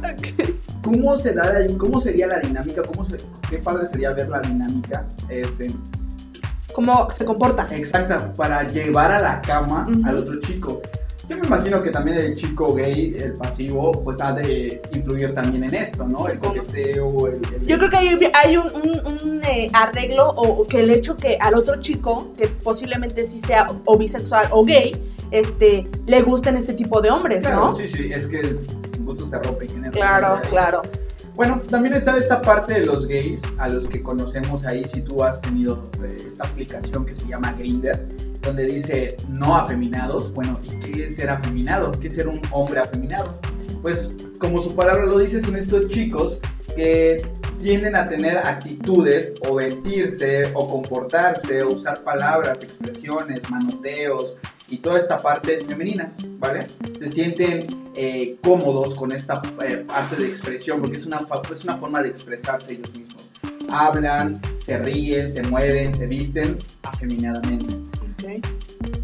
[0.87, 1.75] ¿Cómo se da ahí?
[1.77, 2.83] ¿Cómo sería la dinámica?
[2.85, 3.17] ¿Cómo se,
[3.51, 5.05] qué padre sería ver la dinámica?
[5.29, 5.71] Este,
[6.73, 7.67] ¿Cómo se comporta?
[7.71, 10.07] exacta, para llevar a la cama Ujú.
[10.07, 10.81] al otro chico.
[11.29, 15.65] Yo me imagino que también el chico gay, el pasivo, pues ha de influir también
[15.65, 16.29] en esto, ¿no?
[16.29, 17.35] El coqueteo, el...
[17.53, 20.91] el- Yo creo que hay, hay un, un- un, eh, arreglo o, o que el
[20.91, 24.93] hecho que al otro chico, que posiblemente sí sea o bisexual o gay,
[25.33, 27.75] este, le gusten este tipo de hombres, Claro, ¿no?
[27.75, 28.57] sí, sí, es que
[29.07, 29.67] el gusto se rompe.
[29.67, 29.91] ¿quién es?
[29.93, 30.83] Claro, claro.
[31.35, 35.23] Bueno, también está esta parte de los gays, a los que conocemos ahí, si tú
[35.23, 38.07] has tenido eh, esta aplicación que se llama Grinder,
[38.41, 40.33] donde dice no afeminados.
[40.33, 41.93] Bueno, ¿y qué es ser afeminado?
[41.93, 43.39] ¿Qué es ser un hombre afeminado?
[43.83, 46.39] Pues como su palabra lo dice, son estos chicos
[46.75, 47.23] que
[47.61, 54.37] tienden a tener actitudes o vestirse o comportarse o usar palabras, expresiones, manoteos
[54.69, 56.67] y toda esta parte femenina, ¿vale?
[56.99, 61.19] Se sienten eh, cómodos con esta eh, parte de expresión porque es una,
[61.53, 63.25] es una forma de expresarse ellos mismos.
[63.71, 67.75] Hablan, se ríen, se mueven, se visten afeminadamente.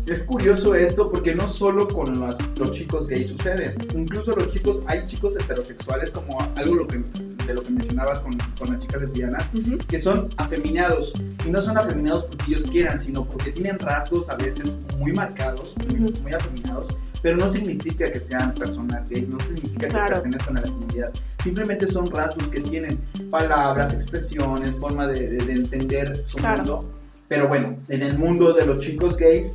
[0.06, 4.80] Es curioso esto porque no solo con los, los chicos gays sucede, incluso los chicos,
[4.86, 7.02] hay chicos heterosexuales como algo lo que,
[7.46, 9.44] de lo que mencionabas con, con las chicas lesbianas,
[9.88, 11.12] que son afeminados.
[11.46, 15.74] Y no son afeminados porque ellos quieran, sino porque tienen rasgos a veces muy marcados,
[15.88, 16.88] muy, afeminados,
[17.20, 21.12] pero no significa que sean personas gays, no significa que pertenezcan a la comunidad,
[21.42, 22.98] simplemente son rasgos que tienen
[23.30, 26.56] palabras, expresiones, forma de, de- de entender su Claro.
[26.58, 26.92] mundo.
[27.28, 29.52] Pero bueno, en el mundo de los chicos gays,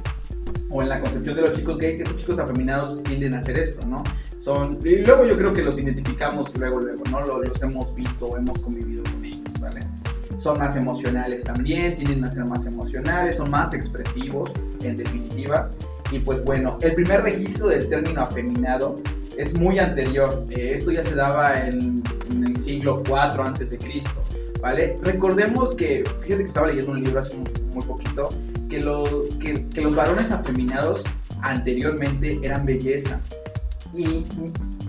[0.70, 3.86] o en la concepción de los chicos gays, estos chicos afeminados tienden a hacer esto,
[3.88, 4.04] ¿no?
[4.39, 7.22] Son, y luego yo creo que los identificamos luego, luego, ¿no?
[7.22, 9.82] Los, los hemos visto, hemos convivido con ellos, ¿vale?
[10.38, 14.52] Son más emocionales también, tienden a ser más emocionales, son más expresivos,
[14.84, 15.70] en definitiva.
[16.12, 18.98] Y pues bueno, el primer registro del término afeminado
[19.38, 20.45] es muy anterior.
[20.50, 24.22] Eh, esto ya se daba en, en el siglo IV antes de Cristo,
[24.62, 24.95] ¿vale?
[25.02, 28.30] Recordemos que, fíjate que estaba leyendo un libro hace muy poquito,
[28.70, 31.03] que, lo- que, los varones afeminados
[31.41, 33.20] anteriormente eran belleza.
[33.95, 34.26] Y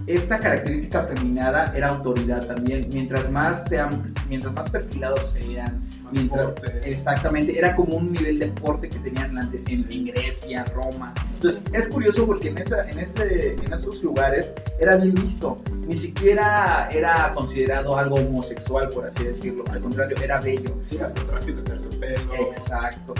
[0.07, 2.89] esta característica afeminada era autoridad también.
[2.93, 5.81] Mientras más sean, mientras más perfilados sean,
[6.13, 6.49] mientras,
[6.85, 11.13] exactamente, era como un nivel de porte que tenían antes en, en Grecia, Roma.
[11.35, 15.57] Entonces es curioso porque en, esa, en, ese, en esos lugares era bien visto.
[15.87, 19.65] Ni siquiera era considerado algo homosexual, por así decirlo.
[19.71, 20.71] Al contrario, era bello.
[20.89, 22.35] Sí, hasta traje de terciopelo.
[22.35, 23.15] Exacto.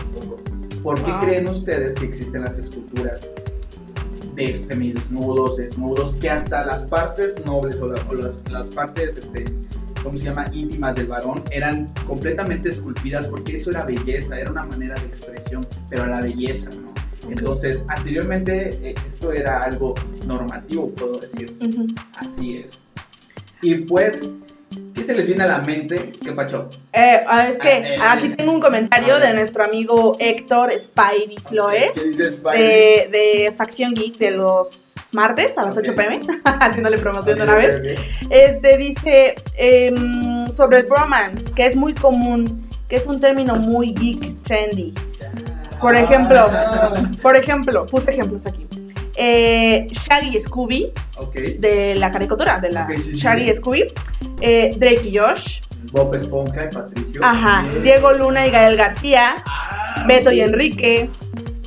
[0.83, 3.21] ¿Por qué creen ustedes que existen las esculturas
[4.35, 9.45] de semidesnudos, desnudos, que hasta las partes nobles o, la- o las, las partes, este,
[10.03, 14.65] ¿cómo se llama?, íntimas del varón eran completamente esculpidas porque eso era belleza, era una
[14.65, 16.89] manera de expresión, pero a la belleza, ¿no?
[17.31, 19.95] Entonces, anteriormente eh, esto era algo
[20.27, 21.55] normativo, puedo decir.
[22.17, 22.81] Así es.
[23.61, 24.27] Y pues,
[24.95, 26.13] ¿qué se les viene a la mente?
[26.25, 26.71] ¿Qué pacho?
[26.93, 27.69] Eh, ah, es que
[28.01, 32.63] Ah, eh, aquí tengo un comentario de nuestro amigo Héctor Spidey Floe ¿Qué dices, Spidey?
[32.63, 34.71] de, de Facción Geek de los
[35.13, 35.85] martes a las Ok.
[35.85, 37.99] 8 pm, haciéndole promoción de una vez.
[38.31, 43.93] Este dice em, sobre el bromance, que es muy común, que es un término muy
[43.95, 44.95] geek trendy.
[45.81, 48.67] Por ejemplo, Ah, por ejemplo, puse ejemplos aquí.
[49.21, 50.93] Eh, Shaggy y Scooby,
[51.59, 53.51] de la caricatura, de la sí, Shaggy sí.
[53.51, 53.85] y Scooby.
[54.41, 55.61] Eh, Drake y Josh.
[55.93, 57.21] Bob Esponja y Patricio.
[57.25, 57.65] Ajá.
[57.83, 59.37] Diego Luna y Gael García.
[59.47, 60.41] Ah, Beto y.
[60.41, 61.09] Enrique.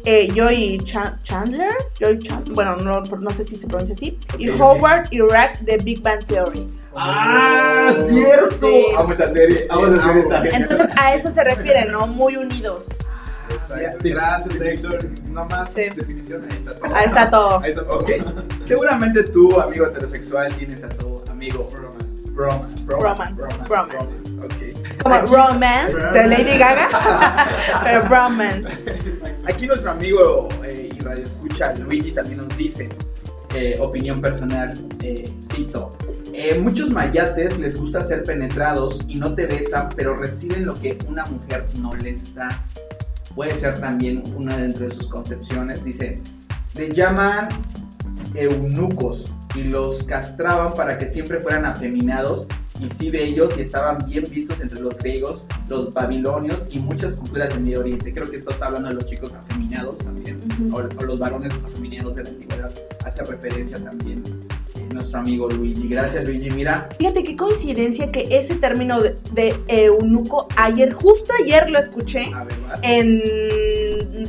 [0.05, 1.73] Eh, Joy Cha- Chandler.
[1.99, 4.17] Joy Chan- bueno, no, no sé si se pronuncia así.
[4.37, 4.49] Y.
[4.49, 6.67] Howard y Rack de Big Bang Theory.
[6.95, 8.67] Ah, cierto.
[8.67, 8.83] Sí.
[8.95, 12.05] Vamos a hacer, vamos a hacer esta Entonces a eso se refiere, ¿no?
[12.07, 12.87] Muy unidos.
[13.49, 13.97] Exacto.
[14.01, 15.09] Gracias, Héctor.
[15.29, 15.83] No más Sí.
[15.95, 16.45] definición.
[16.93, 17.59] Ahí está todo.
[17.59, 18.03] Ahí está todo.
[18.03, 18.65] Ahí está, ok.
[18.65, 22.33] Seguramente tú, amigo heterosexual, tienes a tu amigo Bromance.
[22.33, 22.83] bromance.
[22.85, 23.97] Bromance, bromance.
[24.43, 24.70] Ok.
[25.01, 27.47] Como Aquí- Romance de Lady Gaga.
[27.83, 28.69] Pero Bromance.
[29.47, 32.89] Aquí nuestro amigo eh, y radio escucha Luigi también nos dice,
[33.55, 35.91] eh, opinión personal, eh, cito,
[36.33, 40.97] eh, muchos mayates les gusta ser penetrados y no te besan, pero reciben lo que
[41.09, 42.63] una mujer no les da.
[43.35, 45.83] Puede ser también una dentro de sus concepciones.
[45.83, 46.21] Dice,
[46.75, 47.47] le llaman
[48.35, 52.47] eunucos y los castraban para que siempre fueran afeminados
[52.82, 57.49] y sí bellos y estaban bien vistos entre los griegos, los babilonios y muchas culturas
[57.49, 58.11] del Medio Oriente.
[58.13, 60.39] Creo que estás hablando de los chicos afeminados también,
[60.71, 62.71] o, o los varones afeminados de la antigüedad.
[63.05, 64.23] Hace referencia también
[65.01, 65.87] nuestro amigo Luigi.
[65.87, 66.89] Gracias Luigi, mira.
[66.97, 72.43] Fíjate qué coincidencia que ese término de, de eunuco, ayer, justo ayer lo escuché A
[72.43, 72.79] ver, vas.
[72.83, 73.21] en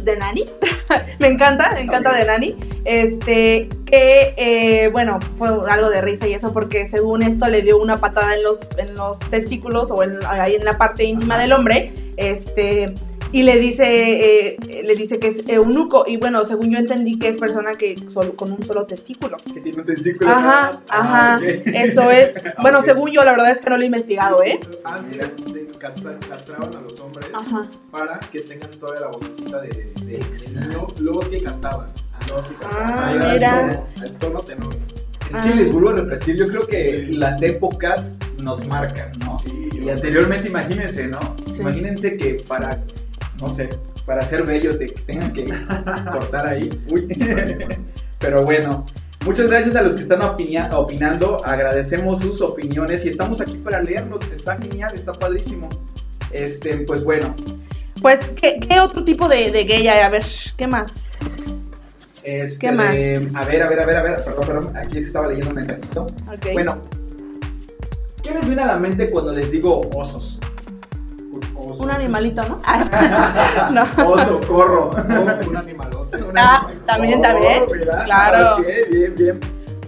[0.04, 0.44] de Nani.
[1.20, 2.56] me encanta, me encanta de Nani.
[2.84, 7.78] Este, que eh, bueno, fue algo de risa y eso porque según esto le dio
[7.78, 11.42] una patada en los, en los testículos o en, ahí en la parte íntima Ajá.
[11.42, 11.92] del hombre.
[12.16, 12.94] Este.
[13.33, 16.05] Y le dice, eh, le dice que es eunuco.
[16.07, 19.39] Y bueno, según yo entendí que es persona que solo, con un solo testículo.
[19.55, 20.30] Que tiene un testículo.
[20.30, 20.78] Ajá, más.
[20.89, 21.37] ajá.
[21.37, 21.41] Ah.
[21.45, 22.35] Eso es.
[22.62, 22.85] Bueno, Ok.
[22.85, 24.61] según yo, la verdad es que no lo he investigado, ¿eh?
[24.85, 27.68] Antes se castra- castraban a los hombres Ajá.
[27.91, 30.87] para que tengan toda la vocecita de, de, de niño.
[31.01, 31.89] Luego que cantaban.
[32.49, 32.95] Sí cantaban.
[32.95, 33.85] Ah, Ahí el mira.
[33.95, 34.74] tono, El tono tenor.
[34.74, 35.45] Es Ah.
[35.49, 37.12] que les vuelvo a repetir, yo creo que Sí.
[37.14, 39.39] las épocas nos marcan, ¿no?
[39.45, 41.18] Sí, Y anteriormente, imagínense, ¿no?
[41.47, 41.55] Sí.
[41.61, 42.78] Imagínense que para,
[43.43, 43.68] no sé,
[44.07, 45.45] para ser bello te tengan que
[46.12, 46.70] cortar ahí.
[46.90, 47.07] Uy.
[48.18, 48.86] Pero bueno,
[49.26, 51.45] muchas gracias a los que están opinando.
[51.45, 54.20] Agradecemos sus opiniones y estamos aquí para leerlos.
[54.34, 55.68] Está genial, está padrísimo.
[56.30, 57.34] Este, pues bueno,
[58.01, 60.01] Pues, ¿qué, qué otro tipo de, de gay hay?
[60.01, 60.24] A ver,
[60.57, 60.93] ¿qué más?
[62.22, 62.93] este, ¿Qué más?
[62.93, 65.57] de- a ver, a ver, a ver, a ver, perdón, perdón, aquí estaba leyendo un
[65.57, 66.03] mensajito.
[66.05, 66.47] Ok.
[66.55, 66.78] Bueno,
[68.22, 70.38] ¿qué les viene a la mente cuando les digo osos?
[71.72, 71.82] Oso.
[71.82, 72.60] Un animalito, ¿no?
[73.72, 73.82] No.
[74.06, 74.90] Oso, corro.
[74.90, 76.18] O un animalote.
[76.36, 77.64] Ah, también, también.
[77.68, 78.04] Oh, mira.
[78.04, 78.56] Claro.
[78.56, 79.40] Ok, bien, bien.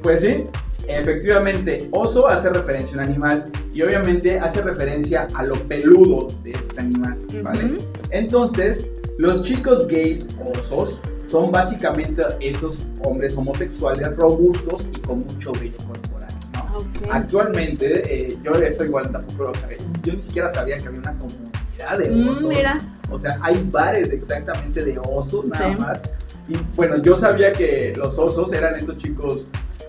[0.03, 0.45] Pues sí,
[0.87, 6.53] efectivamente, oso hace referencia a un animal y obviamente hace referencia a lo peludo de
[6.53, 7.79] este animal, ¿vale?
[8.11, 8.87] Entonces,
[9.19, 16.29] los chicos gays osos son básicamente esos hombres homosexuales robustos y con mucho vello corporal,
[16.53, 16.79] ¿no?
[16.79, 17.09] Ok.
[17.11, 19.79] Actualmente, eh, yo esto igual tampoco lo sabía.
[20.03, 21.54] Yo ni siquiera sabía que había una comunidad
[21.99, 22.43] de Mm, osos.
[22.45, 22.81] mira.
[23.11, 25.79] O sea, hay bares exactamente de osos nada Sí.
[25.81, 26.01] más.
[26.49, 29.47] Y bueno, yo sabía que los osos eran estos chicos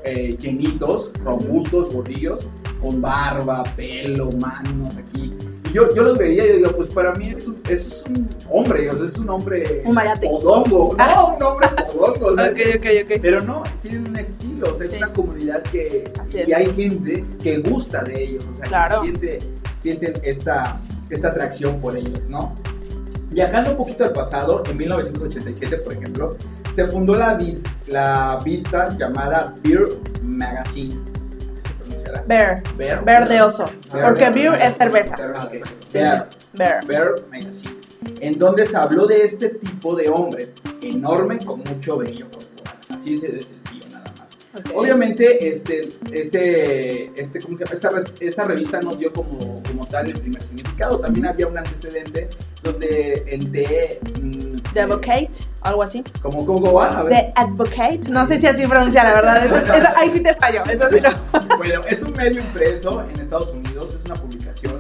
[0.08, 2.46] eh, llenitos, robustos, gordillos,
[2.80, 5.34] con barba, pelo, manos aquí.
[5.68, 8.30] Y yo, yo los veía y yo digo, pues para mí eso, eso es un
[8.52, 10.28] hombre, o sea, es un hombre Un mayate.
[10.28, 10.96] fodongo.
[10.96, 12.28] No, un hombre fodongo.
[12.28, 13.20] o sea, Ok, ok, ok.
[13.20, 14.98] pero no, tienen un estilo, o sea, es Sí.
[15.00, 16.48] una comunidad que Así es.
[16.50, 19.02] y hay gente que gusta de ellos, o sea, Claro.
[19.02, 19.40] que siente,
[19.80, 20.80] sienten esta,
[21.10, 22.56] esta atracción por ellos, ¿no?
[23.32, 26.38] Viajando un poquito al pasado, en 1987, por ejemplo,
[26.74, 29.88] se fundó la, vis- la vista llamada Beer
[30.24, 30.96] Magazine.
[31.82, 32.22] ¿Así se?
[32.28, 32.64] Bear.
[32.78, 33.04] Bear.
[33.04, 33.66] Bear de oso.
[33.94, 34.06] Bear.
[34.08, 35.16] Porque beer es cerveza.
[35.36, 35.54] Ah, ok.
[35.54, 35.62] Sí,
[35.94, 36.28] Bear.
[36.32, 36.38] sí.
[36.54, 36.86] Bear.
[36.86, 37.76] Bear Magazine,
[38.22, 40.50] en donde se habló de este tipo de hombre,
[40.82, 42.76] enorme con mumucho vello corporal.
[42.98, 43.28] Así es de
[44.74, 48.00] Obviamente, este, este, este, ¿cómo se llama?
[48.20, 51.00] Esta, revista no dio como, como tal el primer significado.
[51.00, 52.30] También había un antecedente
[52.64, 54.00] donde el de...
[54.22, 55.30] mm, The Advocate.
[55.62, 56.04] algo así.
[56.22, 57.00] ¿Cómo, cómo va?
[57.00, 57.14] A ver.
[57.14, 60.64] The Advocate, no sé si así pronuncia la verdad, eso- eso- ahí sí te fallo,
[60.68, 61.56] sí no.
[61.58, 64.80] Bueno, es un medio impreso en Estados Unidos, es una publicación.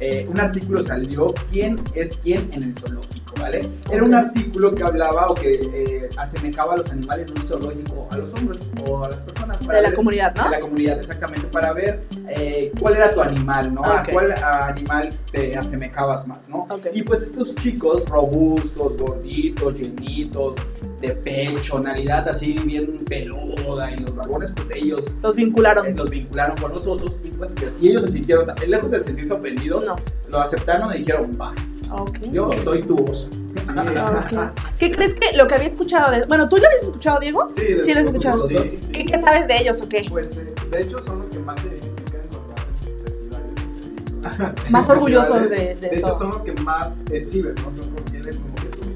[0.00, 3.25] eh, un artículo salió, ¿quién es quién en el zoológico?
[3.40, 3.68] ¿Vale?
[3.90, 8.08] Era un artículo que hablaba o que eh, asemejaba a los animales de un zoológico
[8.10, 9.56] a los hombres o a las personas.
[9.58, 10.44] para De la ver- comunidad, ¿no?
[10.44, 13.84] De la comunidad, exactamente, para ver eh, cuál era tu animal, ¿no?
[13.84, 16.66] A cuál animal te asemejabas más, ¿no?
[16.92, 20.54] Y pues estos chicos robustos, gorditos, llenitos,
[21.00, 25.86] de pechonalidad así bien peluda y los dragones, pues ellos Los vincularon.
[25.86, 29.32] eh, los vincularon con los osos y, pues, y ellos se sintieron, lejos de sentirse
[29.34, 29.96] ofendidos, No.
[30.30, 31.52] lo aceptaron y dijeron, va,
[31.92, 32.18] Ok.
[32.32, 33.28] yo soy tu oso.
[33.68, 34.52] Ok.
[34.78, 36.24] ¿Qué crees que lo que había escuchado de...
[36.26, 37.48] Bueno, ¿tú lo habías escuchado, Diego?
[37.54, 38.48] Sí, de Sí, lo los escuchado.
[38.48, 38.78] sí.
[38.92, 40.04] ¿Qué, qué sabes de ellos o qué?
[40.08, 44.64] Pues eh, de hecho son los que más se identifican cuando hacen festivales.
[44.64, 44.70] no.
[44.70, 46.18] Más orgullosos festivales, de- de hecho todo.
[46.18, 47.72] son los que más exhiben, ¿no?
[47.72, 48.86] Son como tienen como que sus,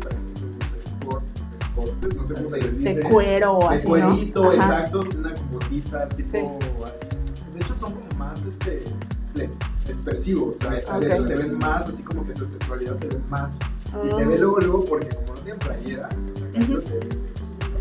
[0.70, 1.22] sus sport,
[1.62, 2.95] sport, no sé cómo se les dice.
[2.95, 4.53] De cuero o De así, cuerito, ¿no?
[4.53, 7.07] Exacto, una con botitas, tipo así.
[7.55, 8.82] De hecho son como más este
[9.89, 10.87] expresivos, ¿sabes?
[10.89, 11.01] Ok.
[11.01, 13.59] De hecho se ven más así como que su sexualidad se ve más.
[14.07, 14.26] Y se Ah.
[14.28, 16.81] ve luego, luego, porque como no tienen playera, o sea, Ujú.
[16.87, 17.09] se ve.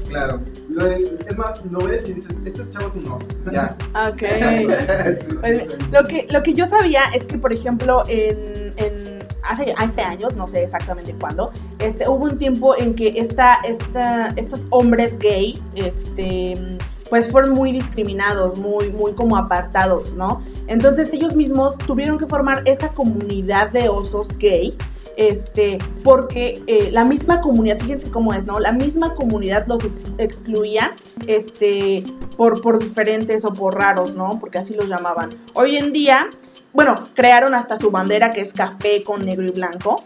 [0.07, 0.41] Claro.
[0.69, 3.27] Lo de- es más, lo ves y dices, este chavo es un oso.
[3.51, 3.75] Ya.
[4.09, 4.23] Ok.
[5.41, 10.01] Pues, lo que lo que yo sabía es que por ejemplo en, en hace, hace
[10.01, 15.17] años no sé exactamente cuándo este hubo un tiempo en que esta, esta estos hombres
[15.19, 16.77] gay este
[17.09, 22.61] pues fueron muy discriminados muy muy como apartados no entonces ellos mismos tuvieron que formar
[22.65, 24.75] esa comunidad de osos gay
[25.19, 28.57] este, porque eh, la misma comunidad, fíjense cómo es, ¿no?
[28.57, 30.95] La misma comunidad los ex- excluía,
[31.27, 32.05] este,
[32.37, 34.39] por, por diferentes o por raros, ¿no?
[34.39, 35.27] Porque así los llamaban.
[35.55, 36.29] Hoy en día,
[36.71, 40.01] bueno, crearon hasta su bandera que es café con negro y blanco,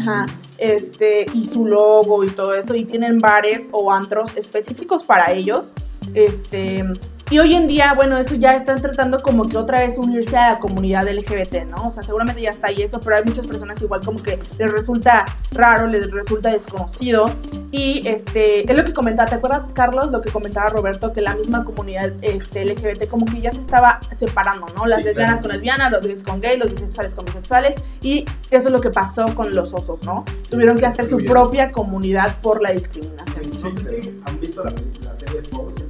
[0.00, 0.26] ajá,
[0.58, 5.74] este, y su logo y todo eso, y tienen bares o antros específicos para ellos,
[6.14, 6.84] este,
[7.28, 10.52] y hoy en día, bueno, eso ya están tratando como que otra vez unirse a
[10.52, 11.88] la comunidad LGBT, ¿no?
[11.88, 14.70] O sea, seguramente ya está ahí eso, pero hay muchas personas igual como que les
[14.70, 17.28] resulta raro, les resulta desconocido.
[17.72, 20.12] Y este, es lo que comentaba, ¿te acuerdas, Carlos?
[20.12, 23.98] Lo que comentaba Roberto, que la misma comunidad este, LGBT como que ya se estaba
[24.16, 24.86] separando, ¿no?
[24.86, 25.42] Las Sí, lesbianas claro.
[25.42, 27.74] con lesbianas, los gays con gays, los bisexuales con bisexuales.
[28.02, 30.24] Y eso es lo que pasó con los osos, ¿no?
[30.48, 33.50] Tuvieron que hacer su propia comunidad por la discriminación.
[33.50, 35.85] No sé si han visto la, la serie Pose,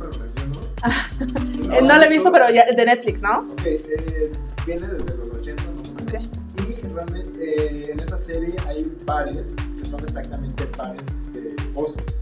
[0.87, 3.41] Eh, no lo he visto, pero ya de Netflix, ¿no?
[3.53, 4.33] Ok, eh,
[4.67, 6.27] viene desde los 80, más o menos.
[6.27, 6.37] Ok.
[6.69, 12.21] Y realmente eh, en esa serie hay pares que son exactamente pares de osos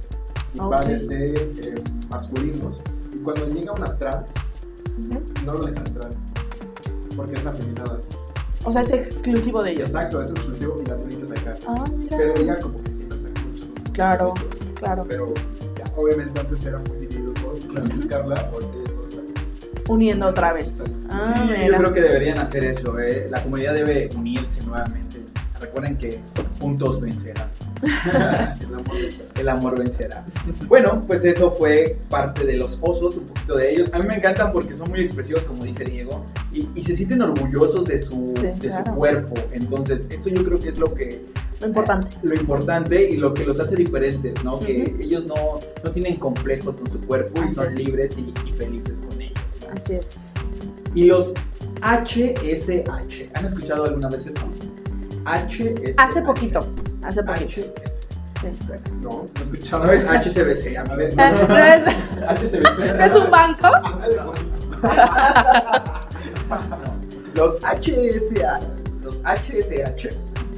[0.55, 0.71] y Ok.
[0.71, 2.83] pares de eh, masculinos.
[3.13, 4.33] Y cuando llega una trans,
[5.45, 6.11] no lo dejan entrar
[7.17, 8.01] porque es afeminada.
[8.65, 9.89] O sea, es exclusivo de ellos.
[9.91, 11.59] Exacto, es exclusivo y la tienen que sacar.
[11.69, 12.17] Ah, mira.
[12.17, 13.65] Pero ella como que siempre saca mucho.
[13.93, 14.35] Claro,
[14.77, 15.05] claro.
[15.09, 15.33] Pero
[15.79, 17.04] ya, obviamente antes era muy
[19.89, 20.83] Uniendo otra vez.
[21.11, 21.79] Ah, Sí, yo mira.
[21.79, 22.99] creo que deberían hacer eso.
[22.99, 23.27] eh.
[23.31, 25.21] La comunidad debe unirse nuevamente.
[25.61, 26.21] Recuerden que
[26.61, 27.49] juntos vencerán.
[27.85, 28.97] El amor.
[29.39, 30.25] El amor vencerá.
[30.69, 33.91] Bueno, pues eso fue parte de los osos, un poquito de ellos.
[33.93, 37.23] A mí me encantan porque son muy expresivos, como dice Diego, y, y se sienten
[37.23, 38.85] orgullosos de su, Sí, de claro.
[38.87, 39.35] su cuerpo.
[39.53, 41.25] Entonces, eso yo creo que es lo que
[41.61, 42.09] Lo importante.
[42.23, 44.59] lo importante y lo que los hace diferentes, ¿no?
[44.61, 45.35] Que ellos no,
[45.83, 47.75] no tienen complejos con su cuerpo y son es.
[47.77, 49.35] libres y, y felices con ellos.
[49.61, 49.75] ¿no?
[49.81, 50.07] Así es.
[50.95, 51.33] Y los
[51.83, 54.43] HSH, ¿han escuchado alguna vez esto?
[55.27, 55.95] HSH.
[55.99, 56.67] Hace poquito.
[57.05, 57.61] Hace poquito.
[57.61, 57.65] HSH.
[58.41, 58.49] Sí.
[59.01, 59.85] No, no he escuchado.
[59.85, 61.15] No es HCBC, a ver.
[61.17, 61.83] Ah, ¿No es,
[62.53, 62.79] HCBC.
[62.97, 63.69] ¿no es un banco?
[67.35, 68.61] Los HSA,
[69.03, 70.09] los HSH,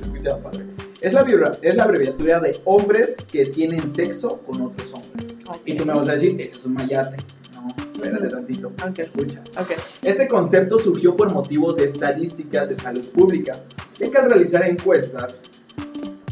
[0.03, 0.66] escucha padre.
[1.01, 1.24] Es la,
[1.62, 5.34] es la abreviatura de hombres que tienen sexo con otros hombres.
[5.64, 7.16] Y tú me vas a decir, eso es un mayate.
[7.55, 8.68] No, espérate tantito.
[8.68, 8.99] Ok.
[8.99, 9.40] Escucha.
[9.59, 9.72] Ok.
[10.03, 13.53] Este concepto surgió por motivos de estadísticas de salud pública,
[13.99, 15.40] ya que al realizar encuestas,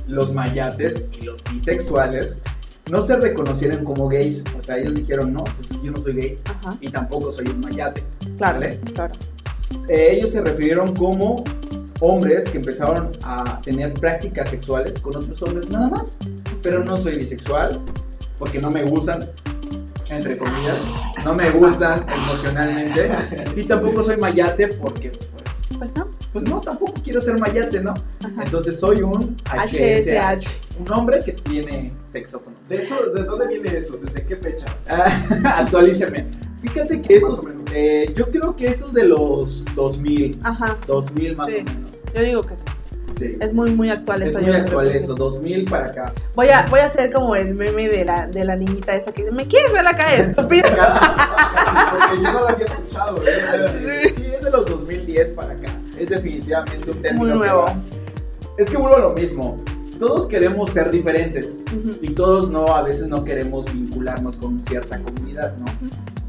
[0.06, 2.42] los mayates y los bisexuales
[2.90, 4.44] no se reconocieron como gays.
[4.58, 6.76] O sea, ellos dijeron, no, pues yo no soy gay Ajá.
[6.80, 8.02] y tampoco soy un mayate.
[8.36, 8.60] Claro.
[8.60, 8.78] ¿Vale?
[8.94, 9.14] Claro.
[9.88, 11.42] Eh, ellos se refirieron como
[12.00, 16.14] hombres que empezaron a tener prácticas sexuales con otros hombres nada más.
[16.62, 17.80] Pero no soy bisexual
[18.38, 19.24] porque no me gustan,
[20.10, 20.82] entre comillas,
[21.24, 23.10] no me gustan emocionalmente.
[23.56, 26.08] Y tampoco soy mayate porque, pues, Pues no.
[26.34, 27.94] Pues no, tampoco quiero ser mayate, ¿no?
[28.24, 28.42] Ajá.
[28.44, 30.80] Entonces soy un HSH, HSH.
[30.80, 32.54] un hombre que tiene sexo con.
[32.68, 33.96] ¿De, eso, ¿De dónde viene eso?
[34.02, 34.66] ¿Desde qué fecha?
[34.90, 35.16] Ah,
[35.60, 36.26] Actualíceme.
[36.60, 40.76] Fíjate que estos, eh, yo creo que esos de los 2000, Ajá.
[40.88, 41.58] 2000 más Sí.
[41.60, 42.00] o menos.
[42.14, 42.62] Yo digo que sí.
[43.16, 43.36] Sí.
[43.38, 44.38] Es muy, muy actual Es eso.
[44.40, 44.98] muy yo creo actual sí.
[44.98, 46.12] eso, 2000 para acá.
[46.34, 49.22] Voy a, voy a hacer como el meme de la, de la niñita esa que
[49.22, 50.64] dice, ¿me quieres ver la cara estúpida?
[52.08, 53.22] Porque yo no lo había escuchado.
[53.24, 54.12] ¿eh?
[54.16, 55.68] Sí, es de los 2010 para acá.
[55.98, 57.62] Es definitivamente un término Muy que nuevo.
[57.62, 57.82] va.
[58.58, 59.56] Es que vuelvo a lo mismo.
[59.98, 61.56] Todos queremos ser diferentes
[62.02, 65.66] y todos no, a veces no queremos vincularnos con cierta comunidad, ¿no?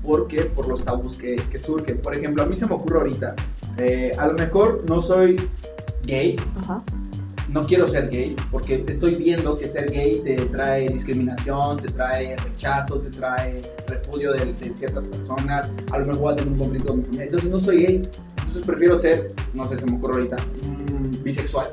[0.03, 1.97] Porque por los tabús que, que surgen.
[1.99, 3.35] Por ejemplo, a mí se me ocurre ahorita,
[3.77, 5.49] eh, a lo mejor no soy
[6.03, 6.79] gay, Ajá.
[7.49, 12.35] no quiero ser gay, porque estoy viendo que ser gay te trae discriminación, te trae
[12.37, 16.59] rechazo, te trae repudio de, de ciertas personas, a lo mejor voy a tener un
[16.59, 17.25] conflicto con mi familia.
[17.25, 18.01] Entonces no soy gay,
[18.45, 20.37] entonces prefiero ser, no sé, se me ocurre ahorita,
[21.23, 21.67] bisexual,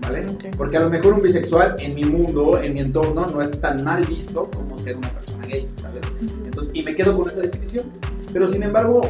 [0.00, 0.26] ¿vale?
[0.56, 3.84] Porque a lo mejor un bisexual en mi mundo, en mi entorno, no es tan
[3.84, 6.00] mal visto como ser una persona gay, ¿sabes?
[6.44, 7.84] Entonces, y me quedo con esa definición.
[8.32, 9.00] Pero sin embargo,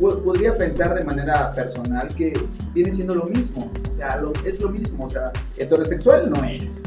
[0.00, 2.32] po- podría pensar de manera personal que
[2.74, 3.70] viene siendo lo mismo.
[3.92, 5.06] O sea, lo- es lo mismo.
[5.06, 6.82] O sea, heterosexual no es.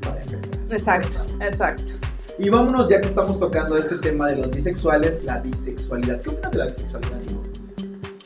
[0.00, 0.58] Para empezar.
[0.70, 1.92] Exacto, exacto.
[2.38, 6.20] Y vámonos, ya que estamos tocando este tema de los bisexuales, la bisexualidad.
[6.22, 7.19] ¿Qué opinas de la bisexualidad?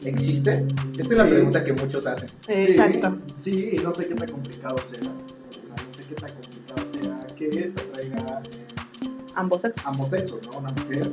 [0.04, 0.66] ¿Existe?
[0.98, 2.28] Esta es la pregunta que muchos hacen.
[2.48, 3.16] Exacto.
[3.38, 5.00] Sí, y no sé qué tan complicado sea.
[5.00, 8.42] O sea, no sé qué tan complicado sea que te traiga
[9.34, 9.86] Ambos sexos.
[9.86, 10.58] ambos sexos, ¿no?
[10.58, 11.10] Una mujer,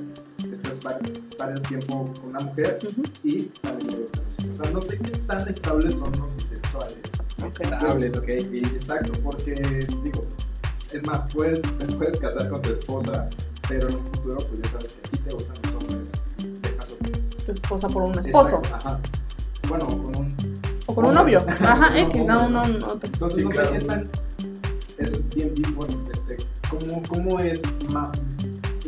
[0.53, 0.99] estás para,
[1.37, 2.77] para el tiempo con una mujer
[3.23, 4.21] y para el otro.
[4.51, 6.97] O sea, no sé qué tan estables son los bisexuales.
[7.59, 8.27] Estables, ok.
[8.51, 9.53] Y exacto, porque
[10.03, 10.25] digo,
[10.93, 11.59] es más, puedes,
[11.97, 13.27] puedes casar con tu esposa,
[13.67, 16.20] pero en un futuro, pues ya sabes que a ti te gustan los hombres.
[17.51, 18.57] Esposa por un esposo.
[18.57, 18.99] Exacto, ajá.
[19.67, 20.35] Bueno, con un.
[20.87, 21.45] O con un novio.
[21.47, 22.93] Ajá, X, no, no, no.
[23.03, 23.71] Entonces, Sí, no claro.
[23.73, 24.09] sé qué tan.
[24.97, 26.37] Es bien, bien, bueno, este.
[26.69, 28.09] ¿Cómo, cómo es más.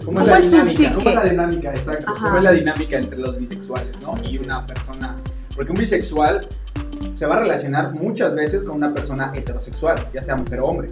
[0.05, 0.71] ¿Cómo es la dinámica?
[0.89, 0.93] dinámica?
[0.95, 1.69] ¿Cómo es la dinámica?
[1.69, 2.11] Exacto.
[2.11, 2.23] Ajá.
[2.25, 4.15] ¿Cómo es la dinámica entre los bisexuales, no?
[4.23, 5.15] Y una persona.
[5.55, 6.47] Porque un bisexual
[7.15, 10.89] se va a relacionar muchas veces con una persona heterosexual, ya sea mujer o hombre.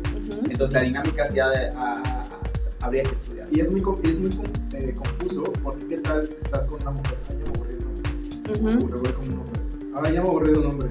[0.49, 2.10] Entonces la dinámica ya de- a- a-
[2.81, 3.47] habría que estudiar.
[3.51, 4.31] Y es muy, es muy
[4.73, 7.17] eh, confuso porque ¿qué tal estás con una mujer?
[7.29, 8.51] Ay, ya me aburrí de un hombre.
[8.51, 8.87] Ujú.
[8.87, 9.61] Me voy con un hombre.
[9.95, 10.89] Ahora ya me aburrí de un hombre.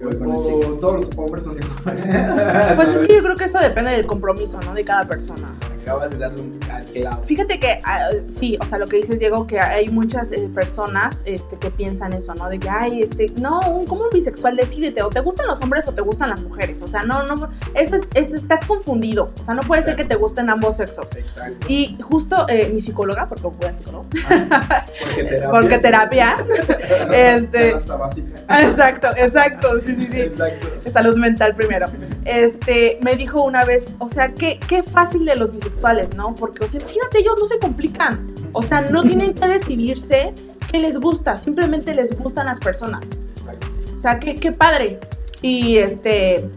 [0.00, 2.04] O todos los hombres son iguales.
[2.76, 4.72] Pues es que yo creo que eso depende del compromiso, ¿no?
[4.74, 5.52] De cada persona.
[5.88, 7.22] Acabas de darle un al clavo.
[7.24, 11.22] Fíjate que ah, sí, o sea, lo que dices Diego, que hay muchas eh, personas
[11.24, 12.48] este, que piensan eso, ¿no?
[12.48, 15.92] De que, ay, este, no, como un bisexual, decídete, o te gustan los hombres o
[15.92, 16.80] te gustan las mujeres.
[16.82, 19.28] O sea, no, no, eso es, es- estás confundido.
[19.40, 21.14] O sea, no puede ser que te gusten ambos sexos.
[21.16, 21.66] Exacto.
[21.68, 25.50] Y justo eh, mi psicóloga, porque voy a psicólogo, Porque terapia.
[25.50, 26.36] porque terapia,
[27.12, 30.20] este, exacto, exacto, sí, sí, sí.
[30.20, 30.68] Exacto.
[30.92, 31.86] salud mental primero.
[32.24, 35.77] Este, me dijo una vez, o sea, qué, qué fácil de los bisexuales,
[36.16, 36.34] ¿no?
[36.34, 38.26] Porque, o sea, fíjate, ellos no se complican.
[38.52, 40.32] O sea, no tienen que decidirse
[40.70, 43.04] qué les gusta, simplemente les gustan las personas.
[43.96, 45.00] O sea, qué, qué padre.
[45.42, 46.48] Y este,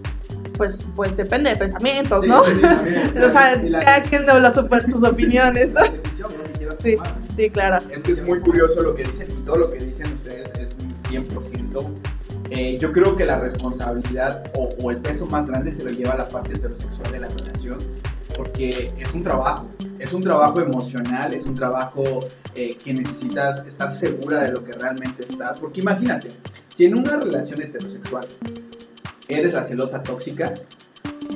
[0.58, 2.44] pues, pues depende de pensamientos, Sí, ¿no?
[2.46, 3.12] sí, también.
[3.24, 5.82] o sea, la- cada quien super- sus opiniones, ¿no?
[6.82, 6.96] Sí,
[7.36, 7.78] sí, claro.
[7.92, 10.76] Es que es muy curioso lo que dicen y todo lo que dicen ustedes es
[11.12, 11.86] 100%.
[12.50, 16.16] Eh, yo creo que la responsabilidad o, o el peso más grande se lo lleva
[16.16, 17.78] la parte heterosexual de la relación
[18.38, 19.68] porque es un trabajo,
[20.00, 22.04] es un trabajo emocional, es un trabajo
[22.56, 25.60] eh, que necesitas estar segura de lo que realmente estás.
[25.60, 26.30] Porque imagínate,
[26.76, 28.26] si en una relación heterosexual
[29.28, 30.54] eres la celosa tóxica,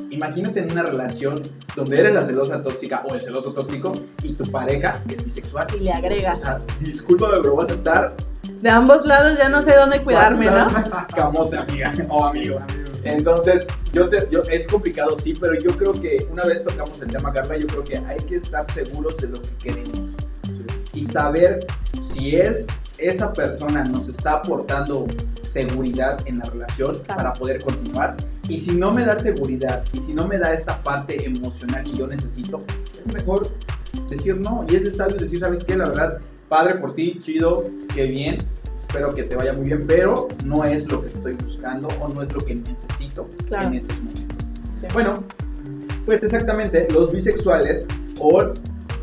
[0.09, 1.41] imagínate en una relación
[1.75, 3.93] donde eres la celosa tóxica o el celoso tóxico
[4.23, 5.67] y tu pareja es bisexual.
[5.75, 6.39] Y le O agregas.
[6.39, 8.13] sea, discúlpame, pero vas a estar.
[8.61, 11.07] De ambos lados ya no sé dónde cuidarme, vas a ¿no?
[11.15, 12.59] Camote, amiga o amigo.
[13.05, 17.09] Entonces, yo te, yo, es complicado, sí, pero yo creo que una vez tocamos el
[17.09, 20.15] tema, Carla, yo creo que hay que estar seguros de lo que queremos
[20.93, 21.65] y saber
[22.01, 25.05] si es esa persona nos está aportando
[25.41, 27.17] seguridad en la relación Claro.
[27.17, 28.15] para poder continuar.
[28.47, 31.97] Y si no me da seguridad y si no me da esta parte emocional que
[31.97, 32.59] yo necesito,
[32.99, 33.47] es mejor
[34.09, 34.65] decir no.
[34.69, 35.75] Y es de sabio decir, ¿sabes qué?
[35.75, 38.37] La verdad, padre por ti, chido, qué bien.
[38.95, 42.21] Espero que te vaya muy bien, pero no es lo que estoy buscando o no
[42.21, 43.67] es lo que necesito Claro.
[43.67, 44.37] en estos momentos.
[44.79, 44.87] Sí.
[44.93, 45.21] Bueno,
[46.05, 47.85] pues exactamente, los bisexuales
[48.19, 48.53] o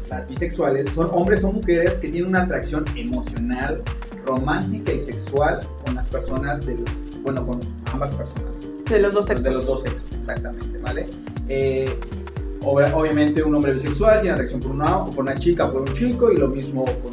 [0.09, 3.83] las bisexuales son hombres o mujeres que tienen una atracción emocional,
[4.25, 6.83] romántica y sexual con las personas del,
[7.23, 7.61] bueno, con
[7.93, 8.47] ambas personas.
[8.89, 9.53] De los dos De sexos.
[9.53, 11.07] los dos sexos, exactamente, ¿vale?
[11.51, 11.95] Eh,
[12.63, 16.33] obviamente un hombre bisexual tiene atracción por una, por una chica o por un chico
[16.33, 17.13] y lo mismo con,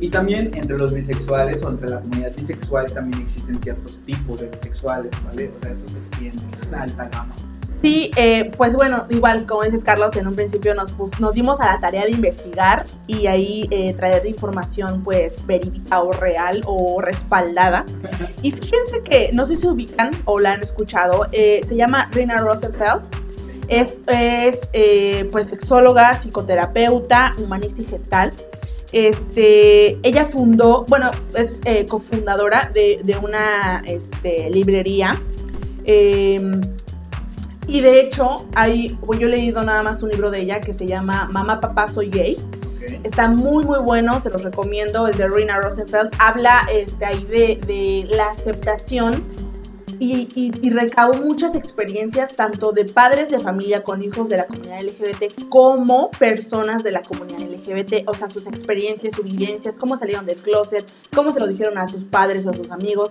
[0.00, 4.48] Y también entre los bisexuales o entre la comunidad bisexual también existen ciertos tipos de
[4.48, 5.50] bisexuales, ¿vale?
[5.56, 7.34] O sea, eso se extiende, es una alta gama.
[7.80, 11.60] Sí, eh, pues bueno, igual como dices Carlos, en un principio nos, pus- nos dimos
[11.60, 17.00] a la tarea de investigar y ahí eh, traer información pues verídica o real o
[17.00, 17.84] respaldada.
[18.42, 22.38] Y fíjense que, no sé si ubican o la han escuchado, eh, se llama Rina
[22.38, 23.02] Rosenfeld.
[23.68, 28.32] Es, es eh, pues sexóloga, psicoterapeuta, humanista y gestal.
[28.92, 35.20] Este, ella fundó, bueno, es eh, cofundadora de, de una este, librería.
[35.84, 36.60] em,
[37.66, 40.86] y de hecho, hay, yo he leído nada más un libro de ella que se
[40.86, 42.38] llama Mamá, Papá, Soy Gay.
[43.04, 45.06] Está muy, muy bueno, se los recomiendo.
[45.06, 46.10] Es de Rina Rosenfeld.
[46.18, 49.22] Habla este, ahí de, de la aceptación
[49.98, 54.46] y, y, y recabó muchas experiencias tanto de padres de familia con hijos de la
[54.46, 59.96] comunidad LGBT como personas de la comunidad LGBT, o sea, sus experiencias, sus vivencias, cómo
[59.96, 60.84] salieron del closet,
[61.14, 63.10] cómo se lo dijeron a sus padres o a sus amigos.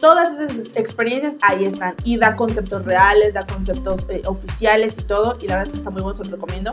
[0.00, 5.38] Todas esas experiencias ahí están y da conceptos reales, da conceptos eh, oficiales y todo,
[5.40, 6.72] y la verdad es que está muy bueno, se los recomiendo.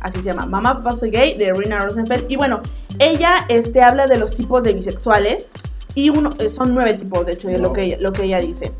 [0.00, 2.30] Así se llama, Mamá, Papá, Soy Gay, de Rina Rosenfeld.
[2.30, 2.62] Y bueno,
[2.98, 5.52] ella este, habla de los tipos de bisexuales
[5.94, 8.72] y uno, eh, son nueve tipos, de hecho, es lo que, lo que ella dice.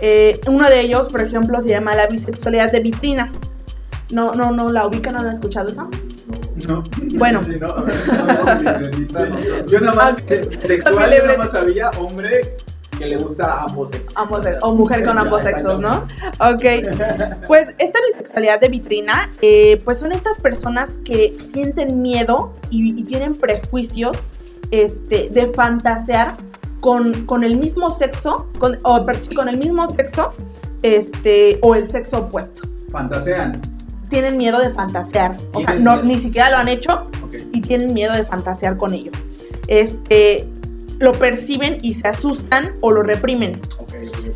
[0.00, 3.32] Eh, uno de ellos, por ejemplo, se llama la bisexualidad de vitrina.
[4.10, 5.14] No, no, no, ¿la ubican?
[5.14, 5.86] ¿No la han escuchado esa?
[6.66, 6.82] No.
[7.14, 7.40] Bueno.
[7.48, 7.76] Sí, no,
[9.26, 10.14] no, no, Yo nada más,
[10.62, 12.56] sexual, yo nada más sabía hombre
[12.98, 14.12] que le gusta ambos sexos.
[14.16, 16.06] Ambos o mujer con ambos sexos, ¿no?
[16.40, 16.64] Ok.
[17.46, 23.04] Pues esta bisexualidad de vitrina, eh, pues son estas personas que sienten miedo y, y
[23.04, 24.34] tienen prejuicios
[24.70, 26.34] este, de fantasear
[26.80, 29.04] con, con el mismo sexo, con, o
[29.34, 30.32] con el mismo sexo,
[30.82, 32.62] este, o el sexo opuesto.
[32.90, 33.60] Fantasean.
[34.10, 35.36] Tienen miedo de fantasear.
[35.52, 37.04] O sea, no, ni siquiera lo han hecho
[37.52, 39.10] y tienen miedo de fantasear con ello.
[39.66, 40.48] Este,
[40.98, 43.60] lo perciben y se asustan o lo reprimen.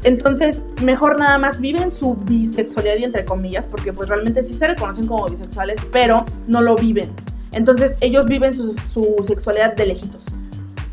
[0.05, 4.67] Entonces, mejor nada más viven su bisexualidad y entre comillas, porque pues realmente sí se
[4.67, 7.09] reconocen como bisexuales, pero no lo viven.
[7.53, 10.37] Entonces, ellos viven su, su sexualidad de lejitos.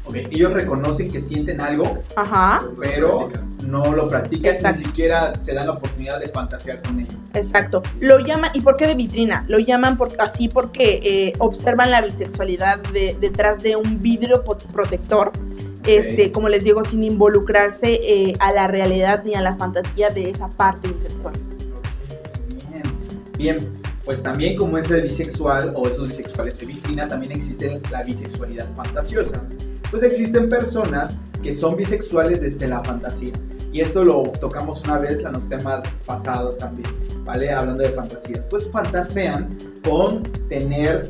[0.10, 3.30] Ok, Ellos reconocen que sienten algo, Ajá, pero
[3.68, 4.80] no lo practican, Exacto.
[4.80, 7.12] ni siquiera se dan la oportunidad de fantasear con ello.
[7.36, 7.84] exacto.
[8.00, 9.46] Lo llaman, ¿y por qué de vitrina?
[9.48, 14.44] Lo llaman por, así porque eh, observan la bisexualidad de- detrás de un vidrio
[14.74, 15.32] protector.
[15.86, 20.30] Este, como les digo, sin involucrarse eh, a la realidad ni a la fantasía de
[20.30, 21.34] esa parte bisexual.
[22.70, 22.84] Bien.
[23.38, 23.58] Bien,
[24.06, 29.42] pues también como ese bisexual o esos bisexuales se vitrina, también existe la bisexualidad fantasiosa.
[29.92, 33.34] Pues existen personas que son bisexuales desde la fantasía.
[33.72, 36.90] Y esto lo tocamos una vez en los temas pasados también,
[37.24, 37.52] ¿vale?
[37.52, 38.42] Hablando de fantasías.
[38.50, 39.48] Pues fantasean
[39.88, 41.08] con tener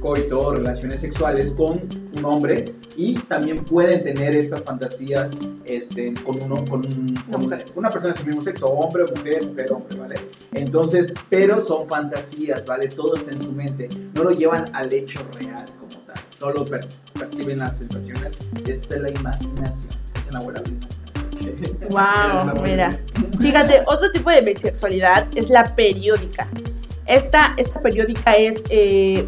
[0.00, 1.80] coito o relaciones sexuales con
[2.16, 2.64] un hombre
[2.96, 5.30] y también pueden tener estas fantasías
[5.66, 7.66] este, con, uno, con, un- con Mujer.
[7.76, 10.14] una persona de su mismo sexo, hombre, mujer, mujer, hombre, ¿vale?
[10.52, 12.88] Entonces, pero son fantasías, ¿vale?
[12.88, 15.66] Todo está en su mente, no lo llevan al hecho real
[16.40, 16.86] solo per-
[17.18, 18.32] perciben las sensaciones,
[18.66, 19.88] esta es la imaginación,
[20.22, 21.00] es una buena imaginación.
[21.90, 22.96] Wow, mira.
[23.40, 26.46] Fíjate, otro tipo de bisexualidad es la periódica.
[27.06, 29.26] Esta, esta periódica es, eh,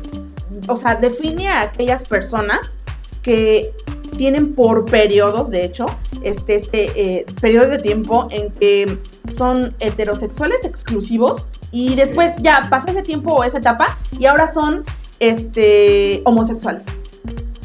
[0.69, 2.79] o sea, define a aquellas personas
[3.23, 3.73] que
[4.17, 5.87] tienen por periodos, de hecho,
[6.23, 8.99] este, este, eh, periodos de tiempo en que
[9.35, 14.85] son heterosexuales exclusivos y después ya pasa ese tiempo o esa etapa y ahora son
[15.19, 16.85] este, homosexuales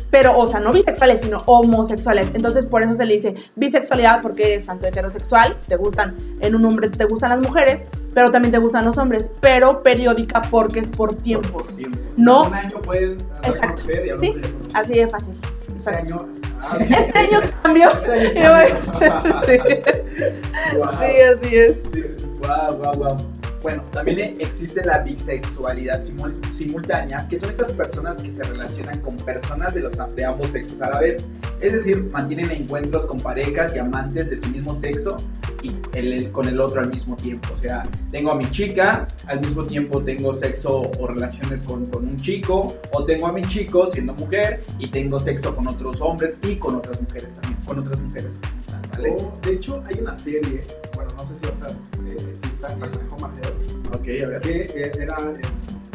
[0.09, 2.29] pero, o sea, no bisexuales, sino homosexuales.
[2.33, 6.65] Entonces, por eso se le dice bisexualidad, porque es tanto heterosexual, te gustan, en un
[6.65, 7.83] hombre te gustan las mujeres,
[8.13, 11.75] pero también te gustan los hombres, pero periódica porque es por tiempos.
[11.75, 12.01] Tiempos.
[12.17, 12.45] No.
[12.47, 13.83] Un año pueden Exacto.
[13.91, 14.33] y Sí,
[14.73, 15.33] Así de fácil.
[15.75, 16.25] Este año.
[16.61, 17.89] ah, Este año cambió.
[17.91, 19.57] Este año hacer- sí.
[20.77, 20.89] Wow.
[20.99, 21.77] Sí, así es.
[21.93, 22.03] Sí.
[22.39, 23.17] Wow, wow, wow.
[23.63, 29.17] Bueno, también existe la bisexualidad simul- simultánea, que son estas personas que se relacionan con
[29.17, 31.25] personas de, los, de ambos sexos a la vez.
[31.59, 35.17] Es decir, mantienen encuentros con parejas y amantes de su mismo sexo
[35.63, 37.49] y el- el- con el otro al mismo tiempo.
[37.57, 42.07] O sea, tengo a mi chica, al mismo tiempo tengo sexo o relaciones con, con
[42.07, 46.35] un chico, o tengo a mi chico siendo mujer y tengo sexo con otros hombres
[46.43, 48.31] y con otras mujeres también, con otras mujeres.
[48.91, 49.11] ¿vale?
[49.19, 50.61] o, de hecho, hay una serie,
[50.95, 51.71] bueno, no sé si otras
[52.07, 52.17] eh,
[52.57, 53.55] existan, la Conejo Majero,
[53.93, 54.41] Ok, a ver.
[54.41, 55.41] que eh, era eh,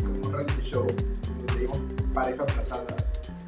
[0.00, 1.74] como un reality show donde digo
[2.14, 3.04] parejas casadas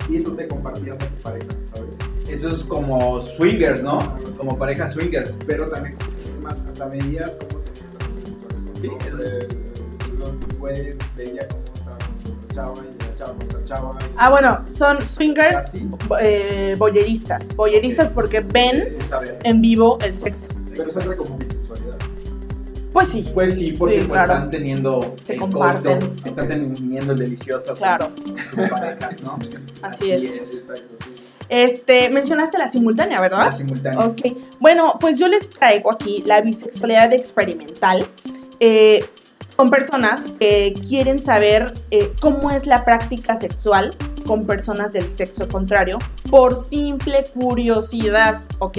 [0.09, 1.91] y tú te compartías a tu pareja, ¿sabes?
[2.29, 3.99] Eso es como swingers, ¿no?
[4.37, 5.39] Como parejas swingers.
[5.47, 5.97] Pero también,
[6.35, 7.91] es más, hasta veías cómo tenían
[8.73, 13.33] las Sí, Sí, eso los güeyes veía cómo estaba con otra chava y la chava
[13.35, 13.99] con otra chava.
[14.01, 15.89] y- Ah, bueno, son swingers Así.
[16.21, 17.55] eh, boyeristas.
[17.57, 19.37] Boyeristas porque ven Está bien.
[19.45, 20.49] en vivo el sexo.
[20.71, 21.39] Pero eso entra como.
[22.95, 23.31] Pues sí.
[23.35, 24.33] Pues sí, porque Sí, pues, claro.
[24.35, 25.99] están teniendo Se el comparten.
[26.25, 28.13] están teniendo el delicioso con Claro.
[28.55, 29.39] sus parejas, ¿no?
[29.83, 30.25] Así es.
[30.25, 31.11] Exacto, sí.
[31.51, 33.57] Este, mencionaste la simultánea, La ¿verdad?
[33.57, 34.01] simultánea.
[34.01, 34.21] Ok,
[34.61, 38.07] bueno, pues yo les traigo aquí la bisexualidad experimental
[38.61, 39.05] eh,
[39.57, 45.47] con personas que quieren saber eh, cómo es la práctica sexual con personas del sexo
[45.49, 45.99] contrario
[46.31, 48.79] por simple curiosidad, ¿ok?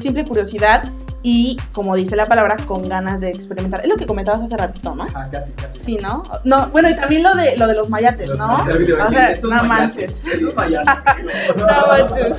[0.00, 0.90] Simple curiosidad
[1.22, 3.80] y, como dice la palabra, con ganas de experimentar.
[3.82, 5.06] Es lo que comentabas hace ratito, ¿no?
[5.14, 5.78] Ah, casi, casi.
[5.84, 6.22] Sí, ¿no?
[6.44, 8.58] No, bueno, y también lo de lo de los mayates, Los ¿no?
[8.64, 10.34] mayates, O sea, esos no mayates, manches.
[10.34, 10.94] Esos mayates.
[11.56, 12.38] No manches.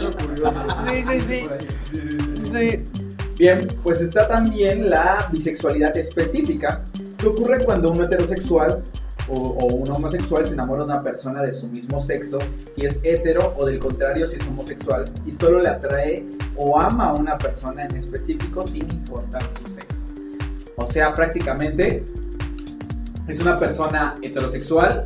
[0.86, 1.48] Sí, sí, sí.
[1.92, 2.18] Sí, sí,
[2.52, 2.52] sí.
[2.52, 2.84] Sí.
[3.38, 6.82] Bien, pues está también la bisexualidad específica,
[7.18, 8.84] que ocurre cuando un heterosexual
[9.30, 12.40] o, o un homosexual se enamora de una persona de su mismo sexo,
[12.74, 17.10] si es hetero o del contrario si es homosexual, y solo le atrae o ama
[17.10, 20.04] a una persona en específico sin importar su sexo.
[20.76, 22.04] O sea, prácticamente
[23.28, 25.06] es una persona heterosexual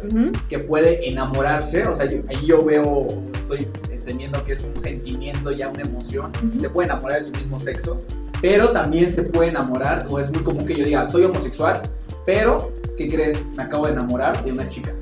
[0.49, 5.51] que puede enamorarse, o sea, yo- ahí yo veo, estoy entendiendo que es un sentimiento,
[5.51, 7.99] ya una emoción, se puede enamorar de su mismo sexo,
[8.41, 11.81] pero también se puede enamorar, o es muy común que yo diga, soy homosexual,
[12.27, 13.43] pero, ¿qué crees?
[13.55, 14.93] Me acabo de enamorar de una chica,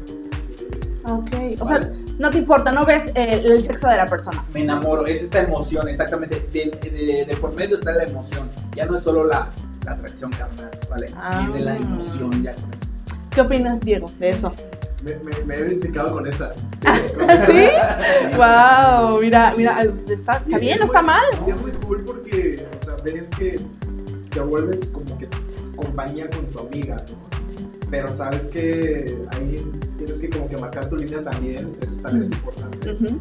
[1.08, 4.44] Ok, o sea, no te importa, no ves eh, el sexo de la persona.
[4.54, 8.86] me enamoro, es esta emoción, exactamente, de, de- de por medio está la emoción, ya
[8.86, 9.50] no es solo la,
[9.86, 11.08] la atracción carnal, ¿vale?
[11.18, 11.46] Ah.
[11.48, 12.92] Es de la emoción ya con eso.
[13.32, 14.52] ¿Qué opinas, Diego, de eso?
[15.04, 16.54] Me, me, me he identificado con esa.
[17.46, 17.68] ¿Sí?
[18.36, 21.24] wow, mira, mira, está, bien, no está mal.
[21.46, 23.60] Y es muy cool porque, o sea, ves que
[24.32, 25.15] te vuelves como
[25.76, 27.36] compañía con tu amiga, ¿no?
[27.92, 29.64] Pero sabes que ahí
[29.98, 32.92] tienes que como que marcar tu línea también, eso también es importante.
[32.94, 33.20] Ujú.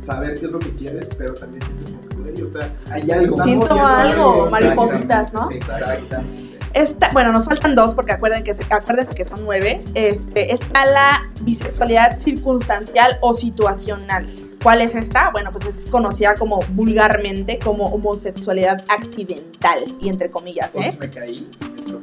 [0.00, 3.42] Saber qué es lo que quieres, pero también sientes como que, o sea, Hay algo.
[3.42, 5.50] Siento algo, maripositas, ¿no?
[5.50, 6.54] Exactamente.
[6.74, 9.82] Esta, bueno, nos faltan dos porque acuérdense que, se- acuérdense que son nueve.
[9.94, 14.26] Este, está la bisexualidad circunstancial o situacional.
[14.62, 15.30] ¿Cuál es esta?
[15.30, 20.96] Bueno, pues es conocida como vulgarmente como homosexualidad accidental y entre comillas, ¿eh?
[20.98, 21.48] me caí.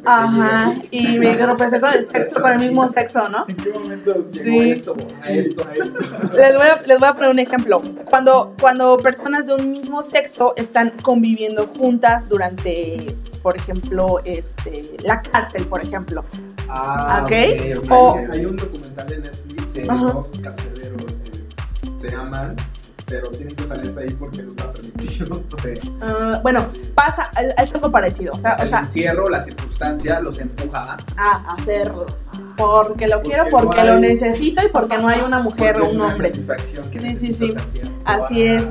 [0.05, 3.45] Ajá, y me tropecé con el sexo, con el mismo sexo, ¿no?
[3.47, 4.71] ¿En qué momento llegó Sí.
[4.71, 5.67] esto a esto?
[5.67, 5.99] a esto.
[6.35, 7.81] Les voy, a, les voy a poner un ejemplo.
[8.09, 15.21] Cuando, cuando personas de un mismo sexo están conviviendo juntas durante, por ejemplo, este, la
[15.21, 16.23] cárcel, por ejemplo.
[16.69, 17.31] Ah, Ok.
[17.31, 17.91] ok, ok.
[17.91, 20.05] O- Hay, hay un documental de Netflix de Ajá.
[20.05, 22.55] dos carceleros que se aman,
[23.11, 25.43] pero tienen que salirse ahí porque no está permitido.
[25.61, 25.91] Sí.
[26.01, 28.33] Ah, bueno, pasa, es algo parecido.
[28.33, 32.07] O sea, O sea, o sea, el encierro, la circunstancia los empuja a a hacerlo.
[32.57, 35.89] Porque lo quiero, Porque no lo hay- necesito y porque no hay una mujer o
[35.89, 36.29] un hombre.
[36.29, 37.53] satisfacción que Sí, sí, sí.
[38.05, 38.63] Así es.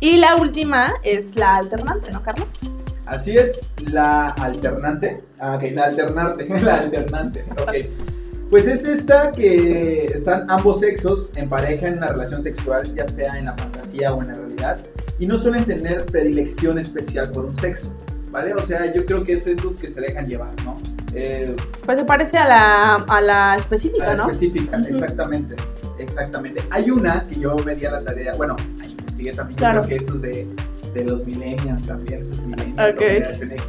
[0.00, 2.58] Y la última es la alternante, ¿no, Carlos?
[3.04, 3.60] Así es,
[3.92, 5.22] la alternante.
[5.38, 6.48] Ah, ok, la alternante.
[6.62, 7.44] La alternante.
[7.60, 7.72] Ok.
[8.50, 13.38] Pues es esta que están ambos sexos en pareja en una relación sexual, ya sea
[13.38, 14.78] en la fantasía o en la realidad,
[15.20, 17.92] y no suelen tener predilección especial por un sexo,
[18.32, 18.52] ¿vale?
[18.54, 20.76] O sea, yo creo que es esos que se dejan llevar, ¿no?
[21.14, 21.54] Eh,
[21.86, 24.22] Pues se parece a la, a la a específica, la ¿no?
[24.24, 25.54] específica, exactamente,
[25.98, 26.60] exactamente.
[26.70, 29.70] Hay una que yo me di a la tarea, bueno, ahí me sigue también, yo
[29.70, 30.48] creo que esos de,
[30.92, 33.00] de los millennials también, esos millennials Ok.
[33.00, 33.64] o generación X.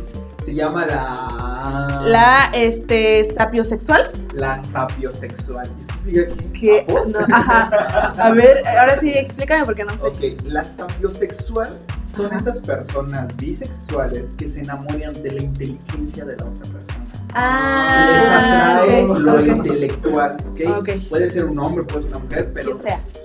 [0.45, 2.01] Se llama la...
[2.05, 4.09] La este sapiosexual.
[4.33, 5.69] La sapiosexual.
[6.03, 7.09] ¿Sapos?
[7.09, 8.13] no, ajá.
[8.17, 9.97] A ver, ahora sí explícame porque no sé.
[10.01, 11.77] Ok, la sapiosexual
[12.07, 12.37] son Ajá.
[12.39, 17.05] estas personas bisexuales que se enamoran de la inteligencia de la otra persona.
[17.33, 19.57] Ah, Les atrae lo ok.
[19.57, 20.59] intelectual, ¿ok?
[20.79, 20.89] Ok.
[21.09, 22.79] Puede ser un hombre, puede ser una mujer, pero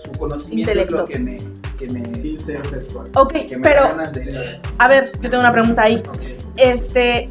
[0.05, 0.95] su conocimiento Intelecto.
[0.95, 1.39] es lo que me,
[1.79, 3.09] que me, Sin ser sexual.
[3.15, 4.61] Ok, que me pero, ganas de...
[4.79, 6.03] a ver, yo tengo una pregunta ahí.
[6.09, 6.21] Ok.
[6.57, 7.29] Este,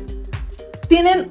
[0.88, 1.28] tienen,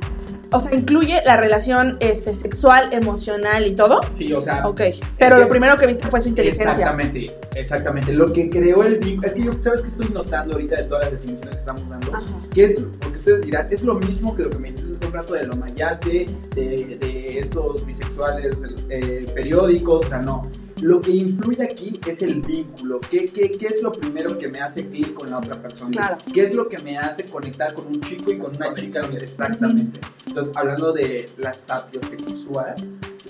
[0.51, 4.01] o sea, incluye la relación este, sexual, emocional y todo.
[4.12, 4.81] Sí, o sea, Ok,
[5.19, 6.71] pero que- lo primero que viste fue su inteligencia.
[6.73, 8.12] Exactamente, exactamente.
[8.12, 11.05] Lo que creó el vínculo, es que yo, ¿sabes qué estoy notando ahorita de todas
[11.05, 12.15] las definiciones que estamos dando?
[12.17, 12.25] Ajá.
[12.53, 15.12] que es, porque ustedes dirán, es lo mismo que lo que me dijiste hace un
[15.12, 18.57] rato de lo mayate, de, de esos bisexuales
[18.91, 20.49] eh, periódicos, o sea, no.
[20.81, 23.01] Lo que influye aquí es el vínculo.
[23.01, 25.91] ¿Qué, qué, qué es lo primero que me hace clic con la otra persona?
[25.91, 26.18] Claro.
[26.33, 29.01] ¿Qué es lo que me hace conectar con un chico y con una chica?
[29.13, 30.01] Exactamente.
[30.26, 32.75] Entonces, hablando de la sapiosexual,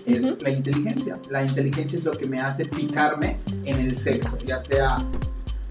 [0.06, 1.18] es la inteligencia.
[1.30, 4.98] La inteligencia es lo que me hace fijarme en el sexo, ya sea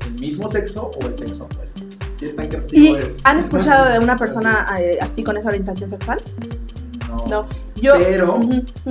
[0.05, 1.81] el mismo sexo o el sexo opuesto.
[2.19, 6.21] ¿Qué tan ¿Y han escuchado de una persona eh, así con esa orientación sexual?
[7.09, 7.27] No.
[7.27, 7.62] No.
[7.83, 7.93] Yo.
[7.97, 8.39] Pero,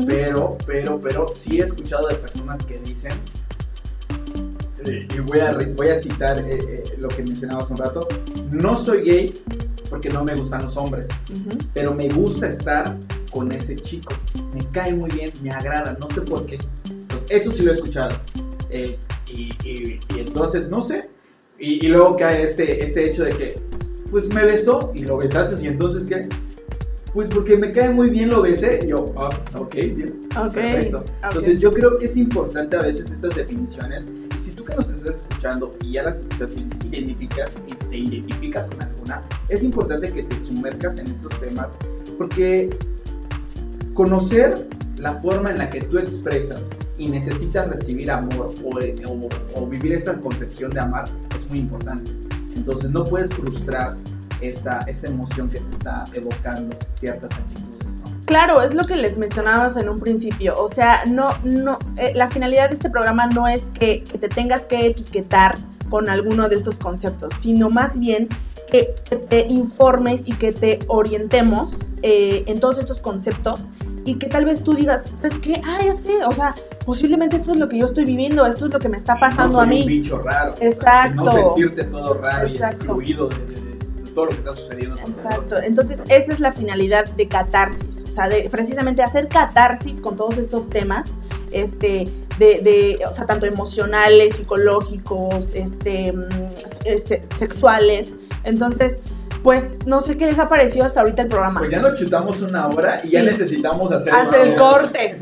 [0.06, 3.12] pero, pero, pero, sí he escuchado de personas que dicen,
[4.84, 7.78] eh, y voy a, re- voy a citar eh, eh, lo que mencionaba hace un
[7.78, 8.06] rato,
[8.50, 9.34] no soy gay,
[9.88, 11.08] porque no me gustan los hombres,
[11.74, 12.96] pero me gusta estar
[13.30, 14.12] con ese chico.
[14.54, 16.58] Me cae muy bien, me agrada, no sé por qué.
[17.08, 18.14] Pues eso sí lo he escuchado.
[18.70, 21.08] Y, y- y entonces, no sé.
[21.58, 23.58] Y, y luego cae este, este hecho de que,
[24.10, 26.28] pues me besó y lo besaste y entonces, ¿qué?
[27.14, 28.86] Pues porque me cae muy bien, lo besé.
[28.88, 30.20] Yo, ah, ok, bien.
[30.38, 31.04] Ok, Perfecto.
[31.22, 34.06] Entonces yo creo que es importante a veces estas definiciones.
[34.42, 36.50] Si tú que nos estás escuchando y ya las las
[36.90, 39.20] identificas y te identificas con alguna,
[39.50, 41.68] es importante que te sumercas en estos temas
[42.16, 42.70] porque
[43.94, 44.66] conocer
[44.98, 49.92] la forma en la que tú expresas y necesitas recibir amor o, o- o vivir
[49.92, 51.04] esta concepción de amar
[51.36, 52.10] es muy importante.
[52.56, 53.96] Entonces no puedes frustrar
[54.42, 57.94] esta, esta emoción que te está evocando ciertas actitudes.
[57.96, 58.02] ¿no?
[58.26, 60.58] Claro, es lo que les mencionábamos en un principio.
[60.58, 64.28] O sea, no, no, eh, la finalidad de este programa no es que, que te
[64.28, 65.56] tengas que etiquetar
[65.90, 68.28] con alguno de estos conceptos, sino más bien
[68.70, 68.94] que,
[69.28, 73.68] te informes y que te orientemos eh, en todos estos conceptos
[74.06, 75.60] y que tal vez tú digas, ¿sabes qué?
[75.64, 76.54] Ah, ya sé, o sea,
[76.86, 79.58] posiblemente esto es lo que yo estoy viviendo, esto es lo que me está pasando
[79.58, 79.80] no a soy mí.
[79.82, 80.54] un bicho raro.
[80.60, 81.22] Exacto.
[81.22, 82.76] No sentirte todo raro Exacto.
[82.76, 83.28] y excluido
[84.14, 85.00] todo lo que está sucediendo.
[85.00, 90.16] Exacto, entonces esa es la finalidad de catarsis, o sea, de precisamente hacer catarsis con
[90.16, 91.10] todos estos temas,
[91.50, 92.08] este,
[92.38, 96.26] de, de, o sea, tanto emocionales, psicológicos, este, mm,
[96.84, 98.14] se- sexuales,
[98.44, 99.00] entonces,
[99.42, 101.58] pues, no sé qué les ha parecido hasta ahorita el programa.
[101.60, 105.18] Pues ya nos chutamos una hora y ya necesitamos hacer Haz el corte,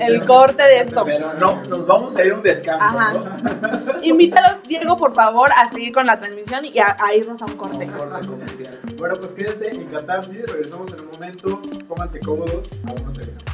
[0.00, 1.04] el corte de esto.
[1.04, 3.12] Pero no, nos vamos a ir a un descanso, Ajá.
[3.12, 3.92] ¿no?
[4.02, 7.56] Invítalos, Diego, por favor, a seguir con la transmisión y a, a irnos a un
[7.56, 7.84] corte.
[7.84, 8.78] Un corte comercial.
[8.96, 13.44] Bueno, pues quédense en Catarsis, regresamos en un momento, pónganse cómodos, aún no terminamos.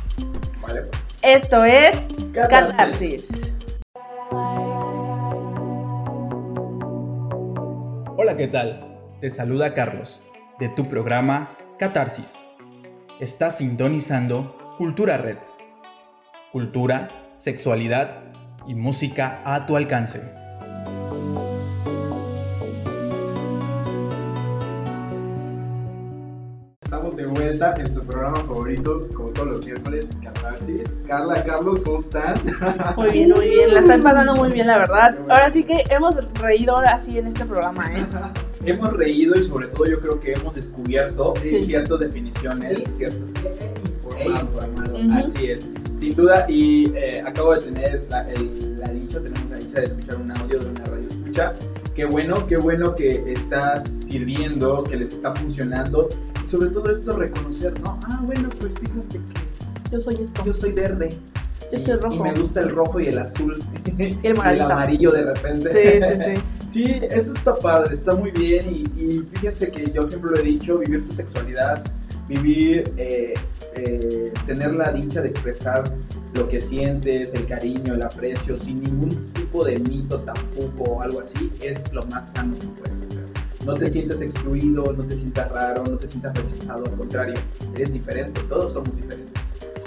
[0.60, 1.02] Vale, pues.
[1.22, 1.96] Esto es
[2.32, 2.76] Catarsis.
[2.76, 3.26] Catarsis.
[8.16, 8.93] Hola, ¿qué tal?
[9.24, 10.20] Te saluda Carlos,
[10.58, 12.46] de tu programa Catarsis.
[13.20, 15.38] Estás sintonizando Cultura Red.
[16.52, 18.34] Cultura, sexualidad
[18.66, 20.20] y música a tu alcance.
[26.82, 30.98] Estamos de vuelta en su programa favorito, como todos los miércoles, Catarsis.
[31.08, 32.34] Carla, Carlos, ¿cómo están?
[32.98, 35.16] Muy bien, muy bien, la están pasando muy bien, la verdad.
[35.30, 38.04] Ahora sí que hemos reído ahora sí en este programa, ¿eh?
[38.66, 41.64] Hemos reído y sobre todo yo creo que hemos descubierto Sí.
[41.64, 42.84] ciertas definiciones, Sí.
[42.98, 43.30] ciertos
[44.16, 44.40] e Informado.
[44.40, 44.98] informado.
[44.98, 45.12] Ujú.
[45.18, 45.66] Así es,
[45.98, 46.46] sin duda.
[46.48, 50.30] Y eh, acabo de tener la, el- la dicha, tenemos la dicha de escuchar un
[50.30, 51.52] audio de una radio escucha.
[51.94, 56.08] Qué bueno, qué bueno que estás sirviendo, que les está funcionando.
[56.44, 57.98] Y sobre todo esto, reconocer, ¿no?
[58.04, 60.42] Ah, bueno, pues fíjate que Yo soy esto.
[60.44, 61.14] yo soy verde.
[61.72, 62.16] Yo y, soy rojo.
[62.16, 63.58] Y me gusta el rojo y el azul.
[63.98, 64.64] Y el moradito.
[64.64, 65.70] amarillo de repente.
[65.72, 66.42] Sí, sí, sí.
[66.74, 70.42] Sí, eso está padre, está muy bien y, y fíjense que yo siempre lo he
[70.42, 71.84] dicho, vivir tu sexualidad,
[72.26, 73.34] vivir, eh,
[73.76, 75.84] eh, tener la dicha de expresar
[76.34, 81.20] lo que sientes, el cariño, el aprecio, sin ningún tipo de mito tampoco o algo
[81.20, 83.24] así, es lo más sano que puedes hacer.
[83.64, 87.34] No te sientes excluido, no te sientas raro, no te sientas rechazado, al contrario,
[87.76, 89.32] eres diferente, todos somos diferentes.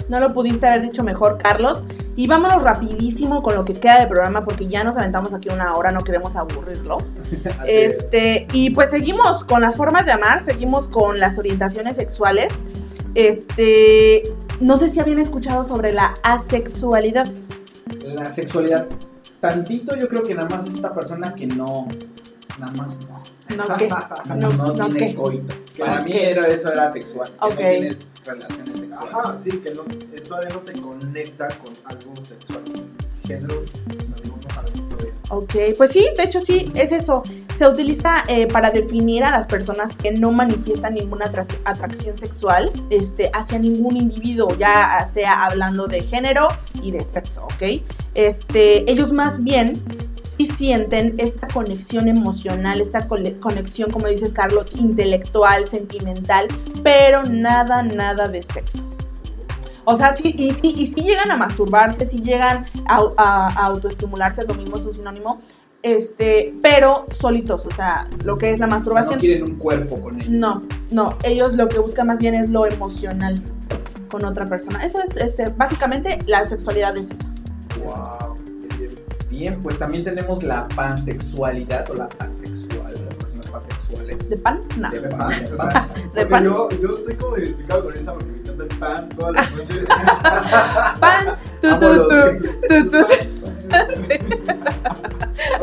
[0.08, 1.84] No lo pudiste haber dicho mejor, Carlos.
[2.18, 5.76] Y vámonos rapidísimo con lo que queda del programa porque ya nos aventamos aquí una
[5.76, 7.16] hora, no queremos aburrirlos.
[7.64, 7.96] Es.
[7.96, 12.64] Este, y pues seguimos con las formas de amar, seguimos con las orientaciones sexuales.
[13.14, 14.24] Este,
[14.58, 17.28] no sé si habían escuchado sobre la asexualidad.
[18.02, 18.88] La sexualidad,
[19.40, 21.86] tantito yo creo que nada más es esta persona que no,
[22.58, 23.17] nada más no.
[23.56, 25.14] No qué, No, no, no, no tiene qué.
[25.14, 25.54] coito.
[25.78, 27.30] Para mí era, eso era sexual.
[27.30, 27.50] que Ok.
[27.50, 28.98] No tiene relaciones sexuales.
[29.14, 32.62] Ajá, sí, que no, eh, todavía no se conecta con algo sexual.
[33.26, 35.14] Género, pues, no, no sabemos todavía.
[35.30, 37.22] Ok, pues sí, de hecho sí, es eso.
[37.56, 42.70] Se utiliza eh, para definir a las personas que no manifiestan ninguna atra- atracción sexual
[42.90, 46.46] este, hacia ningún individuo, ya sea hablando de género
[46.82, 47.82] y de sexo, ¿ok?
[48.14, 49.82] Este, ellos más bien
[50.38, 56.48] sí sienten esta conexión emocional, esta conexión, como dices Carlos, intelectual, sentimental,
[56.82, 58.84] pero nada, nada de sexo.
[59.84, 63.66] O sea, sí, y sí, y sí llegan a masturbarse, sí llegan a, a- a
[63.66, 65.40] autoestimularse, lo mismo es un sinónimo,
[65.82, 69.14] este, pero solitos, o sea, lo que es la masturbación.
[69.14, 70.30] no quieren un cuerpo con ellos.
[70.30, 73.40] No, no, ellos lo que buscan más bien es lo emocional
[74.10, 74.84] con otra persona.
[74.84, 77.26] Eso es, este, básicamente, la sexualidad es esa.
[77.84, 78.36] Wow.
[79.38, 79.60] Bien.
[79.62, 84.28] Pues también tenemos la pansexualidad o la pansexual, las personas pansexuales.
[84.28, 84.60] ¿De pan?
[84.76, 84.90] No.
[84.90, 85.30] De pan,
[86.14, 86.42] de pan.
[86.42, 86.44] De.
[86.44, 89.86] Yo, yo estoy como identificado con esa porque me encanta el pan todas las noches.
[91.00, 91.26] Pan,
[91.60, 91.78] tu, tu,
[92.68, 93.04] tu, tu, tu.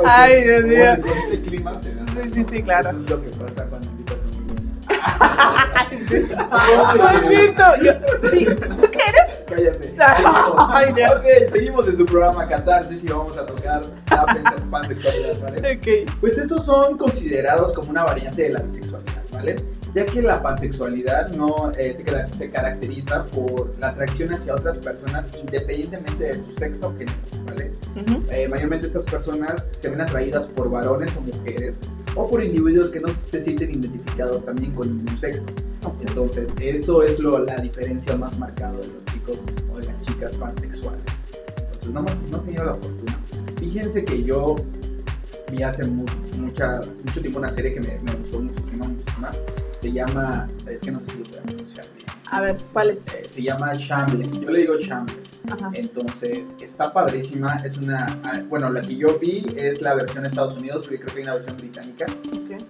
[0.06, 1.06] Ay, Dios mío.
[1.06, 2.06] Con este clima se da.
[2.07, 2.89] Sí, sí, sí, claro.
[2.89, 4.05] Eso es lo que pasa cuando
[6.98, 7.64] No es cierto.
[7.84, 7.94] Yo-
[8.32, 8.45] sí.
[8.45, 9.36] ¿Tú qué eres?
[9.48, 9.94] Cállate.
[10.69, 15.77] Ay, ok, seguimos en su programa Catarsis y vamos a tocar la pan- pansexualidad, ¿vale?
[15.77, 16.11] Ok.
[16.19, 19.56] Pues estos son considerados como una variante de la bisexualidad, ¿vale?
[19.94, 25.26] Ya que la pansexualidad no eh, se, se caracteriza por la atracción hacia otras personas
[25.40, 27.72] independientemente de su sexo o género, ¿vale?
[28.31, 31.80] Eh, mayormente estas personas se ven atraídas por varones o mujeres
[32.15, 35.45] o por individuos que no se sienten identificados también con ningún sexo.
[36.01, 39.38] Entonces, eso es lo, la diferencia más marcada de los chicos
[39.73, 41.03] o de las chicas pansexuales.
[41.57, 42.01] Entonces, no,
[42.31, 43.19] no he tenido la fortuna.
[43.59, 44.55] Fíjense que yo
[45.51, 46.05] vi hace mu-
[46.39, 49.31] mucha, mucho tiempo una serie que me, me gustó muchísimo, muchísima.
[49.81, 52.05] Se llama, es que no sé si lo a pronunciar bien.
[52.31, 52.97] A ver, ¿cuál es?
[53.13, 54.41] Eh, se llama Shameless.
[54.41, 55.24] Yo le digo Shameless.
[55.51, 55.72] Ajá.
[55.73, 57.55] Entonces, está padrísima.
[57.65, 58.05] Es una.
[58.23, 61.17] ah, Bueno, la que yo vi es la versión de Estados Unidos, porque creo que
[61.19, 62.05] hay una versión británica.
[62.27, 62.61] Ok.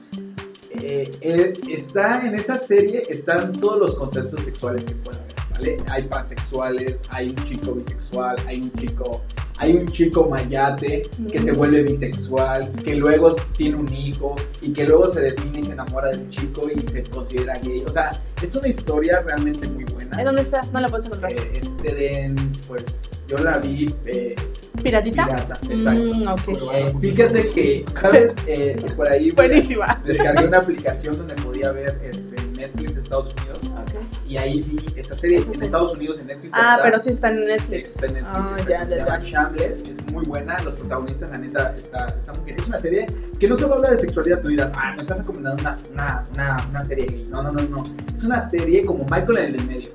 [0.82, 5.78] Eh, eh, está en esa serie, están todos los conceptos sexuales que pueda haber, ¿vale?
[5.90, 9.22] Hay pansexuales, hay un chico bisexual, hay un chico.
[9.58, 11.56] Hay un chico mayate que se Mm.
[11.56, 16.10] vuelve bisexual, que luego tiene un hijo y que luego se define y se enamora
[16.10, 17.82] del chico y se considera gay.
[17.88, 19.95] O sea, es una historia realmente muy buena.
[20.18, 20.62] ¿En dónde está?
[20.74, 21.32] No la puedes encontrar.
[21.34, 22.36] Eh, este de,
[22.68, 24.36] pues, yo la vi eh,
[24.84, 25.26] ¿Piratita?
[25.26, 26.14] pirata, exacto.
[26.14, 28.36] Mm, fíjate que, ¿sabes?
[28.48, 30.00] Eh, por ahí Buenísima.
[30.06, 33.65] descargué una aplicación donde podía ver este, Netflix de Estados Unidos.
[34.36, 36.54] Y ahí vi esa serie en Estados Unidos en Netflix.
[36.56, 37.90] Ah, está- pero sí está en Netflix.
[37.92, 39.30] Está en Netflix, Ah, está- ya, se ya, llama ya.
[39.30, 42.60] Shameless, es muy buena, los protagonistas, la neta, está, está muy bien.
[42.60, 43.08] Es una serie
[43.40, 46.68] que no solo habla de sexualidad, tú dirás, ah, me estás recomendando una, una, una,
[46.70, 47.26] una serie gay.
[47.30, 47.84] No, no, no, no.
[48.14, 49.90] Es una serie como Michael en el medio.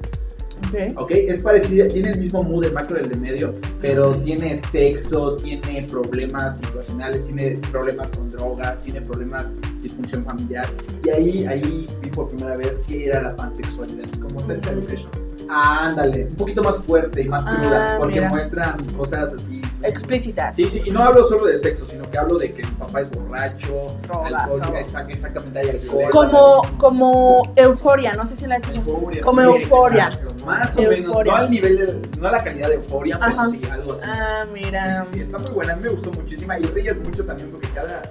[0.70, 0.98] Ok.
[1.02, 5.36] Ok, es parecida, tiene el mismo mood de Michael el de medio, pero tiene sexo,
[5.36, 10.66] tiene problemas situacionales, tiene problemas con drogas, tiene problemas de disfunción familiar.
[11.04, 15.10] Y ahí, ahí vi por primera vez que era la pansexualidad, como sex education.
[15.48, 18.28] Ah, ándale, un poquito más fuerte y más Ah, cruda, porque mira.
[18.30, 19.59] muestran cosas así.
[19.82, 20.56] Explícitas.
[20.56, 23.00] Sí, sí, y no hablo solo de sexo, sino que hablo de que mi papá
[23.00, 26.10] es borracho, alcohol, exact- exactamente hay alcohol.
[26.10, 28.62] Como, como euforia, no sé si la has.
[28.74, 29.22] Euforia.
[29.22, 30.08] Como euforia.
[30.08, 33.46] Exacto, Más o menos, no al nivel, de- no a la calidad de euforia, pero
[33.50, 34.04] sí algo así.
[34.06, 35.04] Ah, mira.
[35.06, 37.68] Sí, sí, está muy buena, a mí me gustó muchísima y ríes mucho también porque
[37.70, 38.02] cada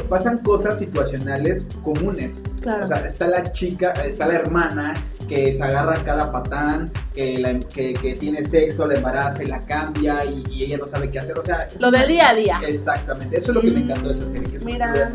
[0.00, 2.42] pasan cosas situacionales comunes.
[2.60, 2.84] Claro.
[2.84, 4.94] O sea, está la chica, está la hermana
[5.28, 9.46] que se agarra a cada patán, que, la- que, que tiene sexo, la embaraza y
[9.46, 11.38] la cambia y, y ella no sabe qué hacer.
[11.38, 12.60] O sea, Lo del día a día.
[12.66, 15.10] Exactamente, eso es lo que me Mm, encantó de esa serie, que es mira.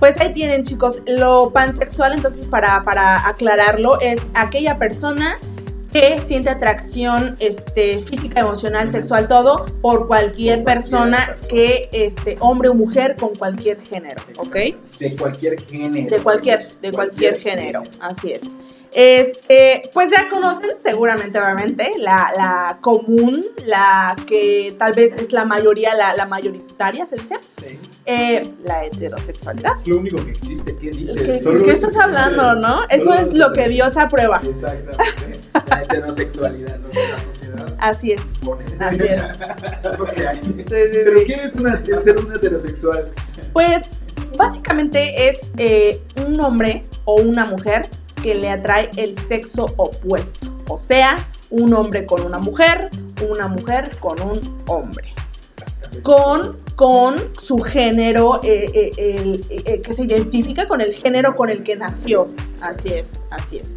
[0.00, 5.36] Pues ahí tienen, chicos, lo pansexual, entonces para, para aclararlo, es aquella persona
[5.94, 12.74] que siente atracción este, física, emocional, sexual, todo, por cualquier persona que, este, hombre o
[12.74, 14.56] mujer, con cualquier género, ¿ok?
[14.98, 16.16] De cualquier género.
[16.16, 18.42] De cualquier, de cualquier género, así es.
[18.94, 25.44] Este, pues ya conocen seguramente, obviamente, la, la común, la que tal vez es la
[25.44, 27.34] mayoría, la, la mayoritaria, ¿se dice?
[27.58, 27.78] Sí.
[28.06, 29.72] Eh, la heterosexualidad.
[29.76, 31.16] Es lo único que existe, ¿qué dices?
[31.20, 32.84] ¿Qué, Solo qué estás hablando, no?
[32.88, 34.40] Eso es lo que Dios aprueba.
[34.46, 34.96] Exactamente.
[35.68, 36.88] La heterosexualidad, ¿no?
[36.88, 38.20] La sociedad Así es.
[38.44, 38.64] pone.
[38.78, 39.20] Así es.
[40.44, 41.24] Sí, sí, Pero sí.
[41.26, 43.12] ¿qué es una, ser un heterosexual?
[43.52, 47.88] Pues básicamente es eh, un hombre o una mujer
[48.24, 50.48] que le atrae el sexo opuesto.
[50.68, 52.88] O sea, un hombre con una mujer,
[53.28, 55.12] una mujer con un hombre.
[56.02, 61.50] Con, con su género, eh, eh, el- eh, que se identifica con el género con
[61.50, 62.28] el que nació.
[62.62, 63.76] Así es, así es.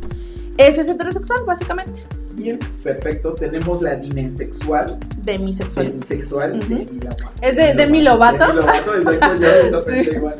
[0.58, 2.02] Eso es heterosexual, básicamente.
[2.36, 3.34] Bien, perfecto.
[3.34, 5.88] Tenemos la dimensexual, Demisexual.
[5.88, 6.68] demisexual Ujú.
[6.70, 7.26] de Demi Lovato.
[7.42, 8.48] Es de Demi Lovato.
[8.48, 9.44] Demi Lovato, exacto.
[9.72, 10.36] Yo pensé igual.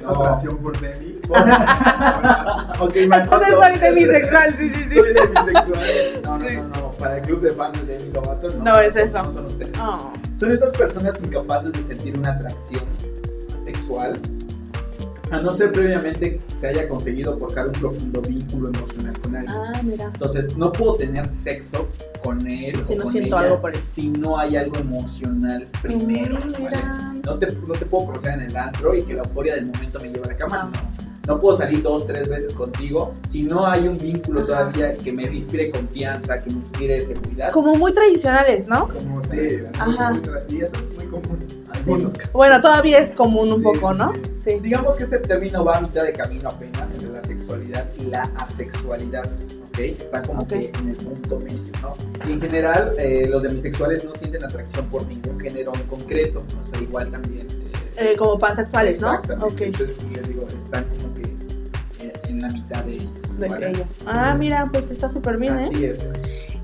[0.00, 1.19] Esa por Demi.
[2.80, 4.94] ok, me Entonces soy demisexual, sí, sí, sí.
[4.94, 6.22] Soy demisexual.
[6.24, 6.56] No, no, Sí.
[6.56, 6.90] no, no.
[6.92, 8.64] Para el club de fans de Demi Lovato, no.
[8.64, 9.22] No es eso.
[9.22, 9.72] No son ustedes.
[9.80, 10.12] Oh.
[10.38, 12.84] Son estas personas incapaces de sentir una atracción
[13.64, 14.20] sexual
[15.30, 19.54] a no ser previamente se haya conseguido forjar un profundo vínculo emocional con alguien.
[19.56, 20.04] Ah, mira.
[20.06, 21.86] Entonces, no puedo tener sexo
[22.24, 23.80] con él Si o no con siento ella algo por él.
[23.80, 26.34] si no hay algo emocional primero.
[26.36, 26.58] Mm, ¿vale?
[26.58, 27.14] mira.
[27.24, 30.00] No, te, no te puedo conocer en el antro y que la euforia del momento
[30.00, 30.64] me lleve a la cama.
[30.64, 30.70] No.
[30.70, 30.99] No.
[31.30, 35.22] No puedo salir dos, tres veces contigo si no hay un vínculo todavía que me
[35.22, 37.52] inspire confianza, que me inspire seguridad.
[37.52, 38.88] Como muy tradicionales, ¿no?
[38.88, 39.38] Como sí,
[39.78, 40.20] Ajá.
[40.48, 41.38] y eso es muy común.
[41.72, 42.12] Algunos.
[42.32, 44.12] Bueno, todavía es común un Sí, poco, sí, ¿no?
[44.12, 44.20] sí.
[44.44, 44.58] Sí.
[44.60, 48.22] Digamos que este término va a mitad de camino apenas entre la sexualidad y la
[48.38, 49.24] asexualidad,
[49.68, 49.78] ¿ok?
[49.78, 51.94] Está como que en el punto medio, ¿no?
[52.28, 56.64] Y en general, eh, los demisexuales no sienten atracción por ningún género en concreto, o
[56.64, 57.46] sea, igual también...
[57.46, 59.12] eh, Eh, como pansexuales, ¿no?
[59.14, 59.54] Exactamente.
[59.54, 59.60] Ok.
[59.60, 61.09] Entonces, les digo, están como
[62.40, 63.38] la mitad de ellos.
[63.38, 63.70] de ¿vale?
[63.70, 63.84] ello.
[64.06, 65.68] Ah, mira, pues está súper bien, ¿eh?
[65.68, 66.08] Así es.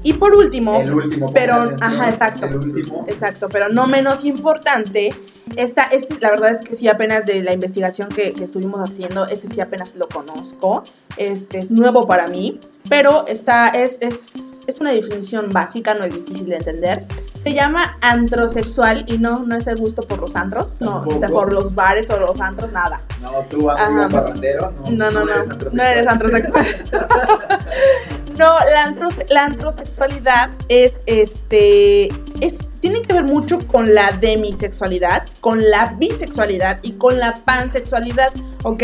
[0.02, 1.32] Y por último, El último.
[1.32, 2.46] pero- atención, ajá, exacto.
[2.46, 3.04] El último.
[3.08, 5.12] exacto, pero no menos importante,
[5.56, 9.26] esta, este, la verdad es que sí, apenas de la investigación que, que estuvimos haciendo,
[9.26, 10.84] este sí apenas lo conozco,
[11.16, 16.14] este es nuevo para mí, pero esta es, es, es una definición básica, no es
[16.14, 17.04] difícil de entender.
[17.46, 21.32] Se llama antrosexual y no, no es el gusto por los antros, no, Tampoco.
[21.32, 23.00] por los bares o los antros, nada.
[23.22, 24.08] No, tú, amigo Ajá.
[24.08, 24.90] parrandero, no.
[24.90, 26.66] No, no, no, eres no eres antrosexual.
[28.36, 32.08] no, la, antros- la antrosexualidad es, este,
[32.40, 38.32] es, tiene que ver mucho con la demisexualidad, con la bisexualidad y con la pansexualidad,
[38.64, 38.82] ¿ok?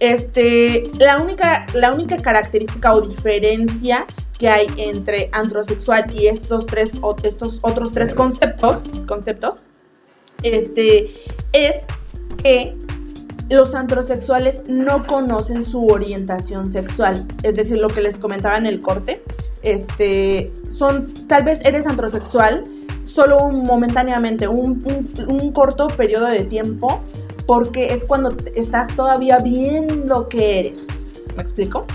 [0.00, 4.04] Este, la única, la única característica o diferencia
[4.38, 9.64] que hay entre antrosexual y estos tres, o- estos otros tres conceptos, conceptos,
[10.42, 11.10] este,
[11.52, 11.76] es
[12.42, 12.76] que
[13.50, 17.26] los antrosexuales no conocen su orientación sexual.
[17.42, 19.22] Es decir, lo que les comentaba en el corte,
[19.62, 22.64] este, son, tal vez eres antrosexual
[23.04, 27.00] solo un- momentáneamente, un, un- un corto periodo de tiempo,
[27.46, 31.26] porque es cuando estás todavía viendo que eres.
[31.36, 31.86] ¿Me explico?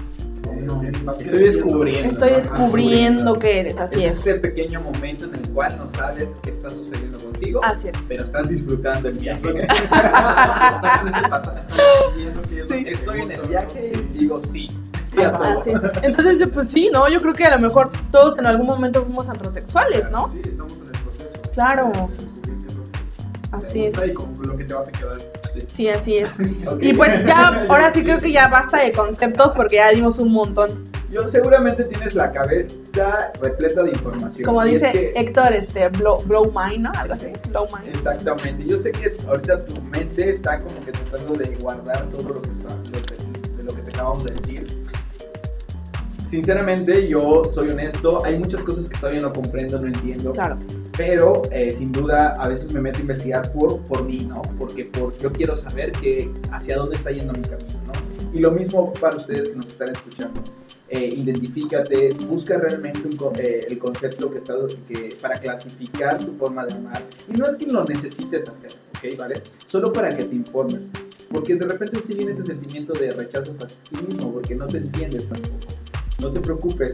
[0.61, 2.11] No, Estoy descubriendo.
[2.11, 2.37] Estoy ¿no?
[2.37, 4.19] descubriendo que eres, así es es.
[4.19, 7.97] ese pequeño momento en el cual no sabes qué está sucediendo contigo, Así es.
[8.07, 9.41] pero estás disfrutando el viaje.
[12.69, 12.85] Sí.
[12.87, 14.69] Estoy en el viaje y digo sí.
[15.03, 15.63] Sí a todo.
[15.65, 15.73] Es.
[16.03, 17.09] Entonces, yo, pues sí, ¿no?
[17.09, 20.29] Yo creo que a lo mejor todos en algún momento fuimos antrosexuales, ¿no?
[20.29, 21.41] Sí, estamos en el proceso.
[21.53, 21.91] Claro.
[23.51, 23.93] Así es.
[24.07, 25.17] Y con lo que te vas a quedar.
[25.59, 25.67] Sí.
[25.75, 26.29] Sí, así es.
[26.81, 30.31] Y pues ya, ahora sí creo que ya basta de conceptos porque ya dimos un
[30.31, 30.89] montón.
[31.11, 34.45] Yo seguramente tienes la cabeza repleta de información.
[34.45, 36.91] Como es dice que- Héctor, este, blow, blow mind, ¿no?
[36.95, 37.95] Algo así, blow mind.
[37.95, 38.63] Exactamente.
[38.67, 42.51] Yo sé que ahorita tu mente está como que tratando de guardar todo lo que
[42.51, 44.67] está, lo que- de lo que te acabamos de decir.
[46.27, 48.23] Sinceramente, yo soy honesto.
[48.23, 50.33] Hay muchas cosas que todavía no comprendo, no entiendo.
[50.33, 50.57] Claro.
[50.99, 54.41] Pero eh, sin duda a veces me meto a investigar por, por mí, ¿no?
[54.57, 58.37] Porque por, yo quiero saber que, hacia dónde está yendo mi camino, ¿no?
[58.37, 60.43] Y lo mismo para ustedes que nos están escuchando.
[60.89, 63.07] Eh, identifícate, busca realmente
[63.37, 64.55] eh, el concepto que está
[65.21, 67.01] para clasificar tu forma de amar.
[67.33, 69.17] Y no es que lo necesites hacer, ¿ok?
[69.17, 69.41] ¿Vale?
[69.67, 70.81] Solo para que te informes.
[71.31, 74.79] Porque de repente sí viene este sentimiento de rechazo hasta ti mismo, porque no te
[74.79, 75.55] entiendes tampoco.
[76.19, 76.91] No te preocupes,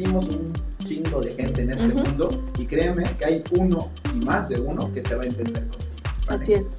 [0.00, 0.52] existimos un
[0.86, 1.98] chingo de gente en este Ujú.
[1.98, 5.66] mundo y créeme que hay uno y más de uno que se va a entender
[5.68, 5.92] contigo.
[6.26, 6.42] ¿vale?
[6.42, 6.70] Así es.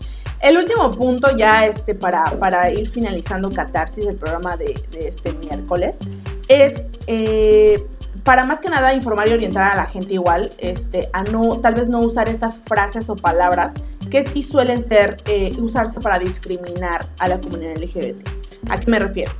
[0.42, 5.34] El último punto ya este, para, para ir finalizando Catarsis, el programa de, de este
[5.34, 6.00] miércoles,
[6.48, 7.86] es eh,
[8.24, 11.76] para más que nada informar y orientar a la gente igual, este, a no, tal
[11.76, 13.74] vez no usar estas frases o palabras
[14.10, 18.28] que sí suelen ser, eh, usarse para discriminar a la comunidad LGBT.
[18.70, 19.32] ¿A qué me refiero?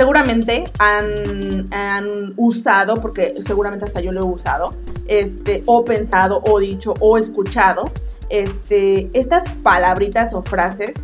[0.00, 4.72] Seguramente han, han usado, porque seguramente hasta yo lo he usado,
[5.08, 7.90] este, o pensado, o dicho, o escuchado,
[8.30, 10.94] este, estas palabritas o frases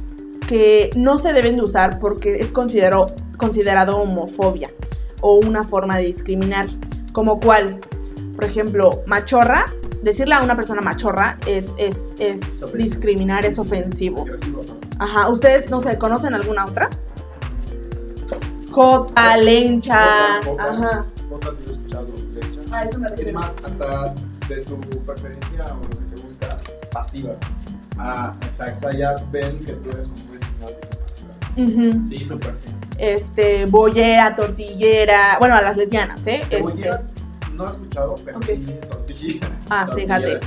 [0.49, 3.05] que no se deben de usar porque es considero,
[3.37, 4.71] considerado homofobia
[5.21, 6.67] o una forma de discriminar.
[7.13, 7.79] Como cual,
[8.35, 9.67] por ejemplo, machorra,
[10.03, 12.41] decirle a una persona machorra es, es, es
[12.73, 14.25] discriminar, es ofensivo.
[14.99, 16.89] Ajá, ¿ustedes no se conocen alguna otra?
[18.77, 21.07] Jota, lencha, ajá.
[21.09, 22.75] sí lo he escuchado, de hecho.
[22.75, 23.41] A eso me Es refiero.
[23.41, 24.15] más, hasta
[24.49, 26.59] de tu preferencia o lo que te gusta,
[26.93, 27.33] pasiva.
[27.97, 32.07] Ah, O sea, ya ven que tú eres un original de esa pasiva.
[32.07, 32.67] Sí, súper sí.
[32.99, 36.43] Este, bollera, tortillera, bueno, a las lesbianas, ¿eh?
[36.51, 36.91] Este,
[37.55, 38.59] no he escuchado, pero sí
[38.91, 39.49] tortilla.
[39.71, 40.19] ah, tortillera.
[40.19, 40.47] fíjate.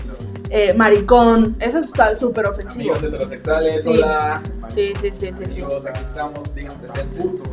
[0.51, 2.93] Eh, maricón, eso es súper ofensivo.
[2.93, 3.89] Amigos heterosexuales, Sí.
[3.89, 4.41] hola.
[4.75, 5.43] Sí, sí, sí, sí, sí.
[5.45, 7.21] Amigos, aquí estamos, digan presente.
[7.21, 7.43] Puto.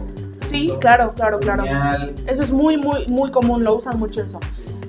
[0.50, 1.62] Sí, claro, claro, claro.
[1.64, 2.14] Genial.
[2.26, 4.38] Eso es muy, muy, muy común, lo usan mucho eso.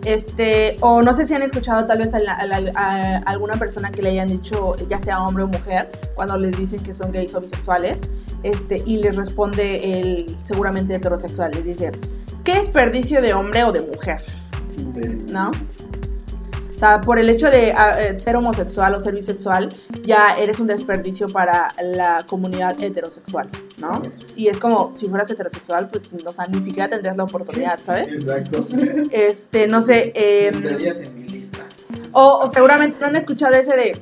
[0.06, 3.56] Este, o no sé si han escuchado tal vez a, la- a la- a alguna
[3.58, 7.12] persona que le hayan dicho, ya sea hombre o mujer, cuando les dicen que son
[7.12, 8.10] gays o bisexuales,
[8.44, 11.92] este, y les responde el seguramente heterosexual, les dice,
[12.46, 14.24] ¿qué desperdicio de hombre o de mujer?
[15.30, 15.52] ¿No?
[16.78, 19.74] O sea, por el hecho de ah, eh, ser homosexual o ser bisexual,
[20.04, 23.50] ya eres un desperdicio para la comunidad heterosexual,
[23.80, 24.00] ¿no?
[24.36, 28.12] Y es como si fueras heterosexual, pues, o sea, ni siquiera tendrías la oportunidad, ¿sabes?
[28.12, 28.68] Exacto.
[29.10, 31.66] Este, no sé, eh, en mi lista.
[32.12, 34.00] o, o seguramente no han escuchado ese de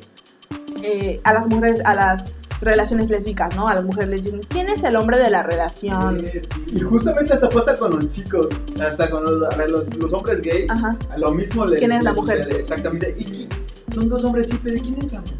[0.83, 3.67] eh, a las mujeres, a las relaciones lésbicas, ¿no?
[3.67, 6.19] A las mujeres les dicen, ¿quién es el hombre de la relación?
[6.19, 6.47] Sí, sí.
[6.75, 8.47] Y justamente hasta pasa con los chicos,
[8.81, 10.69] hasta con los, los- los hombres gays.
[10.69, 10.95] Ajá.
[11.11, 12.43] A lo mismo les ¿Quién es la mujer?
[12.43, 13.15] sucede, Exactamente.
[13.19, 13.47] Y
[13.93, 15.35] son dos hombres, sí, pero ¿quién es la mujer?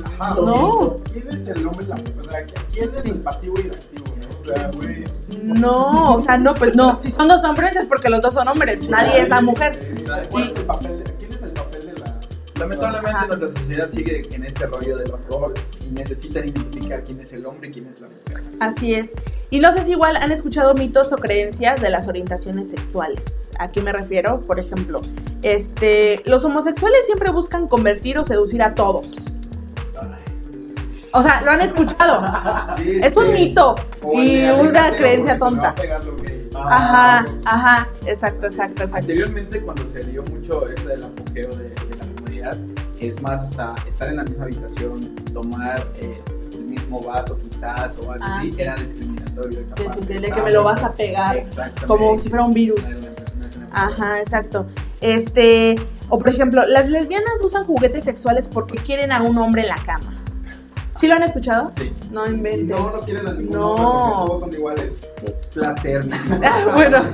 [0.00, 0.96] Mm, Ajá, no.
[1.12, 1.86] ¿Quién es el hombre?
[1.86, 3.10] La, o sea, ¿quién es Sí.
[3.10, 4.04] el pasivo y el activo?
[4.06, 4.38] ¿no?
[4.38, 5.04] O sea, sea, güey.
[5.42, 6.98] No, o sea, no, pues no.
[7.00, 8.88] Si son dos hombres es porque los dos son hombres.
[8.88, 9.78] Nadie es la mujer.
[10.30, 11.19] ¿Cuál es el papel de-
[12.60, 13.26] Lamentablemente Ajá.
[13.26, 17.68] nuestra sociedad sigue en este rollo del horror y necesitan identificar quién es el hombre
[17.68, 18.44] y quién es la mujer.
[18.60, 19.12] Así es.
[19.48, 23.50] Y no sé si igual han escuchado mitos o creencias de las orientaciones sexuales.
[23.58, 24.42] ¿A qué me refiero?
[24.42, 25.00] Por ejemplo,
[25.42, 29.38] este, los homosexuales siempre buscan convertir o seducir a todos.
[31.12, 32.22] O sea, lo han escuchado.
[32.76, 35.74] Sí, Es un mito O y una creencia tonta.
[36.54, 38.96] Ajá, ajá, exacto, exacto, exacto.
[38.96, 41.74] Anteriormente cuando se dio mucho esto del apogeo de,
[43.00, 46.20] es más hasta estar en la misma habitación, tomar eh,
[46.52, 48.62] el mismo vaso quizás o algo Ah, así, sí.
[48.62, 49.60] era discriminatorio.
[49.60, 51.42] esa Sí, parte, sí, de que me lo vas a pegar.
[51.86, 53.34] Como si fuera un virus.
[53.58, 54.66] no Ajá, exacto.
[55.00, 55.76] Este,
[56.08, 59.76] o por ejemplo, las lesbianas usan juguetes sexuales porque quieren a un hombre en la
[59.76, 60.16] cama.
[61.00, 61.72] ¿Sí lo han escuchado?
[61.76, 62.68] Sí, No inventes.
[62.78, 63.74] no, no quieren a ningún No.
[63.76, 65.08] porque todos son iguales.
[65.24, 66.04] es placer.
[66.74, 66.98] bueno,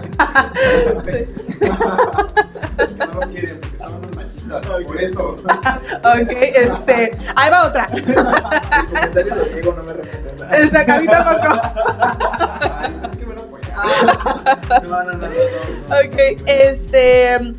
[2.96, 4.66] no los quieren porque son unos machistas.
[4.66, 5.28] Por eso.
[5.30, 7.86] ok, este, ahí va otra.
[7.92, 10.56] El comentario de Diego no me representa.
[10.58, 11.60] Exacto, a mí tampoco.
[12.80, 13.46] Ay, es que me lo
[14.88, 15.26] no, no, no, no, no.
[15.28, 17.54] Ok, este.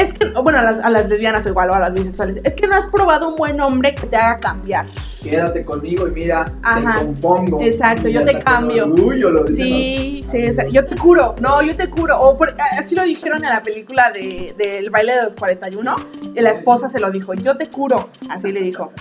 [0.00, 2.40] Es que, bueno, a las, a las lesbianas igual o a las bisexuales.
[2.44, 4.86] Es que no has probado un buen hombre que te haga cambiar.
[5.22, 7.00] Quédate conmigo y mira, Ajá.
[7.00, 7.60] te compongo.
[7.60, 8.86] Exacto, yo te cambio.
[8.86, 10.70] lo orgullo lo Sí, los- sí, exacto.
[10.72, 11.34] yo te curo.
[11.40, 12.18] No, yo te curo.
[12.20, 15.94] O por- así lo dijeron en la película de, del baile de los 41.
[16.34, 18.08] Y la esposa se lo dijo, yo te curo.
[18.30, 18.92] Así le dijo.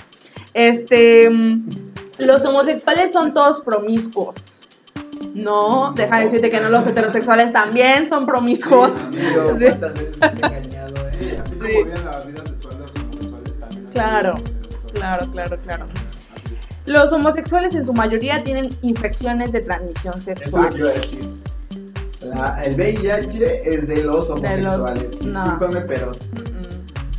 [0.53, 1.29] Este.
[1.29, 1.69] mm,
[2.17, 4.58] Los homosexuales son todos promiscuos.
[5.33, 8.91] No, deja de decirte que no, los heterosexuales también son promiscuos.
[9.09, 9.65] Sí, sí, yo Sí.
[9.65, 11.41] engañado, eh.
[11.45, 11.57] así Sí.
[11.59, 13.85] como viven la vida sexual de los homosexuales también.
[13.91, 14.35] Claro,
[14.93, 15.85] claro, claro, claro.
[16.85, 20.77] Los homosexuales en su mayoría tienen infecciones de transmisión Eso sexual.
[20.77, 21.29] iba a decir.
[22.21, 25.11] La- el VIH es de los homosexuales.
[25.11, 26.11] Discúlpame, pero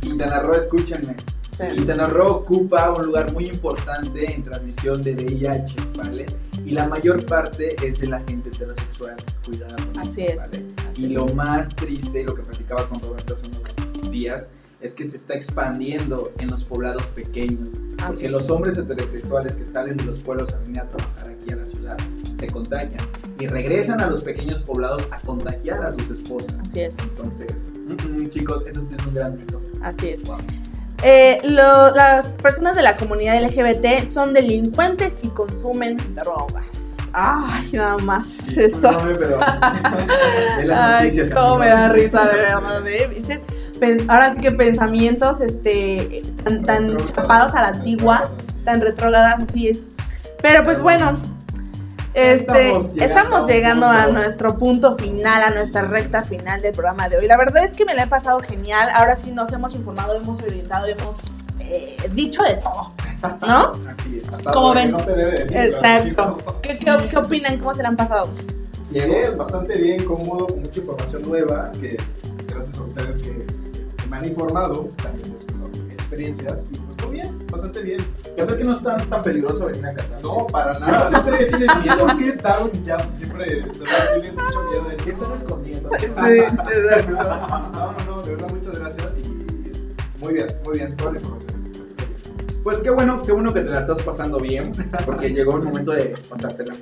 [0.01, 1.15] Quintana Roo, escúchenme.
[1.75, 6.25] Quintana Roo ocupa un lugar muy importante en transmisión de VIH, ¿vale?
[6.71, 9.75] Y la mayor parte es de la gente heterosexual cuidada.
[9.75, 10.37] por Así eso, es.
[10.37, 10.65] ¿vale?
[10.89, 14.47] así Y lo más triste, lo que platicaba con Roberto hace unos días,
[14.79, 17.67] es que se está expandiendo en los poblados pequeños.
[17.97, 18.31] Así Porque es.
[18.31, 21.65] los hombres heterosexuales que salen de los pueblos a venir a trabajar aquí a la
[21.65, 21.97] ciudad
[22.39, 23.01] se contagian
[23.37, 26.55] y regresan a los pequeños poblados a contagiar a sus esposas.
[26.61, 29.61] Así es, Entonces, mm, mm, chicos, eso sí es un gran mito.
[29.83, 30.23] así es.
[30.23, 30.37] Wow.
[31.03, 36.65] Eh, lo- las personas de la comunidad LGBT son delincuentes y consumen drogas.
[37.13, 38.77] Ay, nada más eso.
[38.77, 39.39] Discúlpame, pero
[40.73, 42.87] Ay, cómo me da risa, de verdad.
[42.87, 44.05] ¿eh?
[44.07, 48.29] Ahora sí que pensamientos este, tan, tan chapados a la antigua,
[48.63, 49.79] tan retrógradas, así es.
[50.41, 51.17] Pero pues bueno,
[52.13, 57.07] este, Estamos llegando estamos llegando a nuestro punto final, a nuestra recta final del programa
[57.07, 57.27] de hoy.
[57.27, 58.89] La verdad es que me la he pasado genial.
[58.93, 62.91] Ahora sí nos hemos informado, hemos orientado, hemos eh, dicho de todo,
[63.47, 63.71] ¿no?
[63.89, 64.27] Así es.
[64.27, 64.91] Hasta ¿Cómo lo que ven?
[64.91, 66.37] No te debe decir, Exacto.
[66.61, 67.57] ¿Qué, qué, qué opinan?
[67.59, 68.29] ¿Cómo se la han pasado?
[68.89, 71.95] Bien, bastante bien, cómodo, con mucha información nueva, que
[72.47, 73.45] gracias a ustedes que,
[73.97, 78.05] que me han informado, también pues, con experiencias, y pues muy bien, bastante bien.
[78.37, 80.21] Ya ves que no es tan, tan peligroso venir a Qatar.
[80.21, 81.09] No, para nada.
[81.09, 82.07] No, en serio, tienen miedo.
[82.07, 83.63] ¿Por qué Down ya siempre
[84.13, 85.89] tienen mucho miedo de qué están escondiendo?
[85.91, 86.71] ¿Qué Sí, exacto.
[87.71, 89.31] No, no, no, de verdad, muchas gracias y
[90.19, 91.60] muy bien, muy bien, toda la información.
[92.63, 94.71] Pues qué bueno, qué bueno que te la estás pasando bien,
[95.05, 96.73] porque llegó el momento de pasártela.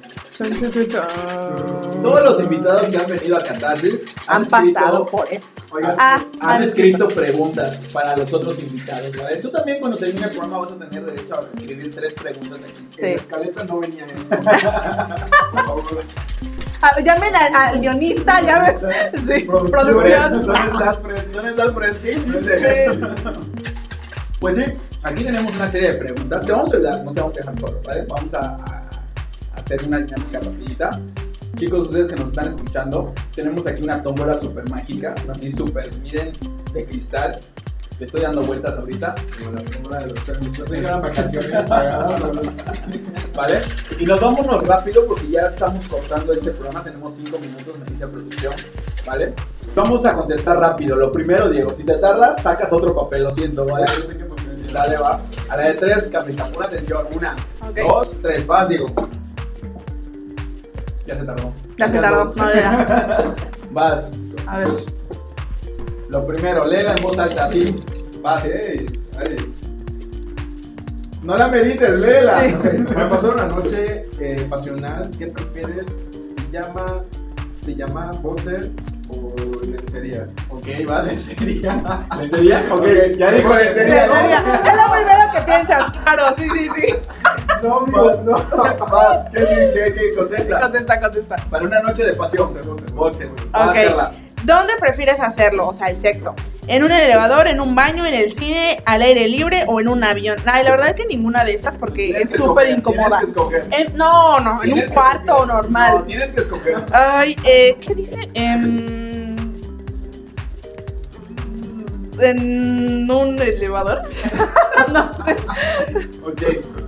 [2.01, 5.61] Todos los invitados que han venido a Catarsis han escrito- pasado por esto.
[5.72, 9.15] Oigan, Ah, han escrito preguntas para los otros invitados.
[9.15, 9.38] ¿vale?
[9.38, 12.88] Tú también cuando termine el programa vas a tener derecho a escribir tres preguntas aquí.
[12.97, 13.06] Sí.
[13.06, 14.35] En la escaleta no venía eso.
[15.51, 16.03] Por favor.
[17.03, 18.80] Llamen al, guionista, llamen.
[19.27, 19.72] Sí, Producción.
[19.72, 20.45] producción.
[20.45, 21.26] ¿Dónde estás, Fred?
[21.34, 21.95] ¿Dónde estás, Fred?
[22.01, 22.89] ¿Qué hiciste?
[24.39, 24.64] Pues sí,
[25.03, 26.45] aquí tenemos una serie de preguntas.
[26.45, 28.05] Te vamos a ayudar, no te vamos a dejar solo, ¿vale?
[28.07, 28.81] Vamos a,
[29.55, 31.01] hacer una dinámica rapidita.
[31.57, 36.31] Chicos, ustedes que nos están escuchando, tenemos aquí una tómbola súper mágica, así súper, miren,
[36.73, 37.39] de cristal.
[37.99, 42.21] Le estoy dando vueltas ahorita, Como la fórmula de los qué eran vacaciones pagadas.
[43.35, 43.61] ¿vale?
[43.99, 48.07] Y nos vámonos rápido porque ya estamos cortando este programa, tenemos 5 minutos, me dice
[48.07, 48.53] producción,
[49.05, 49.34] ¿vale?
[49.76, 50.95] Vamos a contestar rápido.
[50.95, 53.85] Lo primero, Diego, si te tardas, sacas otro papel, lo siento, ¿vale?
[54.73, 55.21] Dale, va.
[55.49, 57.07] A la de tres, Camila, pon atención.
[57.15, 57.35] Una,
[57.75, 58.87] dos, tres, vas, Diego.
[61.05, 61.53] Ya se tardó.
[61.77, 63.35] Ya se tardó, no era.
[63.71, 64.11] Vas.
[64.47, 64.69] A ver.
[66.09, 67.83] Lo primero, léela en voz alta, así.
[68.21, 68.45] Vas.
[68.45, 68.85] Ey,
[69.19, 69.53] ay.
[71.23, 72.41] No la medites, léela.
[72.63, 75.09] Me pasó una noche eh, pasional.
[75.17, 76.01] ¿Qué prefieres?
[76.35, 77.03] ¿Te llama,
[77.65, 78.69] te llama boxer
[79.10, 79.34] o
[79.65, 80.27] lencería?
[80.49, 81.07] Ok, vas.
[81.07, 81.81] Lencería.
[82.19, 82.64] ¿Lencería?
[82.72, 82.86] Ok,
[83.18, 84.07] ya dijo Sí, lencería.
[84.07, 84.14] ¿no?
[84.69, 86.95] Es lo primero que piensas, claro, sí, sí, sí.
[87.64, 88.38] No, más, no.
[88.88, 89.18] Más.
[89.34, 90.15] ¿Qué, qué, qué, qué?
[90.15, 90.61] Contesta.
[90.61, 91.36] Contesta, contesta.
[91.49, 92.48] Para una noche de pasión.
[92.48, 92.91] Boxer, boxer.
[92.91, 93.30] Boxer.
[93.52, 93.72] Vas a Ok.
[93.76, 94.11] hacerla.
[94.44, 95.68] ¿Dónde prefieres hacerlo?
[95.68, 96.34] O sea, el sexo.
[96.68, 100.02] ¿En un elevador, en un baño, en el cine, al aire libre o en un
[100.03, 100.38] avión?
[100.45, 103.19] Ay, la verdad es que ninguna de estas porque Tienes es súper incómoda.
[103.19, 103.68] Tienes que escoger.
[103.72, 105.48] En- no, no, en un cuarto escoger.
[105.48, 105.95] normal.
[105.95, 106.76] No, tienes que escoger.
[106.94, 108.30] Ay, eh, ¿qué dice?
[108.34, 108.89] Em,
[112.21, 114.01] ¿En un elevador?
[114.93, 115.35] no sé.
[116.23, 116.41] Ok.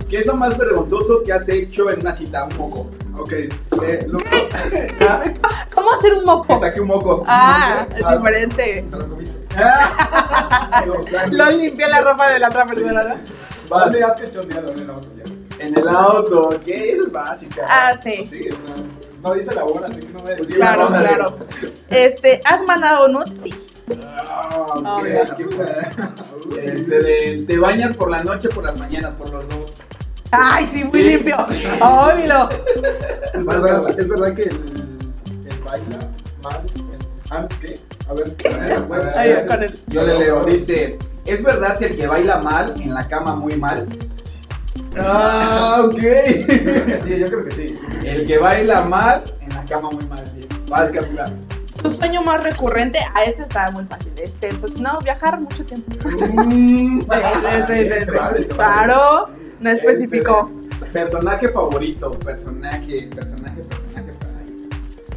[0.08, 2.44] ¿Qué es lo más vergonzoso que has hecho en una cita?
[2.44, 2.90] Un moco.
[3.18, 3.32] Ok.
[3.32, 4.18] Eh, lo,
[5.74, 6.60] ¿Cómo hacer un moco?
[6.60, 7.24] saqué un moco.
[7.26, 8.16] Ah, es Ah.
[8.16, 8.84] diferente.
[8.90, 9.32] ¿Te lo comiste?
[9.56, 10.82] Ah.
[11.30, 13.14] Lo limpié la ropa de la otra persona, ¿no?
[13.68, 15.64] ¿Dónde has cachoneado en el auto ya?
[15.64, 17.66] En el auto, ok, eso es básica.
[17.68, 18.24] Ah, sí.
[18.24, 18.74] Sí, o sea,
[19.22, 21.36] no dice la hora, así que no a decir Claro, claro.
[21.90, 23.30] Este, ¿has mandado nudes?
[23.42, 23.54] Sí.
[23.88, 24.84] Ok.
[24.84, 25.36] Obvio.
[25.36, 25.72] Qué bueno.
[26.62, 29.74] Este de, te bañas por la noche, por las mañanas, por los dos.
[30.30, 31.08] Ay, sí, muy Sí.
[31.10, 31.36] limpio.
[31.80, 32.48] Óbvio.
[33.34, 34.50] Es verdad, es verdad que el,
[35.50, 35.98] el baila
[36.42, 36.60] mal.
[37.30, 37.78] ah, ¿Qué?
[38.08, 41.86] A ver, a ver, pues, Ahí, con el- Yo le leo, dice, ¿es verdad que
[41.86, 43.86] el que baila mal, en la cama muy mal?
[44.98, 45.98] Ah, ok.
[47.04, 47.74] Sí, yo creo que sí.
[48.04, 50.24] El que baila mal, en la cama muy mal.
[50.34, 50.46] sí.
[50.68, 51.38] Vas, capitán.
[51.82, 54.12] Tu sueño más recurrente, a este está muy fácil.
[54.22, 55.90] Este, pues no, viajar mucho tiempo.
[58.54, 59.28] Claro,
[59.60, 60.50] no Este, especificó.
[60.92, 64.68] Personaje favorito, personaje, personaje, personaje.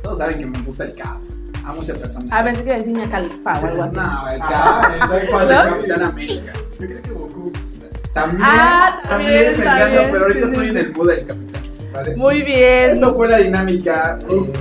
[0.01, 1.17] Todos saben que me gusta el Cap.
[1.65, 2.29] Amo ese personaje.
[2.31, 3.95] A veces que decir Mia Khalifa o algo así.
[3.95, 5.09] No, el Ah, Cap.
[5.09, 5.53] soy fan de.
[5.55, 6.53] Capitán América.
[6.79, 7.51] Yo creo que Goku.
[8.13, 11.63] También, Ah, también, encanta, bien, pero ahorita sí, estoy sí, en el mood del Capitán.
[11.93, 12.15] ¿vale?
[12.15, 12.91] Muy bien.
[12.97, 14.17] Eso fue la dinámica.
[14.29, 14.53] eh,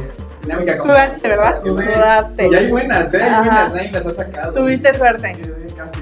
[0.45, 1.61] dinámica Sudaste, ¿verdad?
[1.63, 2.49] Sudaste.
[2.49, 3.23] Y hay buenas, ¿eh?
[3.23, 3.41] Hay Ajá.
[3.43, 4.53] buenas, nadie las ha sacado.
[4.55, 5.37] Tuviste suerte.
[5.77, 6.01] Casi.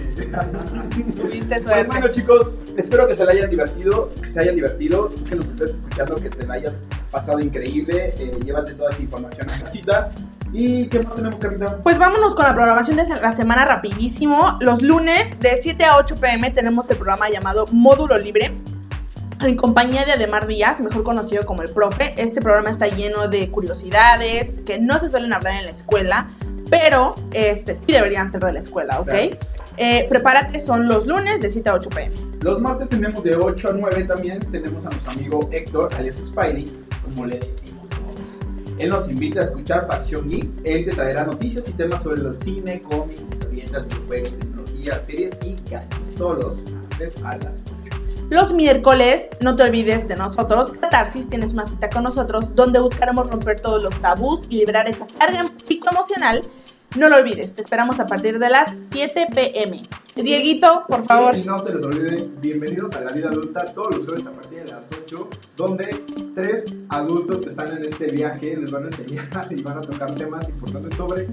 [1.17, 1.87] Tuviste Pues suerte.
[1.89, 5.71] bueno chicos, espero que se la hayan divertido, que se hayan divertido, que nos estés
[5.71, 10.11] escuchando, que te la hayas pasado increíble, eh, llévate toda esta información a casita.
[10.55, 11.81] ¿Y qué más tenemos, capitán?
[11.83, 14.59] Pues vámonos con la programación de la semana rapidísimo.
[14.61, 18.53] Los lunes de 7 a 8 pm tenemos el programa llamado Módulo Libre.
[19.45, 23.51] En compañía de Ademar Díaz, mejor conocido como el profe, este programa está lleno de
[23.51, 26.31] curiosidades que no se suelen hablar en la escuela,
[26.71, 29.07] pero este, sí deberían ser de la escuela, ¿ok?
[29.07, 29.37] Claro.
[29.79, 32.15] Eh, prepárate, son los lunes de 7 a 8 pm.
[32.43, 36.71] Los martes tenemos de 8 a 9 también, tenemos a nuestro amigo Héctor, alias Spidey,
[37.03, 38.39] como le decimos todos.
[38.79, 42.41] Él nos invita a escuchar Facción Geek, él te traerá noticias y temas sobre el
[42.41, 47.82] cine, cómics, historietas, videojuegos, tecnología, series y gadgets, todos los martes a las 8.
[48.33, 53.29] Los miércoles, no te olvides de nosotros, Catarsis, tienes una cita con nosotros donde buscaremos
[53.29, 56.43] romper todos los tabús y liberar esa carga psicoemocional.
[56.97, 59.83] No lo olvides, te esperamos a partir de las 7 pm.
[60.17, 61.37] Dieguito, por favor.
[61.37, 64.65] Y no se les olvide, bienvenidos a la vida adulta todos los jueves a partir
[64.65, 65.29] de las 8,
[65.59, 66.03] donde
[66.35, 70.15] tres adultos que están en este viaje les van a enseñar y van a tocar
[70.15, 71.29] temas importantes sobre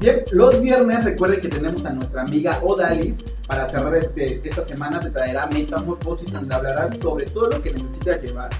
[0.00, 5.00] Bien, los viernes recuerden que tenemos a nuestra amiga Odalis para cerrar este, esta semana
[5.00, 8.50] te traerá Metamorfosis donde hablarás sobre todo lo que necesitas llevar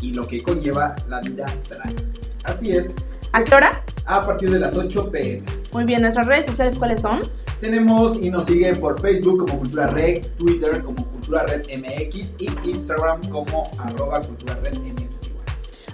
[0.00, 2.32] y lo que conlleva la vida trans.
[2.44, 2.94] Así es,
[3.32, 3.82] ¿A qué hora?
[4.06, 5.42] a partir de las 8 pm.
[5.72, 7.20] Muy bien, nuestras redes sociales, ¿cuáles son?
[7.60, 12.70] Tenemos y nos siguen por Facebook como Cultura Red, Twitter como Cultura Red MX y
[12.70, 14.97] Instagram como arroba Cultura Red MX.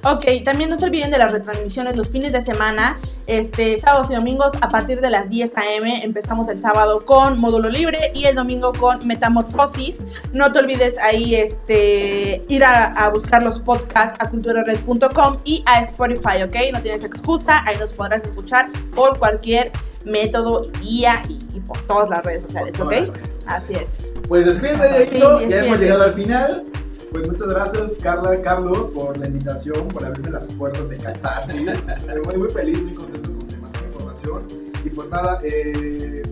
[0.05, 4.15] Ok, también no se olviden de las retransmisiones los fines de semana, este, sábados y
[4.15, 6.05] domingos a partir de las 10 a.m.
[6.05, 9.97] Empezamos el sábado con Módulo Libre y el domingo con Metamorfosis.
[10.35, 15.81] No te olvides ahí este, ir a, a buscar los podcasts a culturared.com y a
[15.81, 16.55] Spotify, ¿ok?
[16.75, 19.73] No tienes excusa, ahí nos podrás escuchar por cualquier
[20.05, 22.93] método y vía y, y por todas las redes sociales, ¿ok?
[23.47, 24.11] Así es.
[24.29, 26.65] Pues despídete de Sí, ya hemos llegado al final.
[27.15, 31.71] Pues muchas gracias Carla, Carlos, por la invitación, por abrirme las puertas de Catarsis.
[31.71, 34.43] Estoy muy, muy feliz, muy contento con demasiada información.
[34.85, 36.23] Y pues nada, eh.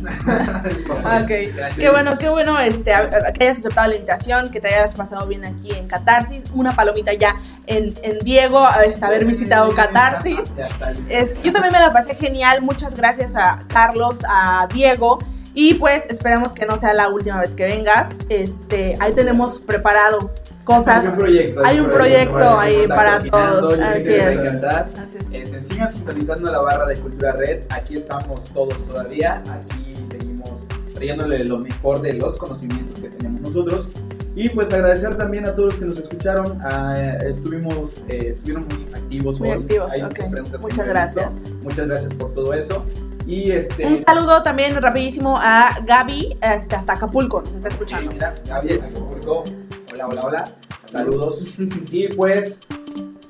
[0.02, 1.76] Ok, Gracias.
[1.78, 2.90] qué bueno, qué bueno este,
[3.34, 6.42] que hayas aceptado la invitación, que te hayas pasado bien aquí en Catarsis.
[6.54, 10.40] Una palomita ya en, en Diego, este, haber visitado Catarsis.
[10.56, 11.06] Ya está listo.
[11.08, 12.62] Es- yo también me la pasé genial.
[12.62, 15.20] Muchas gracias a Carlos, a Diego.
[15.62, 18.08] Y pues esperamos que no sea la última vez que vengas.
[18.30, 20.30] Este, ahí tenemos preparado
[20.64, 21.02] cosas.
[21.04, 21.60] Hay un proyecto.
[21.66, 24.38] Hay un proyecto para ahí para todos, Yo sé así que les va a es.
[24.38, 24.88] encantar.
[25.32, 27.64] Este, sigan sintonizando la barra de Cultura Red.
[27.68, 29.42] Aquí estamos todos todavía.
[29.52, 30.50] Aquí seguimos
[30.94, 33.86] trayéndole lo mejor de los conocimientos que tenemos nosotros.
[34.36, 36.58] Y pues agradecer también a todos los que nos escucharon.
[36.62, 36.96] Ah,
[37.26, 39.54] estuvimos, eh, estuvieron muy activos Muy hoy.
[39.56, 40.08] activos, Hay ok.
[40.08, 41.34] muchas preguntas que Muchas gracias.
[41.34, 41.54] visto.
[41.64, 42.82] Muchas gracias por todo eso.
[43.30, 43.86] Y este.
[43.86, 48.10] Un saludo también rapidísimo a Gaby este, hasta Acapulco, nos está Sí, escuchando.
[48.12, 49.44] mira, Gaby, Acapulco.
[49.92, 50.44] Hola, hola, hola.
[50.86, 51.46] Saludos.
[51.92, 52.60] y pues,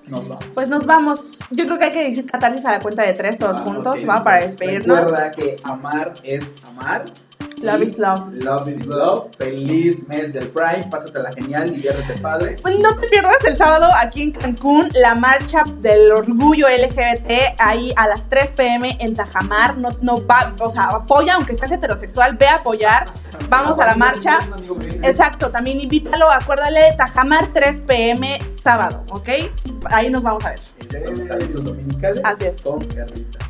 [0.07, 0.45] nos vamos.
[0.55, 1.39] Pues nos vamos.
[1.51, 3.99] Yo creo que hay que decir catarsis a la cuenta de tres todos Ah, juntos,
[4.03, 4.09] ok.
[4.09, 4.25] ¿va?
[4.25, 4.97] Para despedirnos.
[5.01, 7.05] Recuerda que amar es amar.
[7.63, 8.33] Love is love.
[8.33, 9.31] Love is love.
[9.37, 10.89] Feliz mes del Pride.
[10.91, 12.57] Pásatela genial, diviértete padre.
[12.63, 17.93] Pues no te pierdas el sábado aquí en Cancún la marcha del orgullo LGBT ahí
[17.97, 19.77] a las 3 pm en Tajamar.
[19.77, 23.07] No, no va, o sea, apoya, aunque seas heterosexual, ve a apoyar.
[23.51, 24.39] Vamos a la marcha.
[25.03, 29.29] Exacto, también invítalo, acuérdale, Tajamar 3 pm sábado, ¿ok?
[29.91, 30.61] Ahí nos vamos a ver.
[32.25, 32.63] Así es.
[32.63, 32.81] con.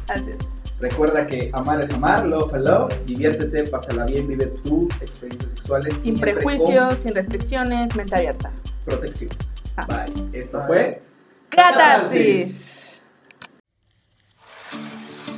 [0.09, 0.60] Así es.
[0.81, 5.95] Recuerda que amar es amar, love es love, diviértete, pásala bien, vive tus experiencias sexuales
[6.03, 8.51] Sin prejuicios, sin restricciones, mente abierta.
[8.87, 9.31] protección.
[9.77, 9.87] Ah.
[9.87, 10.41] Bye.
[10.41, 11.03] Esto fue
[11.51, 13.01] Catarsis.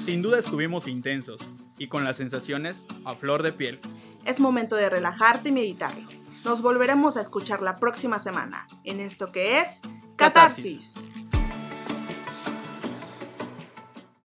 [0.04, 1.40] Sin duda estuvimos intensos
[1.78, 3.80] y con las sensaciones a flor de piel.
[4.24, 5.92] Es momento de relajarte y meditar.
[6.44, 9.80] Nos volveremos a escuchar la próxima semana en esto que es
[10.16, 10.92] Catarsis.
[10.94, 11.11] Catarsis.